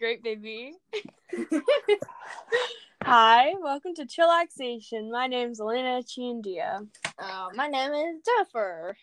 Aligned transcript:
great, 0.00 0.24
baby. 0.24 0.72
Hi, 3.02 3.52
welcome 3.60 3.94
to 3.96 4.06
Chillaxation. 4.06 5.10
My 5.12 5.26
name's 5.26 5.60
Elena 5.60 6.02
Chiandia. 6.02 6.86
Uh, 7.18 7.48
my 7.54 7.66
name 7.66 7.92
is 7.92 8.22
Jennifer. 8.24 8.96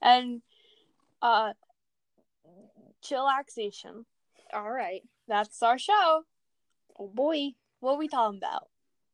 And 0.00 0.42
uh 1.20 1.54
Chillaxation. 3.04 4.04
All 4.54 4.70
right. 4.70 5.02
That's 5.26 5.60
our 5.60 5.76
show. 5.76 6.22
Oh 6.96 7.08
boy. 7.12 7.54
What 7.80 7.94
are 7.94 7.98
we 7.98 8.06
talking 8.06 8.38
about? 8.38 8.68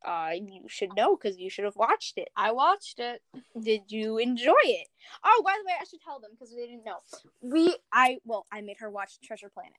Uh, 0.04 0.32
you 0.34 0.64
should 0.68 0.94
know 0.94 1.16
because 1.16 1.38
you 1.38 1.48
should 1.48 1.64
have 1.64 1.76
watched 1.76 2.18
it. 2.18 2.28
I 2.36 2.52
watched 2.52 3.00
it. 3.00 3.22
Did 3.58 3.84
you 3.88 4.18
enjoy 4.18 4.52
it? 4.64 4.88
Oh, 5.24 5.42
by 5.42 5.54
the 5.58 5.64
way, 5.66 5.72
I 5.80 5.84
should 5.84 6.02
tell 6.02 6.20
them 6.20 6.32
because 6.32 6.54
they 6.54 6.66
didn't 6.66 6.84
know. 6.84 6.98
We, 7.40 7.74
I, 7.90 8.18
well, 8.26 8.44
I 8.52 8.60
made 8.60 8.76
her 8.80 8.90
watch 8.90 9.18
Treasure 9.22 9.48
Planet. 9.48 9.72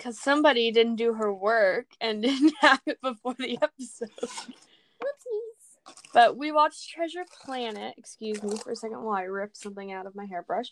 Because 0.00 0.18
somebody 0.18 0.70
didn't 0.70 0.96
do 0.96 1.12
her 1.12 1.30
work 1.30 1.88
and 2.00 2.22
didn't 2.22 2.54
have 2.60 2.80
it 2.86 2.98
before 3.02 3.34
the 3.38 3.58
episode. 3.60 4.08
Whoopsies. 4.18 5.92
But 6.14 6.38
we 6.38 6.52
watched 6.52 6.88
Treasure 6.88 7.26
Planet. 7.44 7.92
Excuse 7.98 8.42
me 8.42 8.56
for 8.56 8.72
a 8.72 8.76
second 8.76 9.02
while 9.02 9.16
I 9.16 9.24
rip 9.24 9.54
something 9.54 9.92
out 9.92 10.06
of 10.06 10.14
my 10.14 10.24
hairbrush. 10.24 10.68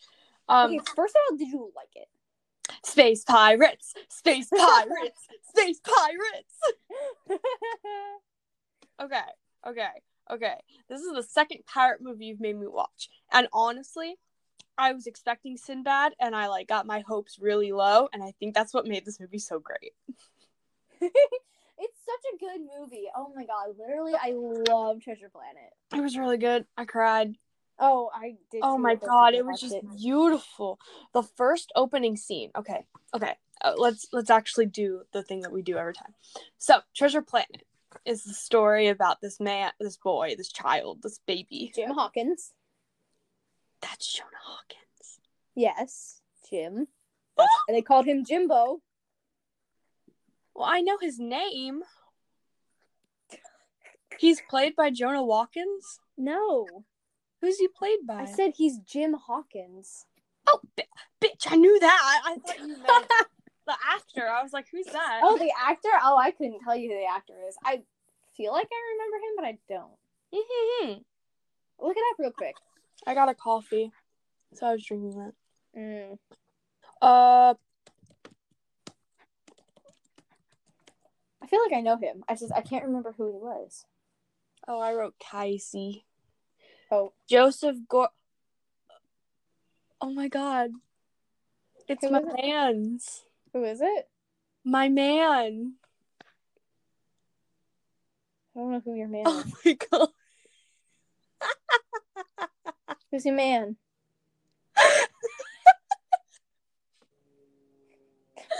Um, 0.48 0.70
okay, 0.70 0.80
first 0.97 1.14
of 1.14 1.20
all, 1.30 1.36
did 1.36 1.48
you 1.48 1.70
like 1.77 1.94
it? 1.94 2.08
Space 2.84 3.22
Pirates! 3.25 3.92
Space 4.08 4.48
Pirates! 4.56 5.27
Space 5.50 5.81
Pirates! 5.81 7.41
Okay, 9.00 9.20
okay, 9.64 9.91
okay. 10.28 10.55
This 10.88 11.03
is 11.03 11.14
the 11.14 11.22
second 11.22 11.64
pirate 11.66 12.00
movie 12.03 12.27
you've 12.27 12.41
made 12.41 12.58
me 12.58 12.66
watch. 12.66 13.08
And 13.31 13.47
honestly, 13.53 14.16
I 14.79 14.93
was 14.93 15.07
expecting 15.07 15.57
Sinbad 15.57 16.15
and 16.21 16.37
I 16.37 16.47
like 16.47 16.69
got 16.69 16.87
my 16.87 17.01
hopes 17.01 17.39
really 17.41 17.73
low 17.73 18.09
and 18.12 18.23
I 18.23 18.33
think 18.39 18.55
that's 18.55 18.73
what 18.73 18.87
made 18.87 19.05
this 19.05 19.19
movie 19.19 19.39
so 19.39 19.59
great. 19.59 19.93
it's 21.01 21.98
such 22.07 22.34
a 22.34 22.39
good 22.39 22.61
movie. 22.79 23.06
Oh 23.17 23.33
my 23.34 23.45
god, 23.45 23.75
literally, 23.79 24.15
I 24.15 24.33
love 24.34 25.03
Treasure 25.03 25.31
Planet. 25.31 25.73
It 25.95 26.01
was 26.01 26.17
really 26.17 26.39
good. 26.39 26.65
I 26.77 26.84
cried. 26.84 27.34
Oh, 27.81 28.11
I 28.12 28.37
did. 28.51 28.61
Oh 28.62 28.79
my 28.79 28.95
god, 28.97 29.34
it 29.34 29.47
was 29.47 29.61
just 29.61 29.75
it. 29.75 29.84
beautiful. 29.97 30.79
The 31.12 31.23
first 31.23 31.73
opening 31.77 32.17
scene. 32.17 32.51
Okay, 32.56 32.84
okay. 33.15 33.34
Uh, 33.62 33.75
let's 33.77 34.06
let's 34.12 34.31
actually 34.31 34.67
do 34.67 35.03
the 35.12 35.23
thing 35.23 35.41
that 35.41 35.53
we 35.53 35.62
do 35.62 35.77
every 35.77 35.95
time. 35.95 36.15
So, 36.59 36.81
Treasure 36.95 37.23
Planet 37.23 37.65
is 38.05 38.25
the 38.25 38.34
story 38.34 38.89
about 38.89 39.21
this 39.21 39.41
man, 39.41 39.73
this 39.81 39.97
boy, 39.97 40.34
this 40.37 40.53
child, 40.53 41.03
this 41.03 41.21
baby. 41.27 41.73
Jim 41.75 41.91
Hawkins. 41.91 42.53
That's 43.81 44.12
Jonah 44.12 44.29
Hawkins. 44.45 45.21
Yes, 45.55 46.21
Jim. 46.48 46.89
Why 47.34 47.47
they 47.69 47.83
called 47.83 48.07
him 48.07 48.25
Jimbo. 48.25 48.81
Well, 50.55 50.69
I 50.69 50.81
know 50.81 50.98
his 51.01 51.19
name. 51.19 51.83
He's 54.19 54.41
played 54.49 54.75
by 54.75 54.91
Jonah 54.91 55.23
Watkins. 55.25 56.01
No, 56.17 56.84
Who's 57.41 57.59
he 57.59 57.69
played 57.69 58.01
by? 58.05 58.23
I 58.23 58.25
said 58.25 58.55
he's 58.56 58.79
Jim 58.79 59.15
Hawkins. 59.15 60.06
oh, 60.49 60.61
bi- 60.77 60.88
bitch! 61.22 61.47
I 61.47 61.55
knew 61.55 61.78
that. 61.78 62.22
I 62.27 62.34
thought 62.34 62.59
you 62.59 62.77
meant 62.77 63.06
the 63.67 63.77
actor. 63.94 64.28
I 64.28 64.43
was 64.43 64.53
like, 64.53 64.67
who's 64.72 64.87
that? 64.87 65.21
Oh, 65.22 65.38
the 65.38 65.53
actor? 65.56 65.88
Oh, 66.03 66.17
I 66.19 66.33
couldn't 66.33 66.59
tell 66.65 66.75
you 66.75 66.91
who 66.91 66.97
the 66.99 67.06
actor 67.06 67.34
is. 67.49 67.56
I 67.65 67.83
feel 68.37 68.53
like 68.53 68.67
I 68.72 68.93
remember 68.93 69.17
him, 69.19 69.33
but 69.37 69.44
I 69.44 69.59
don't. 69.69 69.99
Mhm. 70.34 71.05
Look 71.81 71.97
it 71.97 72.03
up 72.12 72.19
real 72.19 72.33
quick. 72.33 72.56
I 73.08 73.14
got 73.14 73.30
a 73.30 73.34
coffee, 73.34 73.91
so 74.52 74.66
I 74.66 74.72
was 74.72 74.84
drinking 74.84 75.16
that. 75.19 75.32
Mm. 75.80 76.19
Uh, 77.00 77.54
I 81.42 81.46
feel 81.46 81.60
like 81.66 81.72
I 81.74 81.80
know 81.80 81.96
him. 81.96 82.22
I 82.28 82.34
just 82.34 82.52
I 82.54 82.60
can't 82.60 82.84
remember 82.84 83.14
who 83.16 83.28
he 83.28 83.38
was. 83.38 83.86
oh, 84.69 84.78
I 84.78 84.92
wrote 84.92 85.14
Casey. 85.19 86.04
Oh, 86.91 87.14
Joseph 87.26 87.76
Gor. 87.88 88.10
Oh 90.02 90.12
my 90.12 90.28
god, 90.28 90.72
it's 91.88 92.04
Who 92.04 92.10
my 92.10 92.20
was 92.20 92.34
it? 92.36 93.25
who 93.54 93.64
is 93.64 93.80
it? 93.80 94.08
My 94.64 94.90
man. 94.90 95.76
I 98.54 98.60
don't 98.60 98.72
know 98.72 98.82
who 98.84 98.94
your 98.94 99.08
man 99.08 99.22
Oh 99.25 99.44
is. 99.46 99.54
my 99.64 99.72
god. 99.90 100.08
Who's 103.10 103.24
your 103.24 103.34
man? 103.34 103.76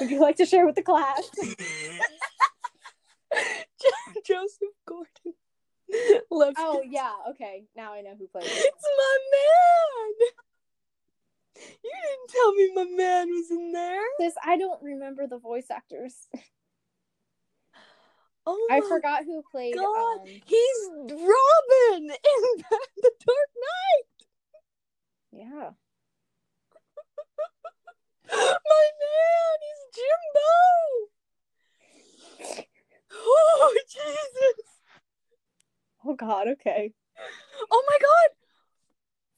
Would 0.01 0.11
you 0.11 0.21
like 0.21 0.37
to 0.37 0.47
share 0.47 0.65
with 0.65 0.77
the 0.77 0.83
class? 0.83 1.29
Joseph 4.25 4.69
Gordon. 4.87 5.35
Left. 6.31 6.57
Oh 6.59 6.83
yeah, 6.87 7.13
okay. 7.31 7.65
Now 7.77 7.95
I 7.95 8.03
know 8.03 8.15
who 8.19 8.27
plays 8.29 8.45
it. 8.45 8.53
It's 8.53 8.87
my 8.99 9.19
man. 9.33 10.13
You 11.83 11.91
didn't 12.05 12.31
tell 12.31 12.53
me 12.53 12.73
my 12.75 12.85
man 12.97 13.29
was 13.31 13.51
in 13.51 13.73
there. 13.73 14.03
This 14.19 14.35
I 14.45 14.57
don't 14.59 14.83
remember 14.83 15.27
the 15.27 15.39
voice 15.39 15.67
actors. 15.71 16.29
Oh 18.47 18.69
I 18.71 18.81
forgot 18.81 19.25
who 19.25 19.43
played. 19.51 19.75
God. 19.75 20.21
Um, 20.21 20.27
He's 20.27 20.89
Robin 20.97 22.03
in 22.03 22.11
The 22.97 23.11
Dark. 23.27 23.49
Yeah. 25.39 25.71
My 28.31 28.87
man, 29.01 29.59
he's 29.65 29.83
Jimbo. 29.95 30.51
Oh 33.15 33.77
Jesus. 33.89 34.67
Oh 36.05 36.15
God. 36.15 36.49
Okay. 36.49 36.93
Oh 37.71 37.85
my 37.89 37.99
God. 38.01 38.31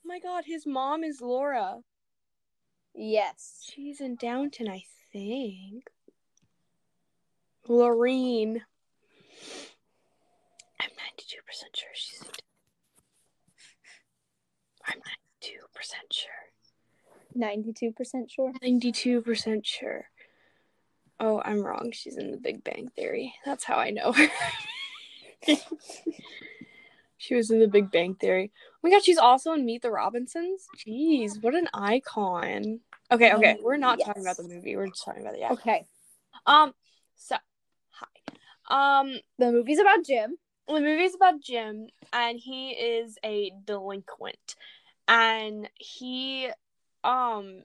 Oh 0.05 0.07
my 0.07 0.21
God, 0.21 0.45
his 0.47 0.67
mom 0.67 1.05
is 1.05 1.21
Laura. 1.21 1.81
Yes. 2.95 3.71
She's 3.71 4.01
in 4.01 4.17
Downton, 4.17 4.69
I 4.69 4.83
think. 5.13 5.91
Lorene. 7.69 8.63
I'm 10.81 10.91
92% 10.91 11.77
sure 11.77 11.91
she's 11.95 12.23
in 12.23 12.29
I'm 14.87 14.99
92% 14.99 15.03
sure. 16.11 16.31
Ninety-two 17.35 17.93
percent 17.93 18.31
sure. 18.31 18.53
92% 18.63 19.65
sure. 19.65 20.07
Oh, 21.21 21.41
I'm 21.45 21.63
wrong. 21.63 21.91
She's 21.93 22.17
in 22.17 22.31
the 22.31 22.37
Big 22.39 22.65
Bang 22.65 22.89
Theory. 22.97 23.35
That's 23.45 23.63
how 23.65 23.77
I 23.77 23.91
know 23.91 24.13
her. 24.13 24.29
she 27.17 27.35
was 27.35 27.51
in 27.51 27.61
the 27.61 27.69
Big 27.69 27.91
Bang 27.91 28.15
Theory. 28.15 28.51
Oh 28.73 28.79
my 28.83 28.91
god, 28.91 29.03
she's 29.03 29.19
also 29.19 29.53
in 29.53 29.65
Meet 29.67 29.83
the 29.83 29.91
Robinsons. 29.91 30.67
Jeez, 30.79 31.43
what 31.43 31.55
an 31.55 31.69
icon. 31.75 32.81
Okay, 33.13 33.33
okay. 33.35 33.59
We're 33.63 33.77
not 33.77 34.01
talking 34.05 34.23
about 34.23 34.37
the 34.39 34.45
movie. 34.45 34.77
We're 34.77 34.87
just 34.89 35.05
talking 35.05 35.21
about 35.23 35.35
the 35.35 35.43
actor. 35.43 35.55
Okay. 35.55 35.85
Um, 36.47 36.73
so 37.17 37.37
hi. 37.91 39.01
Um, 39.01 39.19
The 39.39 39.53
movie's 39.53 39.79
about 39.81 40.05
Jim. 40.05 40.37
the 40.69 40.81
movie's 40.81 41.15
about 41.15 41.41
Jim, 41.43 41.89
and 42.13 42.39
he 42.39 42.71
is 42.71 43.19
a 43.25 43.53
delinquent, 43.67 44.55
and 45.11 45.69
he, 45.75 46.49
um, 47.03 47.65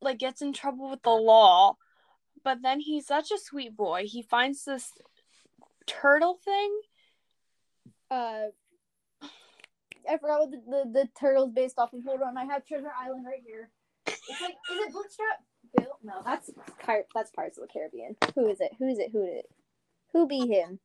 like 0.00 0.18
gets 0.18 0.40
in 0.40 0.52
trouble 0.52 0.88
with 0.88 1.02
the 1.02 1.10
law, 1.10 1.76
but 2.44 2.62
then 2.62 2.78
he's 2.78 3.06
such 3.06 3.32
a 3.32 3.38
sweet 3.38 3.76
boy. 3.76 4.04
He 4.06 4.22
finds 4.22 4.64
this 4.64 4.92
turtle 5.86 6.38
thing. 6.44 6.80
Uh, 8.08 8.44
I 10.08 10.18
forgot 10.20 10.40
what 10.40 10.50
the, 10.52 10.62
the, 10.68 10.90
the 10.92 11.08
turtle's 11.18 11.50
based 11.50 11.78
off 11.78 11.92
of. 11.92 12.04
Hold 12.06 12.22
on, 12.22 12.38
I 12.38 12.44
have 12.44 12.64
Treasure 12.64 12.92
Island 13.02 13.26
right 13.26 13.42
here. 13.44 13.68
It's 14.06 14.40
like, 14.40 14.54
is 14.70 14.86
it 14.86 14.92
Bootstrap 14.92 15.42
Bill? 15.76 15.98
No, 16.04 16.22
that's 16.24 16.50
that's 17.14 17.30
Pirates 17.32 17.58
of 17.58 17.66
the 17.66 17.72
Caribbean. 17.72 18.14
Who 18.36 18.46
is 18.48 18.60
it? 18.60 18.70
Who 18.78 18.88
is 18.88 19.00
it? 19.00 19.10
Who 19.10 19.24
is 19.24 19.38
it? 19.38 19.50
Who 20.12 20.28
be 20.28 20.46
him? 20.46 20.78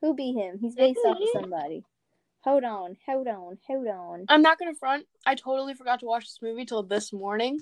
Who 0.00 0.14
be 0.14 0.32
him? 0.32 0.58
He's 0.60 0.76
based 0.76 1.00
off 1.04 1.16
of 1.16 1.28
somebody. 1.32 1.84
Hold 2.44 2.64
on, 2.64 2.96
hold 3.06 3.26
on, 3.26 3.58
hold 3.66 3.86
on. 3.86 4.26
I'm 4.28 4.42
not 4.42 4.58
gonna 4.58 4.74
front. 4.74 5.06
I 5.24 5.34
totally 5.34 5.74
forgot 5.74 6.00
to 6.00 6.06
watch 6.06 6.24
this 6.24 6.40
movie 6.42 6.66
till 6.66 6.82
this 6.82 7.12
morning. 7.12 7.60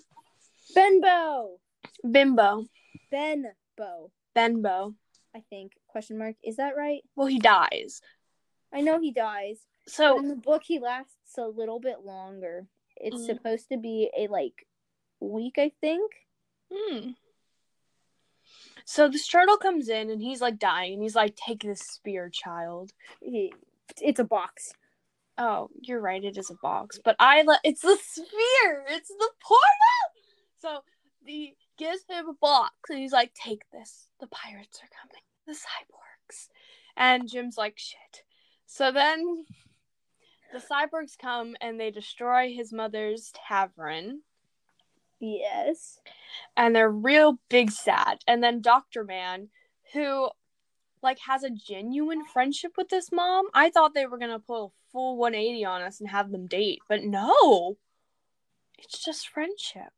Benbow. 0.74 1.58
Bimbo, 2.08 2.66
Benbow. 3.10 4.10
Benbo. 4.34 4.94
I 5.34 5.42
think. 5.50 5.72
Question 5.88 6.18
mark. 6.18 6.34
Is 6.42 6.56
that 6.56 6.76
right? 6.76 7.02
Well, 7.14 7.26
he 7.28 7.38
dies. 7.38 8.00
I 8.72 8.80
know 8.80 8.98
he 9.00 9.12
dies. 9.12 9.58
So 9.86 10.18
in 10.18 10.28
the 10.28 10.36
book, 10.36 10.62
he 10.64 10.78
lasts 10.78 11.36
a 11.38 11.46
little 11.46 11.78
bit 11.78 12.00
longer. 12.04 12.66
It's 12.96 13.22
Mm. 13.22 13.26
supposed 13.26 13.68
to 13.70 13.76
be 13.76 14.10
a 14.16 14.26
like 14.28 14.66
week, 15.20 15.58
I 15.58 15.70
think. 15.80 16.12
Hmm. 16.72 17.10
So 18.84 19.08
this 19.08 19.28
turtle 19.28 19.56
comes 19.58 19.88
in 19.88 20.10
and 20.10 20.20
he's 20.20 20.40
like 20.40 20.58
dying 20.58 20.94
and 20.94 21.02
he's 21.02 21.14
like, 21.14 21.36
"Take 21.36 21.62
this 21.62 21.80
spear, 21.80 22.28
child." 22.30 22.92
He, 23.20 23.52
it's 24.00 24.20
a 24.20 24.24
box. 24.24 24.72
Oh, 25.38 25.70
you're 25.80 26.00
right. 26.00 26.22
It 26.22 26.36
is 26.36 26.50
a 26.50 26.54
box, 26.62 27.00
but 27.02 27.16
I 27.18 27.42
let 27.42 27.60
it's 27.64 27.80
the 27.82 27.98
sphere. 28.00 28.84
It's 28.88 29.08
the 29.08 29.30
portal. 29.42 29.62
So 30.60 30.80
he 31.24 31.56
gives 31.78 32.04
him 32.08 32.28
a 32.28 32.34
box 32.34 32.74
and 32.90 32.98
he's 32.98 33.12
like, 33.12 33.34
"Take 33.34 33.62
this. 33.70 34.08
The 34.20 34.26
pirates 34.28 34.80
are 34.82 34.88
coming. 35.00 35.22
The 35.46 35.52
cyborgs." 35.52 36.48
And 36.96 37.28
Jim's 37.28 37.56
like, 37.56 37.78
"Shit." 37.78 38.24
So 38.66 38.92
then 38.92 39.46
the 40.52 40.58
cyborgs 40.60 41.16
come 41.18 41.56
and 41.60 41.80
they 41.80 41.90
destroy 41.90 42.52
his 42.54 42.72
mother's 42.72 43.32
tavern 43.48 44.20
Yes. 45.18 46.00
and 46.56 46.74
they're 46.74 46.90
real 46.90 47.38
big 47.48 47.70
sad. 47.70 48.18
And 48.26 48.42
then 48.42 48.60
Dr. 48.60 49.04
Man, 49.04 49.48
who 49.92 50.30
like 51.02 51.18
has 51.26 51.42
a 51.42 51.50
genuine 51.50 52.24
friendship 52.24 52.72
with 52.76 52.88
this 52.88 53.10
mom, 53.12 53.46
I 53.54 53.70
thought 53.70 53.94
they 53.94 54.06
were 54.06 54.18
gonna 54.18 54.38
pull 54.38 54.66
a 54.66 54.90
full 54.92 55.16
180 55.16 55.64
on 55.64 55.82
us 55.82 56.00
and 56.00 56.08
have 56.10 56.30
them 56.30 56.46
date, 56.46 56.80
but 56.88 57.02
no. 57.02 57.76
It's 58.78 59.02
just 59.04 59.28
friendship. 59.28 59.92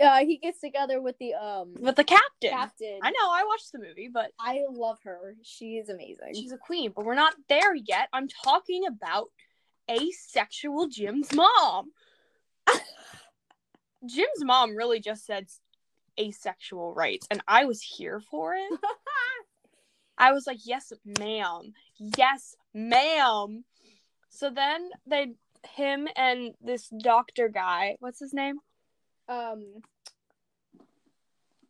Uh, 0.00 0.18
he 0.18 0.36
gets 0.36 0.60
together 0.60 1.00
with 1.00 1.16
the 1.18 1.32
um 1.34 1.74
With 1.80 1.96
the 1.96 2.04
captain. 2.04 2.50
captain. 2.50 2.98
I 3.02 3.10
know, 3.10 3.30
I 3.30 3.44
watched 3.46 3.72
the 3.72 3.78
movie, 3.78 4.10
but 4.12 4.30
I 4.38 4.60
love 4.70 4.98
her. 5.04 5.36
She 5.42 5.76
is 5.78 5.88
amazing. 5.88 6.34
she's 6.34 6.52
a 6.52 6.58
queen, 6.58 6.92
but 6.94 7.04
we're 7.04 7.14
not 7.14 7.34
there 7.48 7.74
yet. 7.74 8.08
I'm 8.12 8.28
talking 8.28 8.86
about 8.86 9.30
asexual 9.90 10.88
Jim's 10.88 11.32
mom. 11.32 11.92
Jim's 14.06 14.44
mom 14.44 14.76
really 14.76 15.00
just 15.00 15.24
said 15.24 15.46
asexual 16.20 16.92
rights, 16.94 17.26
and 17.30 17.40
I 17.48 17.64
was 17.64 17.80
here 17.80 18.20
for 18.20 18.54
it. 18.54 18.70
I 20.18 20.32
was 20.32 20.46
like, 20.46 20.60
yes, 20.64 20.92
ma'am. 21.18 21.72
Yes, 21.98 22.56
ma'am. 22.74 23.64
So 24.30 24.50
then 24.50 24.90
they, 25.06 25.34
him 25.74 26.08
and 26.16 26.54
this 26.62 26.88
doctor 26.88 27.48
guy, 27.48 27.96
what's 28.00 28.20
his 28.20 28.32
name? 28.32 28.58
um 29.28 29.82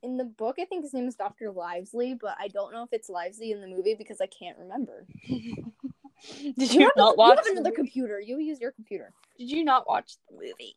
in 0.02 0.16
the 0.18 0.24
book 0.24 0.56
I 0.60 0.66
think 0.66 0.82
his 0.84 0.92
name 0.92 1.08
is 1.08 1.14
Dr. 1.14 1.50
Livesley, 1.50 2.16
but 2.20 2.36
I 2.38 2.48
don't 2.48 2.72
know 2.72 2.82
if 2.82 2.90
it's 2.92 3.10
Livesley 3.10 3.52
in 3.52 3.60
the 3.60 3.66
movie 3.66 3.94
because 3.94 4.20
I 4.20 4.26
can't 4.26 4.58
remember. 4.58 5.06
Did 5.26 6.72
you, 6.72 6.80
have, 6.82 6.92
not 6.96 7.12
you 7.12 7.18
watch? 7.18 7.36
have 7.36 7.44
the 7.44 7.52
another 7.52 7.70
movie? 7.70 7.76
computer. 7.76 8.20
You 8.20 8.38
use 8.38 8.60
your 8.60 8.72
computer. 8.72 9.12
Did 9.38 9.50
you 9.50 9.64
not 9.64 9.88
watch 9.88 10.16
the 10.28 10.36
movie? 10.36 10.74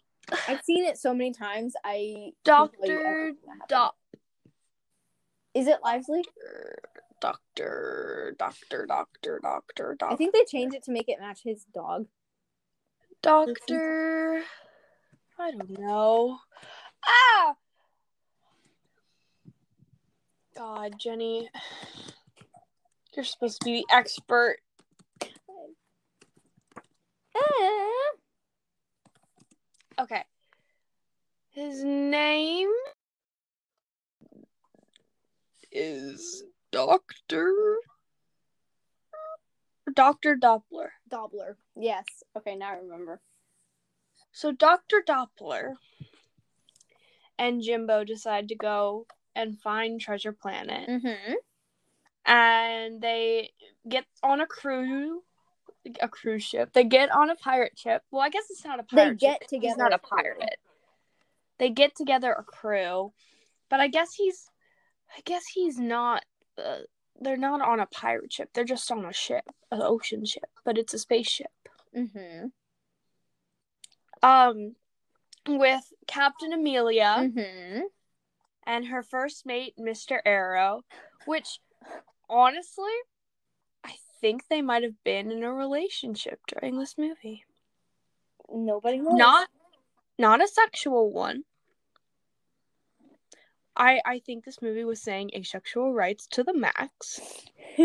I've 0.47 0.61
seen 0.63 0.85
it 0.85 0.97
so 0.97 1.13
many 1.13 1.31
times. 1.31 1.73
I 1.83 2.31
Doctor 2.43 2.77
tell 2.77 2.89
you 2.89 2.99
everything 2.99 3.35
that 3.45 3.51
happened. 3.51 3.69
Doc. 3.69 3.95
Is 5.53 5.67
it 5.67 5.79
Livesley? 5.83 6.23
Doctor, 7.21 8.35
doctor, 8.39 8.85
doctor, 8.85 9.39
doctor, 9.41 9.95
doctor. 9.99 10.13
I 10.13 10.15
think 10.15 10.33
they 10.33 10.45
changed 10.45 10.75
it 10.75 10.83
to 10.83 10.91
make 10.91 11.09
it 11.09 11.19
match 11.19 11.41
his 11.43 11.65
dog. 11.73 12.05
Doctor. 13.21 14.41
I 15.37 15.51
don't 15.51 15.79
know. 15.79 16.39
Ah! 17.05 17.55
God, 20.55 20.93
Jenny. 20.99 21.49
You're 23.15 23.25
supposed 23.25 23.61
to 23.61 23.65
be 23.65 23.85
the 23.89 23.95
expert. 23.95 24.57
Eh. 27.35 28.09
Okay. 29.99 30.23
His 31.51 31.83
name 31.83 32.69
is 35.71 36.43
Doctor. 36.71 37.77
Dr. 39.93 40.37
Doppler. 40.37 40.89
Doppler. 41.11 41.55
Yes. 41.75 42.05
Okay, 42.37 42.55
now 42.55 42.71
I 42.71 42.77
remember. 42.77 43.21
So 44.31 44.51
Dr. 44.51 45.03
Doppler 45.07 45.73
and 47.37 47.61
Jimbo 47.61 48.03
decide 48.03 48.49
to 48.49 48.55
go 48.55 49.07
and 49.35 49.59
find 49.59 49.99
Treasure 49.99 50.33
Planet. 50.33 50.87
Mm-hmm. 50.87 51.33
And 52.25 53.01
they 53.01 53.51
get 53.87 54.05
on 54.21 54.41
a 54.41 54.45
cruise 54.45 55.21
a 56.01 56.07
cruise 56.07 56.43
ship. 56.43 56.73
They 56.73 56.83
get 56.83 57.11
on 57.11 57.29
a 57.29 57.35
pirate 57.35 57.77
ship. 57.77 58.03
Well, 58.11 58.21
I 58.21 58.29
guess 58.29 58.43
it's 58.49 58.65
not 58.65 58.79
a 58.79 58.83
pirate. 58.83 59.19
They 59.19 59.27
get 59.27 59.41
ship. 59.49 59.61
He's 59.61 59.77
not 59.77 59.91
a 59.91 59.95
a 59.95 59.99
pirate. 59.99 60.57
They 61.57 61.69
get 61.69 61.95
together 61.95 62.31
a 62.31 62.43
crew. 62.43 63.13
But 63.69 63.79
I 63.79 63.87
guess 63.87 64.13
he's 64.13 64.49
I 65.15 65.21
guess 65.25 65.43
he's 65.53 65.79
not 65.79 66.23
uh, 66.59 66.79
they're 67.21 67.37
not 67.37 67.61
on 67.61 67.79
a 67.79 67.85
pirate 67.87 68.31
ship. 68.33 68.49
They're 68.53 68.63
just 68.63 68.89
on 68.91 69.05
a 69.05 69.13
ship, 69.13 69.43
an 69.71 69.81
ocean 69.81 70.25
ship, 70.25 70.49
but 70.63 70.77
it's 70.77 70.93
a 70.93 70.99
spaceship. 70.99 71.51
Mm-hmm. 71.95 72.47
Um 74.21 74.75
with 75.47 75.93
Captain 76.07 76.53
Amelia 76.53 77.15
Mm-hmm. 77.19 77.81
and 78.67 78.87
her 78.87 79.01
first 79.03 79.45
mate, 79.45 79.73
Mr. 79.79 80.19
Arrow, 80.25 80.83
which 81.25 81.59
honestly, 82.29 82.91
I 83.83 83.93
think 84.21 84.43
they 84.49 84.61
might 84.61 84.83
have 84.83 85.01
been 85.03 85.31
in 85.31 85.43
a 85.43 85.51
relationship 85.53 86.39
during 86.47 86.77
this 86.77 86.95
movie. 86.97 87.43
Nobody 88.51 88.99
knows. 88.99 89.17
Not 89.17 89.49
not 90.17 90.43
a 90.43 90.47
sexual 90.47 91.11
one. 91.11 91.43
I 93.79 94.01
I 94.05 94.19
think 94.19 94.43
this 94.43 94.61
movie 94.61 94.83
was 94.83 95.01
saying 95.01 95.31
asexual 95.33 95.93
rights 95.93 96.27
to 96.31 96.43
the 96.43 96.53
max. 96.53 97.19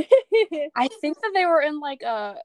I 0.77 0.89
think 1.01 1.21
that 1.21 1.31
they 1.35 1.47
were 1.47 1.63
in 1.63 1.81
like 1.81 2.03
a 2.03 2.37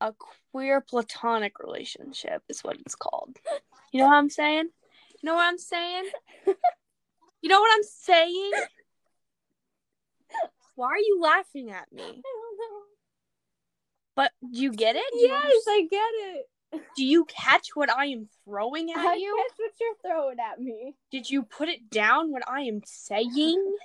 a 0.00 0.14
queer 0.52 0.80
platonic 0.80 1.58
relationship 1.58 2.42
is 2.48 2.62
what 2.62 2.76
it's 2.76 2.94
called. 2.94 3.36
You 3.92 4.00
know 4.00 4.06
what 4.06 4.16
I'm 4.16 4.30
saying? 4.30 4.68
You 5.22 5.26
know 5.26 5.34
what 5.34 5.48
I'm 5.48 5.58
saying? 5.58 6.10
You 7.42 7.48
know 7.48 7.60
what 7.60 7.72
I'm 7.74 7.82
saying? 7.82 8.52
Why 10.74 10.88
are 10.88 10.98
you 10.98 11.20
laughing 11.22 11.70
at 11.70 11.90
me? 11.90 12.02
I 12.02 12.06
don't 12.06 12.22
know. 12.58 12.80
But 14.14 14.32
you 14.42 14.72
get 14.72 14.96
it? 14.96 15.04
You 15.14 15.28
Yes, 15.28 15.64
I 15.66 15.86
get 15.90 16.10
it. 16.36 16.46
Do 16.96 17.04
you 17.04 17.24
catch 17.26 17.68
what 17.74 17.90
I 17.90 18.06
am 18.06 18.28
throwing 18.44 18.90
at 18.90 18.98
I 18.98 19.14
you? 19.16 19.36
guess 19.48 19.58
what 19.58 19.72
you're 19.80 19.94
throwing 20.12 20.38
at 20.40 20.60
me. 20.60 20.94
Did 21.10 21.28
you 21.30 21.42
put 21.42 21.68
it 21.68 21.90
down 21.90 22.30
what 22.30 22.42
I 22.48 22.62
am 22.62 22.82
saying? 22.84 23.76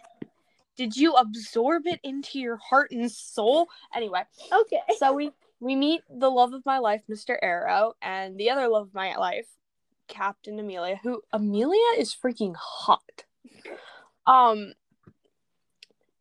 Did 0.78 0.96
you 0.96 1.14
absorb 1.14 1.88
it 1.88 2.00
into 2.04 2.40
your 2.40 2.58
heart 2.58 2.92
and 2.92 3.10
soul? 3.12 3.70
Anyway, 3.96 4.24
Okay. 4.52 4.82
so 4.98 5.14
we 5.14 5.32
we 5.60 5.76
meet 5.76 6.02
the 6.10 6.30
love 6.30 6.54
of 6.54 6.66
my 6.66 6.80
life, 6.80 7.02
Mr. 7.10 7.38
Arrow, 7.42 7.94
and 8.02 8.38
the 8.38 8.50
other 8.50 8.68
love 8.68 8.88
of 8.88 8.94
my 8.94 9.16
life, 9.16 9.48
Captain 10.08 10.60
Amelia, 10.60 11.00
who 11.02 11.22
Amelia 11.32 11.98
is 11.98 12.14
freaking 12.16 12.56
hot. 12.58 13.24
Um 14.28 14.74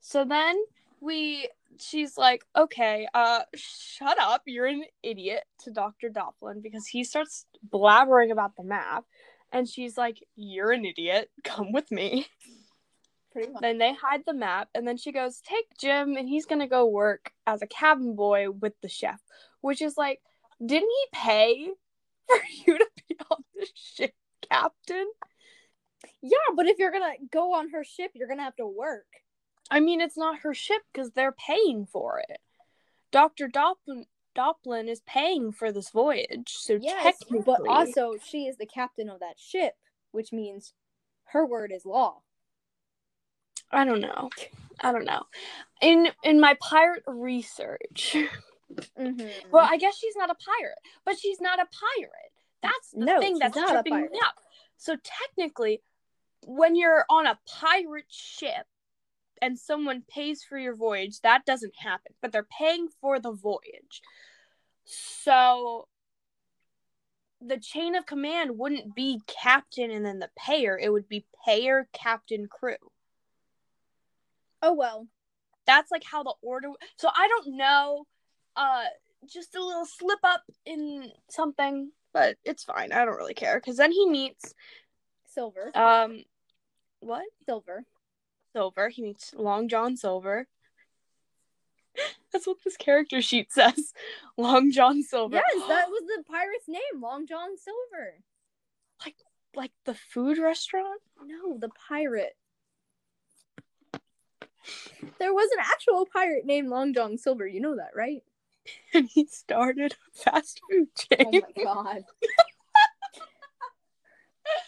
so 0.01 0.25
then 0.25 0.57
we 1.01 1.49
she's 1.81 2.17
like, 2.17 2.45
"Okay, 2.57 3.07
uh 3.15 3.43
shut 3.55 4.19
up. 4.21 4.43
You're 4.47 4.67
an 4.67 4.85
idiot." 5.03 5.45
to 5.61 5.71
Dr. 5.71 6.11
Doplin 6.11 6.63
because 6.63 6.87
he 6.87 7.05
starts 7.05 7.47
blabbering 7.71 8.31
about 8.31 8.57
the 8.57 8.65
map 8.65 9.05
and 9.53 9.69
she's 9.69 9.97
like, 9.97 10.19
"You're 10.37 10.73
an 10.73 10.85
idiot. 10.85 11.31
Come 11.45 11.73
with 11.73 11.91
me." 11.91 12.27
Pretty 13.33 13.51
much. 13.51 13.63
Then 13.63 13.79
they 13.79 13.95
hide 13.95 14.23
the 14.27 14.35
map, 14.35 14.69
and 14.75 14.87
then 14.87 14.97
she 14.97 15.11
goes, 15.11 15.41
"Take 15.41 15.67
Jim, 15.79 16.17
and 16.17 16.29
he's 16.29 16.47
gonna 16.47 16.69
go 16.69 16.87
work 16.87 17.33
as 17.47 17.63
a 17.63 17.67
cabin 17.67 18.15
boy 18.15 18.51
with 18.51 18.75
the 18.81 18.89
chef." 18.89 19.21
Which 19.61 19.81
is 19.81 19.97
like, 19.97 20.21
didn't 20.65 20.91
he 20.91 21.07
pay 21.13 21.71
for 22.27 22.37
you 22.67 22.79
to 22.79 22.87
be 23.09 23.17
on 23.31 23.45
the 23.55 23.67
ship, 23.75 24.15
Captain? 24.51 25.11
Yeah, 26.23 26.37
but 26.55 26.67
if 26.67 26.79
you're 26.79 26.93
gonna 26.93 27.15
go 27.31 27.55
on 27.55 27.71
her 27.71 27.85
ship, 27.85 28.13
you're 28.15 28.29
gonna 28.29 28.45
have 28.45 28.57
to 28.57 28.67
work. 28.67 29.07
I 29.71 29.81
mean, 29.81 30.01
it's 30.01 30.17
not 30.17 30.41
her 30.41 30.55
ship 30.55 30.83
because 30.93 31.13
they're 31.13 31.33
paying 31.33 31.87
for 31.87 32.23
it. 32.29 32.39
Doctor 33.11 33.49
Doplin, 33.49 34.07
Doplin 34.37 34.89
is 34.89 35.01
paying 35.07 35.53
for 35.53 35.73
this 35.73 35.91
voyage, 35.91 36.55
so 36.57 36.79
Yes, 36.81 37.19
technically, 37.19 37.43
but 37.45 37.61
also 37.69 38.15
she 38.23 38.47
is 38.47 38.57
the 38.57 38.67
captain 38.67 39.09
of 39.09 39.21
that 39.21 39.39
ship, 39.39 39.75
which 40.11 40.33
means 40.33 40.75
her 41.27 41.47
word 41.47 41.73
is 41.75 41.87
law. 41.87 42.23
I 43.71 43.85
don't 43.85 44.01
know. 44.01 44.31
I 44.81 44.93
don't 44.93 45.05
know. 45.05 45.23
In 45.81 46.09
in 46.23 46.41
my 46.41 46.57
pirate 46.61 47.05
research, 47.07 48.17
Mm-hmm. 48.99 49.51
well, 49.51 49.67
I 49.69 49.77
guess 49.77 49.97
she's 49.97 50.17
not 50.17 50.31
a 50.31 50.35
pirate, 50.35 50.79
but 51.05 51.19
she's 51.19 51.41
not 51.41 51.59
a 51.59 51.67
pirate. 51.67 52.33
That's 52.63 52.91
the 52.91 53.05
No, 53.05 53.21
thing 53.21 53.39
that's 53.39 53.57
tripping 53.57 54.01
me 54.11 54.19
up. 54.25 54.35
So 54.77 54.97
technically, 55.03 55.83
when 56.47 56.77
you're 56.77 57.05
on 57.09 57.27
a 57.27 57.39
pirate 57.47 58.07
ship 58.09 58.67
and 59.45 59.59
someone 59.59 60.03
pays 60.09 60.43
for 60.43 60.57
your 60.57 60.75
voyage, 60.75 61.21
that 61.21 61.45
doesn't 61.45 61.75
happen. 61.79 62.15
But 62.23 62.33
they're 62.33 62.49
paying 62.59 62.89
for 63.03 63.21
the 63.21 63.33
voyage. 63.33 64.01
So 64.87 65.87
the 67.47 67.59
chain 67.59 67.95
of 67.95 68.07
command 68.07 68.59
wouldn't 68.59 68.95
be 68.95 69.21
captain 69.27 69.91
and 69.91 70.05
then 70.07 70.19
the 70.19 70.31
payer. 70.39 70.79
It 70.79 70.91
would 70.91 71.11
be 71.11 71.27
payer, 71.45 71.89
captain, 71.93 72.47
crew. 72.47 72.77
Oh 74.63 74.73
well. 74.73 75.09
That's 75.67 75.91
like 75.91 76.05
how 76.05 76.23
the 76.23 76.35
order. 76.41 76.69
So 76.97 77.11
I 77.15 77.29
don't 77.29 77.57
know. 77.59 78.07
Uh, 78.57 78.85
just 79.27 79.55
a 79.57 79.63
little 79.63 79.87
slip 79.87 80.21
up 80.23 80.43
in 80.65 81.11
something, 81.29 81.91
but 82.15 82.37
it's 82.45 82.65
fine. 82.65 82.93
I 82.93 83.05
don't 83.05 83.17
really 83.17 83.35
care 83.35 83.61
because 83.61 83.77
then 83.77 83.93
he 83.93 84.09
meets 84.09 84.55
Silver. 85.27 85.71
um, 85.75 86.23
what 87.01 87.25
Silver. 87.45 87.85
Silver? 88.55 88.89
He 88.89 89.03
meets 89.03 89.35
Long 89.35 89.69
John 89.69 89.97
Silver. 89.97 90.47
That's 92.33 92.47
what 92.47 92.59
this 92.65 92.77
character 92.77 93.21
sheet 93.21 93.53
says. 93.53 93.93
Long 94.39 94.71
John 94.71 95.03
Silver. 95.03 95.37
Yes, 95.37 95.69
that 95.69 95.89
was 95.91 96.03
the 96.07 96.23
pirate's 96.25 96.69
name, 96.69 97.03
Long 97.03 97.27
John 97.27 97.59
Silver. 97.59 98.15
like 99.55 99.73
the 99.85 99.95
food 99.95 100.39
restaurant. 100.39 101.01
No, 101.25 101.59
the 101.59 101.71
pirate. 101.89 102.37
There 105.19 105.35
was 105.35 105.51
an 105.53 105.65
actual 105.65 106.07
pirate 106.07 106.47
named 106.47 106.69
Long 106.69 106.95
John 106.95 107.19
Silver. 107.19 107.47
You 107.47 107.61
know 107.61 107.77
that, 107.77 107.91
right? 107.95 108.23
and 108.95 109.09
he 109.09 109.27
started 109.27 109.93
a 109.93 110.31
fast 110.31 110.61
food 110.71 110.89
chain. 110.97 111.27
Oh 111.27 111.41
my 111.57 111.65
god. 111.65 112.05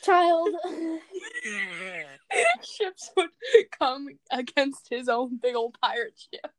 Child. 0.02 0.49
Ships 2.62 3.11
would 3.16 3.30
come 3.78 4.09
against 4.30 4.88
his 4.90 5.09
own 5.09 5.38
big 5.40 5.54
old 5.54 5.76
pirate 5.80 6.18
ship 6.18 6.50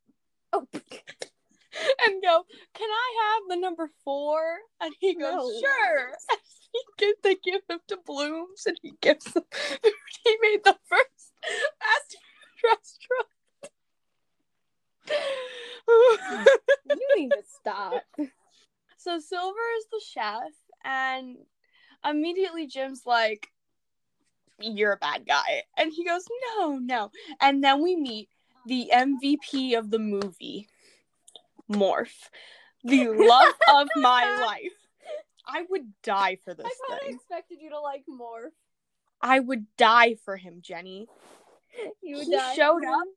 Oh, 0.54 0.66
and 0.74 2.22
go, 2.24 2.46
"Can 2.74 2.90
I 2.90 3.16
have 3.24 3.44
the 3.50 3.58
number 3.58 3.90
four? 4.04 4.40
And 4.80 4.94
he 5.00 5.14
goes, 5.16 5.34
No. 5.34 5.52
"Sure." 5.60 6.08
And 6.30 6.40
he 6.72 6.82
give, 6.98 7.16
they 7.24 7.36
give 7.36 7.62
him 7.70 7.80
to 7.90 7.98
Blooms, 8.06 8.66
and 8.66 8.78
he 8.82 8.94
gives 9.02 9.26
them. 9.26 9.44
He 10.24 10.38
made 10.42 10.64
the 10.64 10.78
first 10.90 11.34
fast 11.80 12.18
food 12.18 12.70
restaurant. 15.10 15.38
you 16.90 17.08
need 17.18 17.30
to 17.30 17.44
stop. 17.48 18.04
So 18.98 19.20
Silver 19.20 19.68
is 19.78 19.86
the 19.92 20.02
chef, 20.06 20.52
and 20.84 21.38
immediately 22.10 22.68
Jim's 22.68 23.06
like, 23.06 23.50
You're 24.60 24.94
a 24.94 24.98
bad 24.98 25.26
guy. 25.26 25.64
And 25.78 25.92
he 25.92 26.06
goes, 26.06 26.26
No, 26.58 26.78
no. 26.78 27.12
And 27.40 27.64
then 27.64 27.82
we 27.82 27.96
meet 27.96 28.30
the 28.66 28.92
MVP 28.94 29.78
of 29.78 29.90
the 29.90 30.00
movie, 30.00 30.68
Morph, 31.72 32.30
the 32.84 33.08
love 33.08 33.54
of 33.74 33.88
my 33.96 34.42
life. 34.46 34.74
I 35.48 35.64
would 35.70 35.94
die 36.04 36.38
for 36.44 36.54
this 36.54 36.66
I 36.66 36.90
kind 36.90 37.02
of 37.04 37.16
expected 37.16 37.60
you 37.62 37.70
to 37.70 37.80
like 37.80 38.04
Morph. 38.10 38.52
I 39.22 39.40
would 39.40 39.66
die 39.78 40.16
for 40.26 40.36
him, 40.36 40.60
Jenny. 40.62 41.08
You 42.02 42.18
would 42.18 42.28
He 42.28 42.40
showed 42.56 42.84
up. 42.86 43.08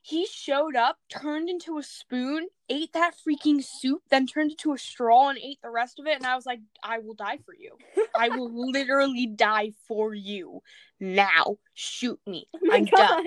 He 0.00 0.26
showed 0.26 0.74
up, 0.74 0.98
turned 1.08 1.48
into 1.48 1.78
a 1.78 1.82
spoon, 1.82 2.48
ate 2.72 2.92
that 2.94 3.14
freaking 3.16 3.62
soup, 3.62 4.02
then 4.10 4.26
turned 4.26 4.52
it 4.52 4.58
to 4.58 4.72
a 4.72 4.78
straw 4.78 5.28
and 5.28 5.38
ate 5.38 5.60
the 5.62 5.70
rest 5.70 5.98
of 5.98 6.06
it. 6.06 6.16
And 6.16 6.26
I 6.26 6.34
was 6.34 6.46
like, 6.46 6.60
I 6.82 6.98
will 6.98 7.14
die 7.14 7.38
for 7.44 7.54
you. 7.54 7.76
I 8.16 8.30
will 8.30 8.50
literally 8.72 9.26
die 9.26 9.72
for 9.86 10.14
you. 10.14 10.62
Now, 10.98 11.58
shoot 11.74 12.18
me. 12.26 12.46
Oh 12.54 12.58
I'm 12.70 12.86
god. 12.86 12.96
done. 12.96 13.26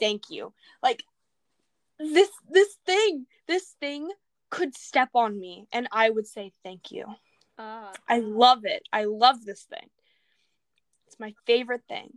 Thank 0.00 0.30
you. 0.30 0.52
Like 0.82 1.02
this, 1.98 2.30
this 2.48 2.76
thing, 2.86 3.26
this 3.48 3.74
thing 3.80 4.08
could 4.50 4.76
step 4.76 5.08
on 5.14 5.38
me, 5.38 5.66
and 5.72 5.88
I 5.90 6.10
would 6.10 6.26
say 6.28 6.52
thank 6.62 6.92
you. 6.92 7.06
Ah. 7.58 7.92
I 8.08 8.20
love 8.20 8.60
it. 8.64 8.82
I 8.92 9.04
love 9.04 9.44
this 9.44 9.64
thing. 9.64 9.88
It's 11.06 11.18
my 11.18 11.34
favorite 11.46 11.82
thing. 11.88 12.10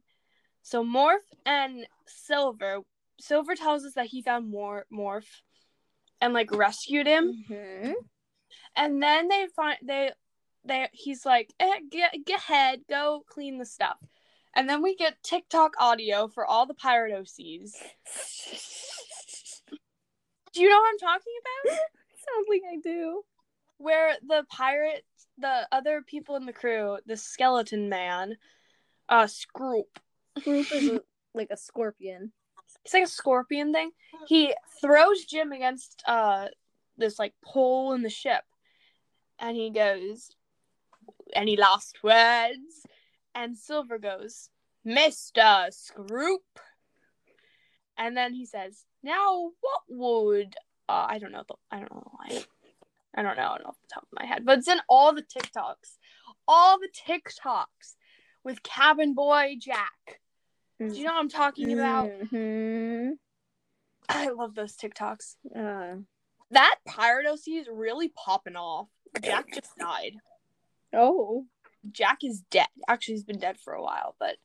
So 0.61 0.83
Morph 0.83 1.17
and 1.45 1.87
Silver. 2.05 2.79
Silver 3.19 3.55
tells 3.55 3.83
us 3.85 3.93
that 3.93 4.05
he 4.07 4.21
found 4.21 4.49
Mor- 4.49 4.85
Morph 4.93 5.41
and 6.21 6.33
like 6.33 6.51
rescued 6.51 7.07
him. 7.07 7.45
Mhm. 7.49 7.93
And 8.75 9.01
then 9.01 9.27
they 9.27 9.47
find 9.55 9.77
they 9.83 10.11
they 10.65 10.87
he's 10.93 11.25
like, 11.25 11.53
eh, 11.59 11.79
get 11.89 12.13
get 12.25 12.39
ahead, 12.39 12.81
go 12.89 13.23
clean 13.27 13.57
the 13.57 13.65
stuff. 13.65 13.97
And 14.55 14.67
then 14.69 14.81
we 14.81 14.95
get 14.95 15.21
TikTok 15.23 15.73
audio 15.79 16.27
for 16.27 16.45
all 16.45 16.65
the 16.65 16.73
pirate 16.73 17.13
OCs. 17.13 17.71
Do 20.53 20.61
you 20.61 20.69
know 20.69 20.77
what 20.79 20.89
I'm 20.91 20.99
talking 20.99 21.33
about? 21.41 21.77
Sounds 22.35 22.47
like 22.49 22.61
I 22.71 22.77
do. 22.77 23.23
where 23.77 24.15
the 24.27 24.45
pirate, 24.49 25.05
the 25.37 25.67
other 25.71 26.01
people 26.01 26.35
in 26.35 26.45
the 26.45 26.53
crew, 26.53 26.97
the 27.05 27.15
skeleton 27.15 27.87
man, 27.89 28.35
uh, 29.07 29.25
Scroop, 29.25 29.85
Group 30.43 30.71
is 30.73 30.89
a, 30.89 31.01
like 31.33 31.49
a 31.51 31.57
scorpion. 31.57 32.31
He's 32.89 33.01
like 33.01 33.07
a 33.07 33.11
scorpion 33.11 33.73
thing. 33.73 33.91
He 34.27 34.53
throws 34.81 35.25
Jim 35.25 35.51
against 35.51 36.03
uh 36.07 36.47
this 36.97 37.19
like 37.19 37.33
pole 37.43 37.93
in 37.93 38.01
the 38.01 38.09
ship, 38.09 38.43
and 39.39 39.55
he 39.55 39.69
goes, 39.69 40.35
any 41.33 41.55
last 41.55 42.03
words? 42.03 42.85
And 43.35 43.57
Silver 43.57 43.99
goes, 43.99 44.49
Mister 44.83 45.69
Scroop, 45.69 46.59
and 47.97 48.17
then 48.17 48.33
he 48.33 48.45
says, 48.45 48.83
now 49.03 49.51
what 49.61 49.81
would 49.87 50.55
uh, 50.89 51.05
I 51.07 51.19
don't 51.19 51.31
know 51.31 51.43
the 51.47 51.55
I 51.71 51.79
don't 51.79 51.93
know 51.93 52.03
the 52.03 52.33
line. 52.33 52.43
I 53.15 53.21
don't 53.23 53.37
know 53.37 53.43
off 53.43 53.77
the 53.81 53.93
top 53.93 54.03
of 54.03 54.19
my 54.19 54.25
head, 54.25 54.45
but 54.45 54.59
it's 54.59 54.67
in 54.67 54.79
all 54.87 55.13
the 55.13 55.23
TikToks, 55.23 55.97
all 56.47 56.79
the 56.79 56.89
TikToks 57.07 57.95
with 58.43 58.63
Cabin 58.63 59.13
Boy 59.13 59.55
Jack. 59.59 60.21
Do 60.79 60.85
you 60.97 61.03
know 61.03 61.13
what 61.13 61.19
I'm 61.19 61.29
talking 61.29 61.73
about? 61.73 62.07
Mhm. 62.09 63.17
I 64.07 64.29
love 64.29 64.55
those 64.55 64.75
TikToks. 64.77 65.35
Uh, 65.55 65.97
That 66.51 66.79
pirate 66.87 67.27
OC 67.27 67.57
is 67.59 67.67
really 67.71 68.09
popping 68.09 68.55
off. 68.55 68.87
Jack 69.21 69.51
just 69.53 69.75
died. 69.77 70.15
oh. 70.93 71.45
Jack 71.91 72.23
is 72.25 72.41
dead. 72.49 72.67
Actually, 72.89 73.13
he's 73.15 73.23
been 73.23 73.39
dead 73.39 73.57
for 73.57 73.73
a 73.73 73.81
while, 73.81 74.13
but 74.19 74.35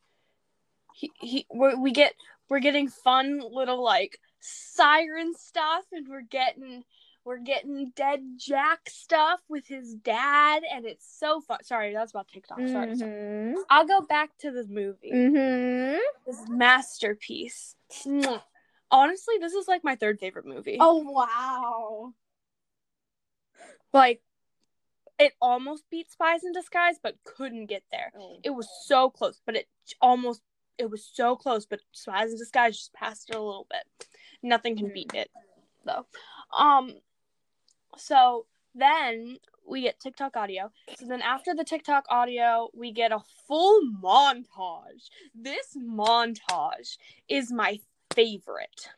he 0.94 1.10
he 1.20 1.46
we 1.52 1.90
get 1.90 2.14
we're 2.48 2.60
getting 2.60 2.88
fun 2.88 3.40
little 3.50 3.82
like 3.82 4.20
siren 4.40 5.34
stuff, 5.34 5.84
and 5.90 6.06
we're 6.08 6.20
getting 6.20 6.84
we're 7.24 7.38
getting 7.38 7.92
dead 7.96 8.20
Jack 8.36 8.80
stuff 8.88 9.40
with 9.48 9.66
his 9.66 9.94
dad, 9.94 10.62
and 10.70 10.84
it's 10.84 11.06
so 11.18 11.40
fun. 11.40 11.62
Sorry, 11.64 11.92
that's 11.92 12.12
about 12.12 12.28
TikTok. 12.28 12.58
Sorry, 12.58 12.94
sorry. 12.96 13.10
Mhm. 13.10 13.54
I'll 13.70 13.86
go 13.86 14.02
back 14.02 14.36
to 14.38 14.50
this 14.50 14.68
movie. 14.68 15.12
Mhm. 15.12 15.98
This 16.26 16.48
masterpiece. 16.48 17.76
Honestly, 18.90 19.38
this 19.38 19.54
is 19.54 19.66
like 19.66 19.82
my 19.82 19.96
third 19.96 20.20
favorite 20.20 20.46
movie. 20.46 20.76
Oh 20.80 20.98
wow. 20.98 22.14
Like, 23.92 24.22
it 25.18 25.32
almost 25.40 25.88
beat 25.90 26.10
Spies 26.10 26.44
in 26.44 26.52
Disguise, 26.52 26.98
but 27.02 27.16
couldn't 27.24 27.66
get 27.66 27.84
there. 27.90 28.12
It 28.42 28.50
was 28.50 28.68
so 28.84 29.08
close, 29.10 29.40
but 29.46 29.56
it 29.56 29.68
almost 30.00 30.42
it 30.76 30.90
was 30.90 31.04
so 31.04 31.36
close, 31.36 31.66
but 31.66 31.80
Spies 31.92 32.32
in 32.32 32.38
Disguise 32.38 32.76
just 32.76 32.92
passed 32.92 33.30
it 33.30 33.36
a 33.36 33.40
little 33.40 33.66
bit. 33.70 34.08
Nothing 34.42 34.76
can 34.76 34.92
beat 34.92 35.14
it 35.14 35.30
though. 35.84 36.06
Um 36.52 37.00
so 37.96 38.46
then 38.74 39.38
we 39.66 39.82
get 39.82 40.00
TikTok 40.00 40.36
audio. 40.36 40.70
So 40.98 41.06
then 41.06 41.22
after 41.22 41.54
the 41.54 41.64
TikTok 41.64 42.04
audio, 42.08 42.68
we 42.74 42.92
get 42.92 43.12
a 43.12 43.20
full 43.46 43.80
montage. 44.02 45.08
This 45.34 45.76
montage 45.76 46.98
is 47.28 47.52
my 47.52 47.80
favorite. 48.14 48.90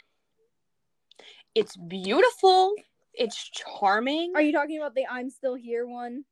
It's 1.54 1.76
beautiful. 1.76 2.74
It's 3.14 3.50
charming. 3.50 4.32
Are 4.34 4.42
you 4.42 4.52
talking 4.52 4.78
about 4.78 4.94
the 4.94 5.06
"I'm 5.10 5.30
Still 5.30 5.54
Here" 5.54 5.86
one 5.86 6.24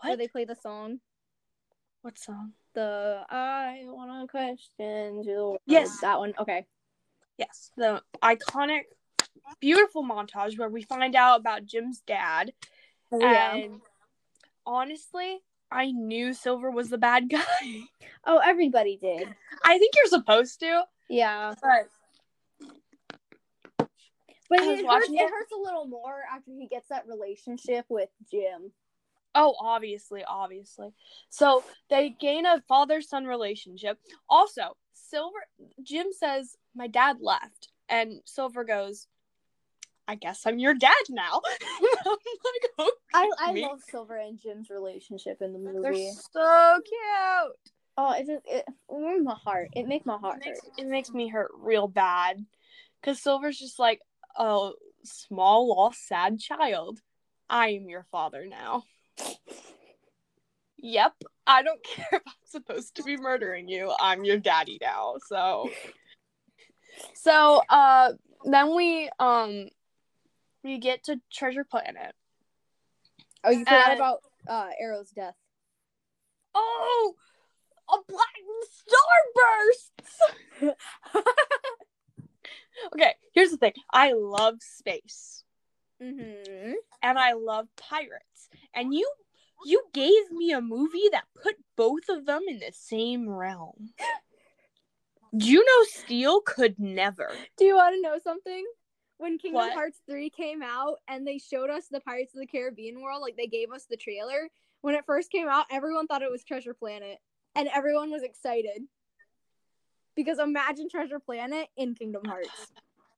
where 0.00 0.12
what? 0.12 0.18
they 0.18 0.28
play 0.28 0.44
the 0.44 0.54
song? 0.54 1.00
What 2.02 2.18
song? 2.18 2.52
The 2.74 3.24
"I 3.28 3.82
Wanna 3.86 4.26
Question 4.28 5.22
You." 5.24 5.58
Yes. 5.66 6.00
that 6.02 6.18
one. 6.18 6.34
Okay. 6.38 6.66
Yes, 7.36 7.70
the 7.76 8.02
iconic, 8.22 8.84
beautiful 9.60 10.02
montage 10.04 10.58
where 10.58 10.68
we 10.68 10.82
find 10.82 11.14
out 11.14 11.40
about 11.40 11.64
Jim's 11.66 12.00
dad. 12.06 12.52
Oh, 13.12 13.20
And 13.24 13.80
honestly, 14.66 15.38
I 15.70 15.90
knew 15.92 16.32
Silver 16.34 16.70
was 16.70 16.90
the 16.90 16.98
bad 16.98 17.28
guy. 17.30 17.42
Oh, 18.28 18.38
everybody 18.44 18.96
did. 19.00 19.28
I 19.64 19.78
think 19.78 19.94
you're 19.94 20.06
supposed 20.06 20.58
to, 20.58 20.82
Yeah, 21.08 21.54
but 21.62 21.88
but 23.78 23.88
it 24.58 24.64
hurts, 24.64 24.82
watching 24.84 25.14
it 25.14 25.22
it. 25.22 25.30
hurts 25.30 25.52
a 25.52 25.60
little 25.60 25.86
more 25.86 26.22
after 26.32 26.50
he 26.50 26.66
gets 26.66 26.88
that 26.88 27.06
relationship 27.06 27.84
with 27.88 28.08
Jim. 28.30 28.72
oh, 29.36 29.54
obviously, 29.60 30.24
obviously. 30.26 30.92
So 31.30 31.62
they 31.90 32.10
gain 32.10 32.46
a 32.46 32.62
father 32.68 33.00
son 33.00 33.26
relationship. 33.26 33.98
Also, 34.28 34.76
Silver, 34.94 35.38
Jim 35.82 36.06
says, 36.10 36.56
My 36.74 36.86
dad 36.88 37.18
left. 37.20 37.68
And 37.88 38.20
Silver 38.24 38.64
goes, 38.64 39.06
I 40.08 40.14
guess 40.14 40.46
I'm 40.46 40.58
your 40.58 40.74
dad 40.74 40.92
now. 41.10 41.40
I'm 41.84 42.06
like, 42.06 42.70
oh, 42.78 42.92
I 43.14 43.30
I 43.40 43.52
Me? 43.52 43.62
love 43.62 43.80
Silver 43.90 44.16
and 44.16 44.38
Jim's 44.38 44.70
relationship 44.70 45.38
in 45.42 45.52
the 45.52 45.58
movie. 45.58 45.80
they're 45.82 46.12
so 46.32 46.80
cute. 46.84 47.72
Oh, 47.98 48.12
it 48.12 48.26
just 48.26 48.44
it 48.46 48.64
warmed 48.88 49.24
my 49.24 49.34
heart. 49.34 49.68
It 49.74 49.88
makes 49.88 50.06
my 50.06 50.18
heart 50.18 50.36
It 50.42 50.46
makes, 50.46 50.60
hurt. 50.60 50.72
it 50.78 50.86
makes 50.86 51.10
me 51.10 51.28
hurt 51.28 51.50
real 51.58 51.88
bad. 51.88 52.44
Cause 53.02 53.20
Silver's 53.22 53.58
just 53.58 53.78
like 53.78 54.00
a 54.38 54.70
small 55.04 55.68
lost 55.74 56.06
sad 56.06 56.38
child. 56.38 57.00
I 57.48 57.68
am 57.70 57.88
your 57.88 58.04
father 58.10 58.46
now. 58.46 58.84
Yep. 60.78 61.12
I 61.46 61.62
don't 61.62 61.82
care 61.84 62.06
if 62.12 62.22
I'm 62.26 62.32
supposed 62.44 62.96
to 62.96 63.02
be 63.02 63.16
murdering 63.16 63.68
you. 63.68 63.92
I'm 64.00 64.24
your 64.24 64.38
daddy 64.38 64.78
now. 64.80 65.14
So 65.26 65.70
So 67.14 67.62
uh 67.68 68.12
then 68.44 68.74
we 68.76 69.08
um 69.18 69.68
we 70.66 70.78
get 70.78 71.04
to 71.04 71.20
Treasure 71.32 71.64
Planet. 71.64 72.14
Oh, 73.44 73.50
you 73.50 73.60
forgot 73.64 73.92
Uh, 73.92 73.94
about 73.94 74.18
uh 74.48 74.68
Arrow's 74.80 75.10
death. 75.10 75.34
Oh 76.54 77.14
a 77.88 77.98
black 78.08 78.34
star 78.70 79.18
bursts. 80.62 80.74
Okay, 82.94 83.14
here's 83.32 83.50
the 83.50 83.56
thing. 83.56 83.72
I 83.90 84.12
love 84.12 84.56
space. 84.60 85.44
mm-hmm. 86.02 86.72
and 87.02 87.18
I 87.18 87.32
love 87.32 87.68
pirates. 87.76 88.48
And 88.74 88.92
you 88.92 89.10
you 89.64 89.82
gave 89.94 90.30
me 90.30 90.52
a 90.52 90.60
movie 90.60 91.08
that 91.12 91.24
put 91.42 91.54
both 91.76 92.08
of 92.10 92.26
them 92.26 92.42
in 92.46 92.58
the 92.58 92.72
same 92.72 93.28
realm. 93.28 93.90
Juno 95.36 95.64
Steel 95.84 96.40
could 96.42 96.78
never. 96.78 97.30
Do 97.56 97.64
you 97.64 97.76
want 97.76 97.94
to 97.94 98.02
know 98.02 98.18
something? 98.22 98.64
When 99.18 99.38
Kingdom 99.38 99.60
What? 99.62 99.72
Hearts 99.72 100.00
3 100.08 100.28
came 100.30 100.62
out 100.62 100.98
and 101.08 101.26
they 101.26 101.38
showed 101.38 101.70
us 101.70 101.86
the 101.90 102.00
Pirates 102.00 102.34
of 102.34 102.40
the 102.40 102.46
Caribbean 102.46 103.00
world, 103.00 103.22
like 103.22 103.36
they 103.36 103.46
gave 103.46 103.72
us 103.72 103.86
the 103.88 103.96
trailer, 103.96 104.50
when 104.82 104.94
it 104.94 105.04
first 105.06 105.30
came 105.30 105.48
out, 105.48 105.66
everyone 105.70 106.06
thought 106.06 106.22
it 106.22 106.30
was 106.30 106.44
Treasure 106.44 106.74
Planet 106.74 107.18
and 107.54 107.68
everyone 107.74 108.10
was 108.10 108.22
excited. 108.22 108.82
Because 110.14 110.38
imagine 110.38 110.88
Treasure 110.88 111.18
Planet 111.18 111.68
in 111.76 111.94
Kingdom 111.94 112.22
Hearts. 112.26 112.72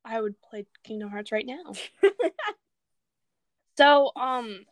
I 0.04 0.20
would 0.20 0.40
play 0.40 0.66
Kingdom 0.84 1.10
Hearts 1.10 1.32
right 1.32 1.46
now. 1.46 1.72
so, 3.76 4.12
um, 4.16 4.64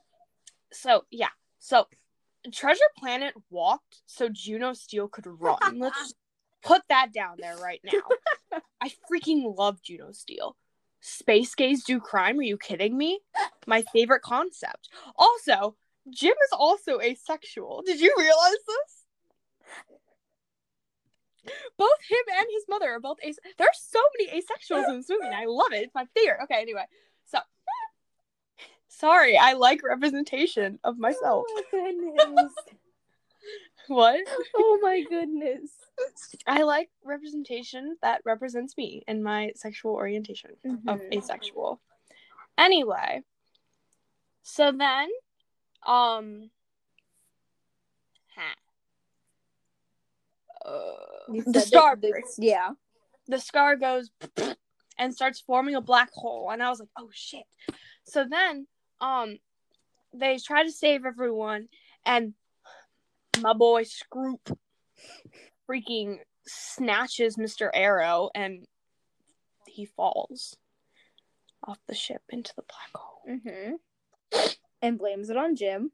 so 0.73 1.05
yeah, 1.11 1.29
so 1.59 1.87
Treasure 2.53 2.81
Planet 2.99 3.35
walked 3.51 4.03
so 4.07 4.29
Juno 4.29 4.73
Steel 4.73 5.09
could 5.09 5.27
run. 5.27 5.59
Let's 5.79 6.15
put 6.63 6.83
that 6.89 7.13
down 7.13 7.37
there 7.39 7.57
right 7.57 7.81
now. 7.85 8.61
I 8.81 8.91
freaking 9.11 9.57
love 9.57 9.83
Juno 9.83 10.13
Steel. 10.13 10.57
Space 11.07 11.55
gays 11.55 11.85
do 11.85 12.01
crime? 12.01 12.41
Are 12.41 12.43
you 12.43 12.59
kidding 12.59 12.99
me? 12.99 13.21
My 13.65 13.83
favorite 13.93 14.23
concept. 14.23 14.89
Also, 15.15 15.77
Jim 16.11 16.33
is 16.33 16.51
also 16.53 17.01
asexual. 17.01 17.85
Did 17.87 18.01
you 18.01 18.13
realize 18.19 18.57
this? 21.45 21.55
Both 21.79 22.03
him 22.09 22.19
and 22.37 22.47
his 22.53 22.65
mother 22.69 22.91
are 22.91 22.99
both 22.99 23.19
as. 23.25 23.39
There 23.57 23.69
are 23.69 23.81
so 23.81 24.01
many 24.19 24.43
asexuals 24.43 24.89
in 24.89 24.97
this 24.97 25.09
movie, 25.09 25.27
and 25.27 25.35
I 25.37 25.45
love 25.45 25.73
it. 25.73 25.85
It's 25.85 25.95
my 25.95 26.07
favorite. 26.17 26.43
Okay, 26.43 26.61
anyway, 26.61 26.87
so 27.25 27.39
sorry, 28.89 29.39
I 29.39 29.53
like 29.53 29.85
representation 29.85 30.81
of 30.83 30.99
myself. 30.99 31.45
Oh 31.49 31.63
goodness. 31.71 32.53
What? 33.89 34.21
oh 34.57 34.79
my 34.83 35.03
goodness. 35.09 35.71
I 36.47 36.63
like 36.63 36.91
representation 37.05 37.97
that 38.03 38.21
represents 38.25 38.77
me 38.77 39.03
and 39.07 39.23
my 39.23 39.53
sexual 39.55 39.93
orientation 39.95 40.51
of 40.89 41.01
Mhm. 41.01 41.15
asexual. 41.15 41.81
Anyway, 42.59 43.23
so 44.43 44.73
then, 44.73 45.09
um, 45.87 46.51
ha. 48.35 48.55
Uh, 50.65 51.43
the 51.47 51.61
star 51.61 51.97
the-. 51.97 52.23
Yeah. 52.39 52.71
the 53.29 53.39
scar 53.39 53.77
goes 53.77 54.11
and 54.99 55.15
starts 55.15 55.41
forming 55.41 55.75
a 55.77 55.81
black 55.81 56.11
hole 56.13 56.51
and 56.51 56.63
i 56.63 56.69
was 56.71 56.81
like 56.81 56.89
oh 56.97 57.09
shit 57.13 57.45
so 58.05 58.25
then 58.29 58.67
um 59.01 59.39
they 60.13 60.39
try 60.39 60.65
to 60.65 60.73
save 60.73 61.05
everyone 61.05 61.69
and 62.05 62.35
my 63.41 63.53
boy 63.53 63.85
scroop 63.85 64.57
freaking 65.69 66.19
snatches 66.47 67.37
mr 67.37 67.71
arrow 67.75 68.31
and 68.35 68.67
he 69.67 69.85
falls 69.85 70.57
off 71.67 71.79
the 71.89 71.95
ship 71.95 72.23
into 72.29 72.53
the 72.57 72.63
black 72.63 72.91
hole. 72.95 73.23
Mm-hmm. 73.29 74.47
And 74.83 74.99
blames 74.99 75.31
it 75.31 75.37
on 75.37 75.57
Jim. 75.57 75.91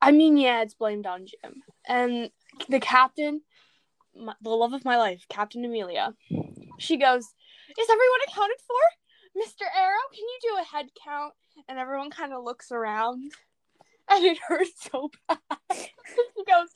i 0.00 0.12
mean 0.12 0.36
yeah 0.36 0.62
it's 0.62 0.74
blamed 0.74 1.06
on 1.06 1.26
jim. 1.26 1.62
And 1.86 2.30
the 2.68 2.80
captain 2.80 3.42
my, 4.14 4.34
the 4.42 4.50
love 4.50 4.72
of 4.72 4.84
my 4.84 4.96
life 4.96 5.24
captain 5.28 5.64
amelia 5.64 6.14
she 6.78 6.96
goes 6.96 7.24
is 7.78 7.88
everyone 7.88 8.20
accounted 8.26 8.56
for? 8.66 9.40
Mr 9.40 9.62
arrow 9.78 9.96
can 10.12 10.24
you 10.24 10.38
do 10.42 10.56
a 10.60 10.64
head 10.64 10.86
count? 11.04 11.34
And 11.68 11.78
everyone 11.78 12.10
kind 12.10 12.32
of 12.32 12.42
looks 12.42 12.72
around 12.72 13.32
and 14.10 14.24
it 14.24 14.38
hurts 14.46 14.88
so 14.90 15.10
bad. 15.28 15.38
He 16.36 16.44
goes 16.44 16.68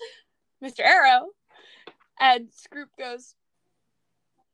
mr 0.62 0.81
arrow. 0.85 1.29
And 2.20 2.49
scroop 2.51 2.88
goes 2.99 3.35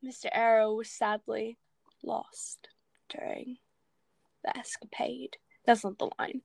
mr 0.04 0.26
arrow 0.32 0.74
was 0.74 0.90
sadly 0.90 1.58
lost 2.02 2.68
during 3.10 3.58
the 4.44 4.56
escapade. 4.56 5.36
That's 5.66 5.84
not 5.84 5.98
the 5.98 6.10
line. 6.18 6.40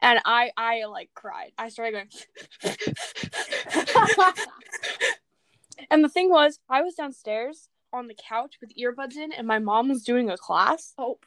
And 0.00 0.20
i 0.24 0.50
i 0.56 0.84
like 0.84 1.10
cried. 1.14 1.52
I 1.58 1.68
started 1.70 2.08
going 2.62 2.76
and 5.90 6.04
the 6.04 6.08
thing 6.08 6.30
was 6.30 6.58
i 6.68 6.82
was 6.82 6.94
downstairs 6.94 7.68
on 7.92 8.06
the 8.08 8.14
couch 8.28 8.56
with 8.60 8.72
earbuds 8.76 9.16
in 9.16 9.32
and 9.32 9.46
my 9.46 9.58
mom 9.58 9.88
was 9.88 10.02
doing 10.02 10.30
a 10.30 10.36
class 10.36 10.92
Oh. 10.98 11.18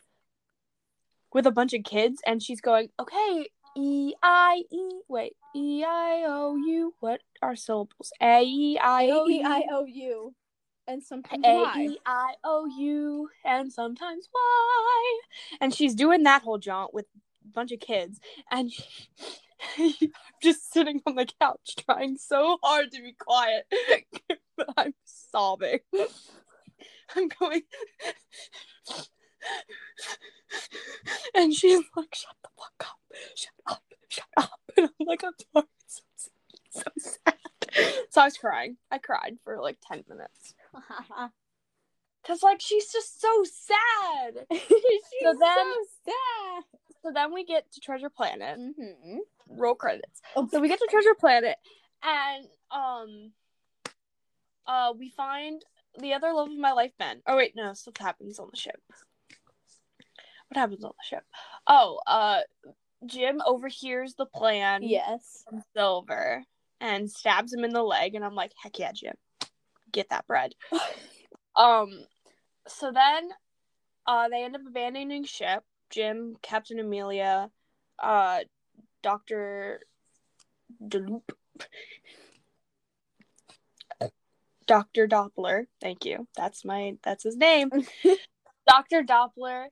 with 1.34 1.46
a 1.48 1.52
bunch 1.52 1.74
of 1.74 1.84
kids 1.84 2.22
and 2.26 2.42
she's 2.44 2.62
going 2.62 2.90
okay 3.00 3.48
e 3.76 4.14
i 4.22 4.64
e 4.72 5.02
wait 5.08 5.36
e 5.56 5.84
i 5.84 6.24
o 6.26 6.56
u 6.56 6.94
what 7.00 7.22
are 7.42 7.56
syllables? 7.56 8.12
A 8.22 8.44
e 8.44 8.78
i 8.78 9.12
o 9.12 9.26
A 9.26 9.30
E 9.30 9.44
I 9.44 9.60
u 9.60 9.66
O 9.72 9.86
U. 9.86 10.36
And 10.88 11.04
sometimes 11.04 11.46
a 11.46 11.72
e 11.78 12.00
i 12.06 12.34
o 12.44 12.66
u 12.66 13.30
and 13.46 13.72
sometimes 13.72 14.28
y. 14.34 15.20
And 15.62 15.74
she's 15.74 15.94
doing 15.94 16.24
that 16.24 16.42
whole 16.42 16.58
jaunt 16.58 16.94
with 16.94 17.06
a 17.46 17.52
bunch 17.52 17.72
of 17.72 17.80
kids 17.80 18.20
and 18.52 18.72
I'm 19.78 19.94
just 20.42 20.72
sitting 20.72 21.02
on 21.06 21.16
the 21.16 21.28
couch 21.40 21.76
trying 21.86 22.18
so 22.18 22.58
hard 22.64 22.92
to 22.92 23.02
be 23.02 23.14
quiet 23.14 23.66
but 24.58 24.70
i'm 24.78 24.94
sobbing. 25.06 25.80
I'm 27.16 27.28
going 27.40 27.62
and 31.36 31.54
she's 31.54 31.82
like 31.96 32.14
shut 32.16 32.36
the 32.44 32.50
fuck 32.58 32.90
up. 32.90 33.00
Shut 33.36 33.52
up. 33.68 33.84
Shut 34.10 34.26
up. 34.38 34.52
And 34.78 34.90
i'm 35.00 35.08
like 35.08 35.24
i'm 35.24 35.34
sorry. 35.54 35.66
So, 35.88 36.02
so 36.70 36.92
sad. 36.98 37.36
So 38.12 38.22
i 38.22 38.26
was 38.26 38.38
crying. 38.38 38.78
I 38.92 38.98
cried 38.98 39.38
for 39.44 39.60
like 39.62 39.78
10 39.88 40.04
minutes. 40.10 40.54
Because 42.22 42.44
like 42.44 42.60
she's 42.62 42.92
just 42.92 43.22
so 43.22 43.44
sad. 43.44 44.46
She's 44.52 45.02
So 45.24 45.34
then- 45.40 45.40
so 45.40 45.84
sad. 46.06 46.64
so 47.02 47.12
then 47.14 47.34
we 47.34 47.46
get 47.46 47.72
to 47.72 47.80
treasure 47.80 48.10
planet. 48.10 48.60
Mm-hmm. 48.60 49.18
roll 49.50 49.74
credits. 49.74 50.22
Oh, 50.36 50.48
so 50.52 50.60
we 50.60 50.68
get 50.68 50.80
to 50.80 50.88
treasure 50.92 51.16
planet 51.18 51.56
and 52.04 52.46
um 52.72 53.32
uh 54.68 54.94
we 54.98 55.10
find 55.10 55.64
the 56.00 56.14
other 56.14 56.32
love 56.34 56.50
of 56.52 56.58
my 56.58 56.74
life 56.74 56.92
Ben. 57.00 57.22
oh 57.26 57.38
wait. 57.38 57.54
No 57.56 57.74
stuff 57.74 57.98
happens 57.98 58.38
on 58.38 58.50
the 58.52 58.58
ship 58.58 58.80
what 60.50 60.58
happens 60.58 60.84
on 60.84 60.92
the 60.92 61.08
ship? 61.08 61.24
Oh 61.68 62.00
uh 62.06 62.40
jim 63.06 63.42
overhears 63.46 64.16
the 64.16 64.26
plan 64.26 64.82
yes. 64.84 65.44
from 65.50 65.62
silver 65.76 66.44
and 66.82 67.10
stabs 67.10 67.54
him 67.54 67.64
in 67.64 67.72
the 67.72 67.82
leg 67.82 68.14
and 68.14 68.26
i'm 68.26 68.36
like 68.36 68.52
heck 68.62 68.78
yeah 68.78 68.92
jim. 68.92 69.16
Get 69.92 70.10
that 70.10 70.28
bread. 70.28 70.54
Um 71.56 71.90
so 72.68 72.92
then 72.92 73.30
uh 74.08 74.30
they 74.30 74.44
end 74.46 74.56
up 74.56 74.62
abandoning 74.66 75.26
ship. 75.26 75.64
Jim 75.90 76.36
captain 76.42 76.80
amelia 76.80 77.50
uh 77.98 78.40
dr 79.04 79.82
Deloop. 80.82 81.30
dr 84.68 85.08
doppler. 85.08 85.66
Thank 85.82 86.06
you. 86.06 86.28
That's 86.38 86.64
my 86.64 86.96
that's 87.04 87.24
his 87.24 87.36
name. 87.36 87.72
Dr 88.68 89.04
doppler 89.04 89.66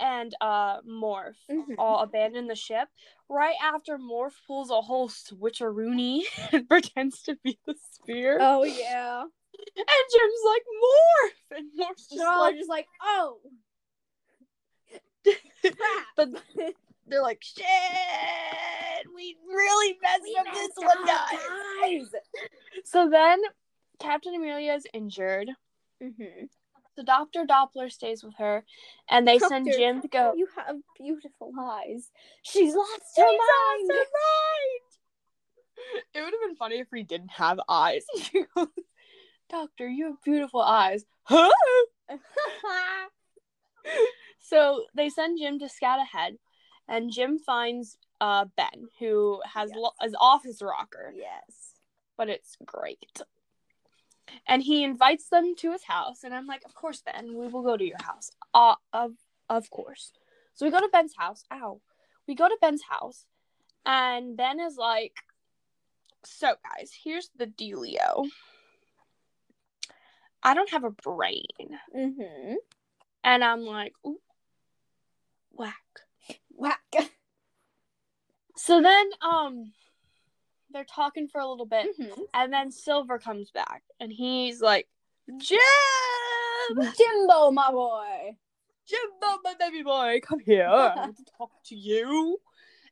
and 0.00 0.34
uh 0.40 0.80
morph 0.82 1.34
Mhm. 1.50 1.74
all 1.78 2.00
abandon 2.02 2.46
the 2.46 2.54
ship 2.54 2.88
right 3.28 3.56
after 3.62 3.98
morph 3.98 4.34
pulls 4.46 4.70
a 4.70 4.80
whole 4.80 5.08
switcheroony 5.08 6.22
and 6.52 6.68
pretends 6.68 7.22
to 7.22 7.36
be 7.42 7.58
the 7.66 7.74
spear 7.92 8.38
Oh 8.40 8.62
yeah. 8.64 9.22
and 9.76 9.86
Jim's 10.12 10.44
like, 10.46 10.62
Morph! 10.84 11.58
And 11.58 11.66
Morph's 11.78 12.08
just 12.08 12.22
like, 12.22 12.56
just 12.56 12.68
like, 12.68 12.86
oh 13.02 13.38
but 16.16 16.28
they're 17.08 17.22
like, 17.22 17.42
shit, 17.42 17.64
we 19.14 19.36
really 19.48 19.96
messed 20.02 20.22
We 20.22 20.36
up 20.38 20.44
messed 20.46 20.56
this 20.76 20.84
one, 20.84 20.98
up, 20.98 21.06
guys. 21.06 21.38
guys. 21.82 22.20
So 22.84 23.08
then 23.10 23.40
Captain 23.98 24.34
Amelia 24.34 24.74
is 24.74 24.86
injured. 24.92 25.48
Mm-hmm. 26.02 26.44
So 26.96 27.02
Dr. 27.02 27.44
Doppler 27.44 27.92
stays 27.92 28.24
with 28.24 28.34
her 28.38 28.64
and 29.10 29.28
they 29.28 29.38
send 29.38 29.70
Jim 29.70 30.00
to 30.00 30.08
go. 30.08 30.32
You 30.34 30.48
have 30.56 30.76
beautiful 30.98 31.52
eyes. 31.60 32.10
She's 32.42 32.74
lost 32.74 32.90
her 33.16 33.22
She's 33.22 33.38
mind. 33.38 33.88
lost 33.88 33.92
her 33.92 33.98
mind. 33.98 34.06
It 36.14 36.20
would 36.22 36.32
have 36.32 36.40
been 36.48 36.56
funny 36.56 36.78
if 36.78 36.88
we 36.90 37.02
didn't 37.02 37.32
have 37.32 37.60
eyes. 37.68 38.04
Doctor, 39.50 39.86
you 39.88 40.06
have 40.06 40.22
beautiful 40.24 40.62
eyes. 40.62 41.04
Huh? 41.24 41.50
So 44.40 44.84
they 44.94 45.08
send 45.08 45.38
Jim 45.40 45.58
to 45.58 45.68
scout 45.68 45.98
ahead, 46.00 46.36
and 46.88 47.10
Jim 47.12 47.38
finds 47.38 47.98
uh 48.20 48.44
Ben, 48.56 48.86
who 49.00 49.40
has 49.52 49.70
Yes. 49.70 49.78
lo- 49.80 49.92
is 50.04 50.14
off 50.20 50.44
his 50.44 50.62
rocker, 50.62 51.12
yes. 51.16 51.72
but 52.16 52.28
it's 52.28 52.56
great. 52.64 53.20
And 54.46 54.62
he 54.62 54.84
invites 54.84 55.28
them 55.28 55.54
to 55.56 55.72
his 55.72 55.84
house, 55.84 56.24
and 56.24 56.34
I'm 56.34 56.46
like, 56.46 56.64
of 56.64 56.74
course, 56.74 57.02
Ben, 57.02 57.36
we 57.36 57.48
will 57.48 57.62
go 57.62 57.76
to 57.76 57.84
your 57.84 58.02
house. 58.02 58.30
Uh, 58.54 58.74
of 58.92 59.12
of 59.48 59.70
course. 59.70 60.12
So 60.54 60.66
we 60.66 60.72
go 60.72 60.80
to 60.80 60.88
Ben's 60.92 61.14
house. 61.16 61.44
Ow. 61.52 61.80
We 62.26 62.34
go 62.34 62.48
to 62.48 62.56
Ben's 62.60 62.82
house, 62.88 63.24
and 63.84 64.36
Ben 64.36 64.58
is 64.60 64.76
like, 64.76 65.14
so 66.24 66.54
guys, 66.76 66.90
here's 67.04 67.30
the 67.36 67.46
dealio. 67.46 68.26
I 70.42 70.54
don't 70.54 70.70
have 70.70 70.84
a 70.84 70.90
brain. 70.90 71.44
Mm-hmm. 71.94 72.54
And 73.24 73.44
I'm 73.44 73.62
like, 73.62 73.92
ooh, 74.06 74.20
whack. 75.52 75.74
Whack. 76.50 76.80
So 78.58 78.80
then, 78.80 79.10
um, 79.20 79.72
they're 80.76 80.84
talking 80.84 81.26
for 81.26 81.40
a 81.40 81.48
little 81.48 81.64
bit, 81.64 81.86
Mm-hmm. 81.98 82.20
and 82.34 82.52
then 82.52 82.70
Silver 82.70 83.18
comes 83.18 83.50
back, 83.50 83.82
and 83.98 84.12
he's 84.12 84.60
like, 84.60 84.86
Jim, 85.38 85.58
Jimbo, 86.76 87.50
my 87.50 87.70
boy. 87.70 88.36
Jimbo, 88.86 89.40
my 89.42 89.54
baby 89.58 89.82
boy, 89.82 90.20
come 90.22 90.38
here. 90.38 90.66
I 90.66 90.94
want 90.96 91.16
to 91.16 91.24
talk 91.38 91.50
to 91.68 91.74
you. 91.74 92.38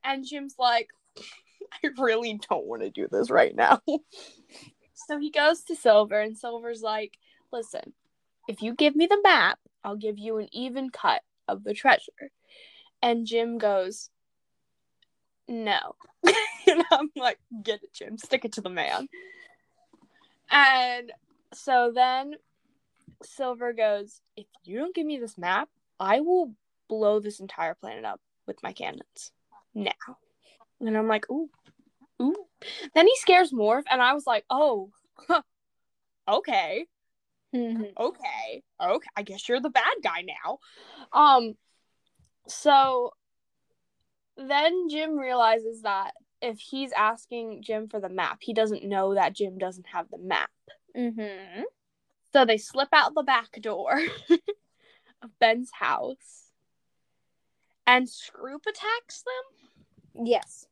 And 0.03 0.27
Jim's 0.27 0.55
like, 0.59 0.89
I 1.19 1.89
really 1.99 2.41
don't 2.49 2.67
want 2.67 2.81
to 2.83 2.91
do 2.91 3.07
this 3.11 3.31
right 3.31 3.55
now. 3.55 3.81
so 4.95 5.19
he 5.19 5.31
goes 5.31 5.63
to 5.65 5.77
Silver, 5.77 6.19
and 6.21 6.39
Silver's 6.39 6.81
like, 6.83 7.19
listen, 7.53 7.93
if 8.49 8.63
you 8.63 8.75
give 8.75 8.97
me 8.97 9.07
the 9.07 9.21
map, 9.23 9.59
I'll 9.85 9.97
give 9.97 10.19
you 10.19 10.39
an 10.39 10.49
even 10.53 10.89
cut 10.89 11.21
of 11.49 11.65
the 11.65 11.75
treasure. 11.75 12.31
And 13.03 13.27
Jim 13.27 13.59
goes, 13.59 14.09
no. 15.47 15.95
And 16.75 16.85
I'm 16.91 17.11
like, 17.17 17.39
get 17.63 17.83
it, 17.83 17.93
Jim, 17.93 18.19
stick 18.19 18.45
it 18.45 18.53
to 18.53 18.61
the 18.61 18.71
man. 18.71 19.09
And 20.51 21.13
so 21.53 21.93
then 21.95 22.35
Silver 23.23 23.73
goes, 23.73 24.21
if 24.37 24.47
you 24.65 24.79
don't 24.79 24.95
give 24.95 25.07
me 25.07 25.19
this 25.19 25.39
map, 25.39 25.69
I 25.99 26.21
will 26.21 26.53
blow 26.89 27.21
this 27.21 27.41
entire 27.41 27.75
planet 27.75 28.05
up 28.05 28.21
with 28.47 28.63
my 28.63 28.73
cannons 28.73 29.33
now. 29.75 29.93
And 30.81 30.97
I'm 30.97 31.09
like, 31.09 31.31
ooh, 31.31 31.49
ooh. 32.21 32.47
Then 32.95 33.07
he 33.07 33.17
scares 33.17 33.53
Morph, 33.53 33.85
and 33.91 34.03
I 34.03 34.13
was 34.13 34.27
like, 34.27 34.45
oh, 34.51 34.91
okay, 36.29 36.87
Mm-hmm. 37.55 37.85
okay, 37.97 38.63
okay. 38.83 39.09
I 39.17 39.23
guess 39.23 39.49
you're 39.49 39.61
the 39.61 39.71
bad 39.71 39.95
guy 40.03 40.23
now. 40.23 40.59
Um, 41.13 41.55
so 42.49 43.13
then 44.37 44.89
Jim 44.89 45.17
realizes 45.17 45.83
that 45.83 46.15
if 46.45 46.59
he's 46.61 46.93
asking 46.93 47.63
Jim 47.63 47.89
for 47.89 48.01
the 48.01 48.09
map, 48.09 48.39
he 48.41 48.53
doesn't 48.53 48.85
know 48.85 49.15
that 49.15 49.33
Jim 49.35 49.59
doesn't 49.59 49.87
have 49.89 50.11
the 50.11 50.19
map. 50.19 50.51
Mm-hmm. 50.97 51.63
So 52.33 52.45
they 52.45 52.59
slip 52.59 52.89
out 52.93 53.15
the 53.15 53.23
back 53.23 53.61
door 53.61 54.01
of 55.23 55.39
Ben's 55.41 55.71
house, 55.73 56.51
and 57.87 58.07
Scroop 58.07 58.67
attacks 58.67 59.23
them, 59.23 60.27
Yes. 60.27 60.67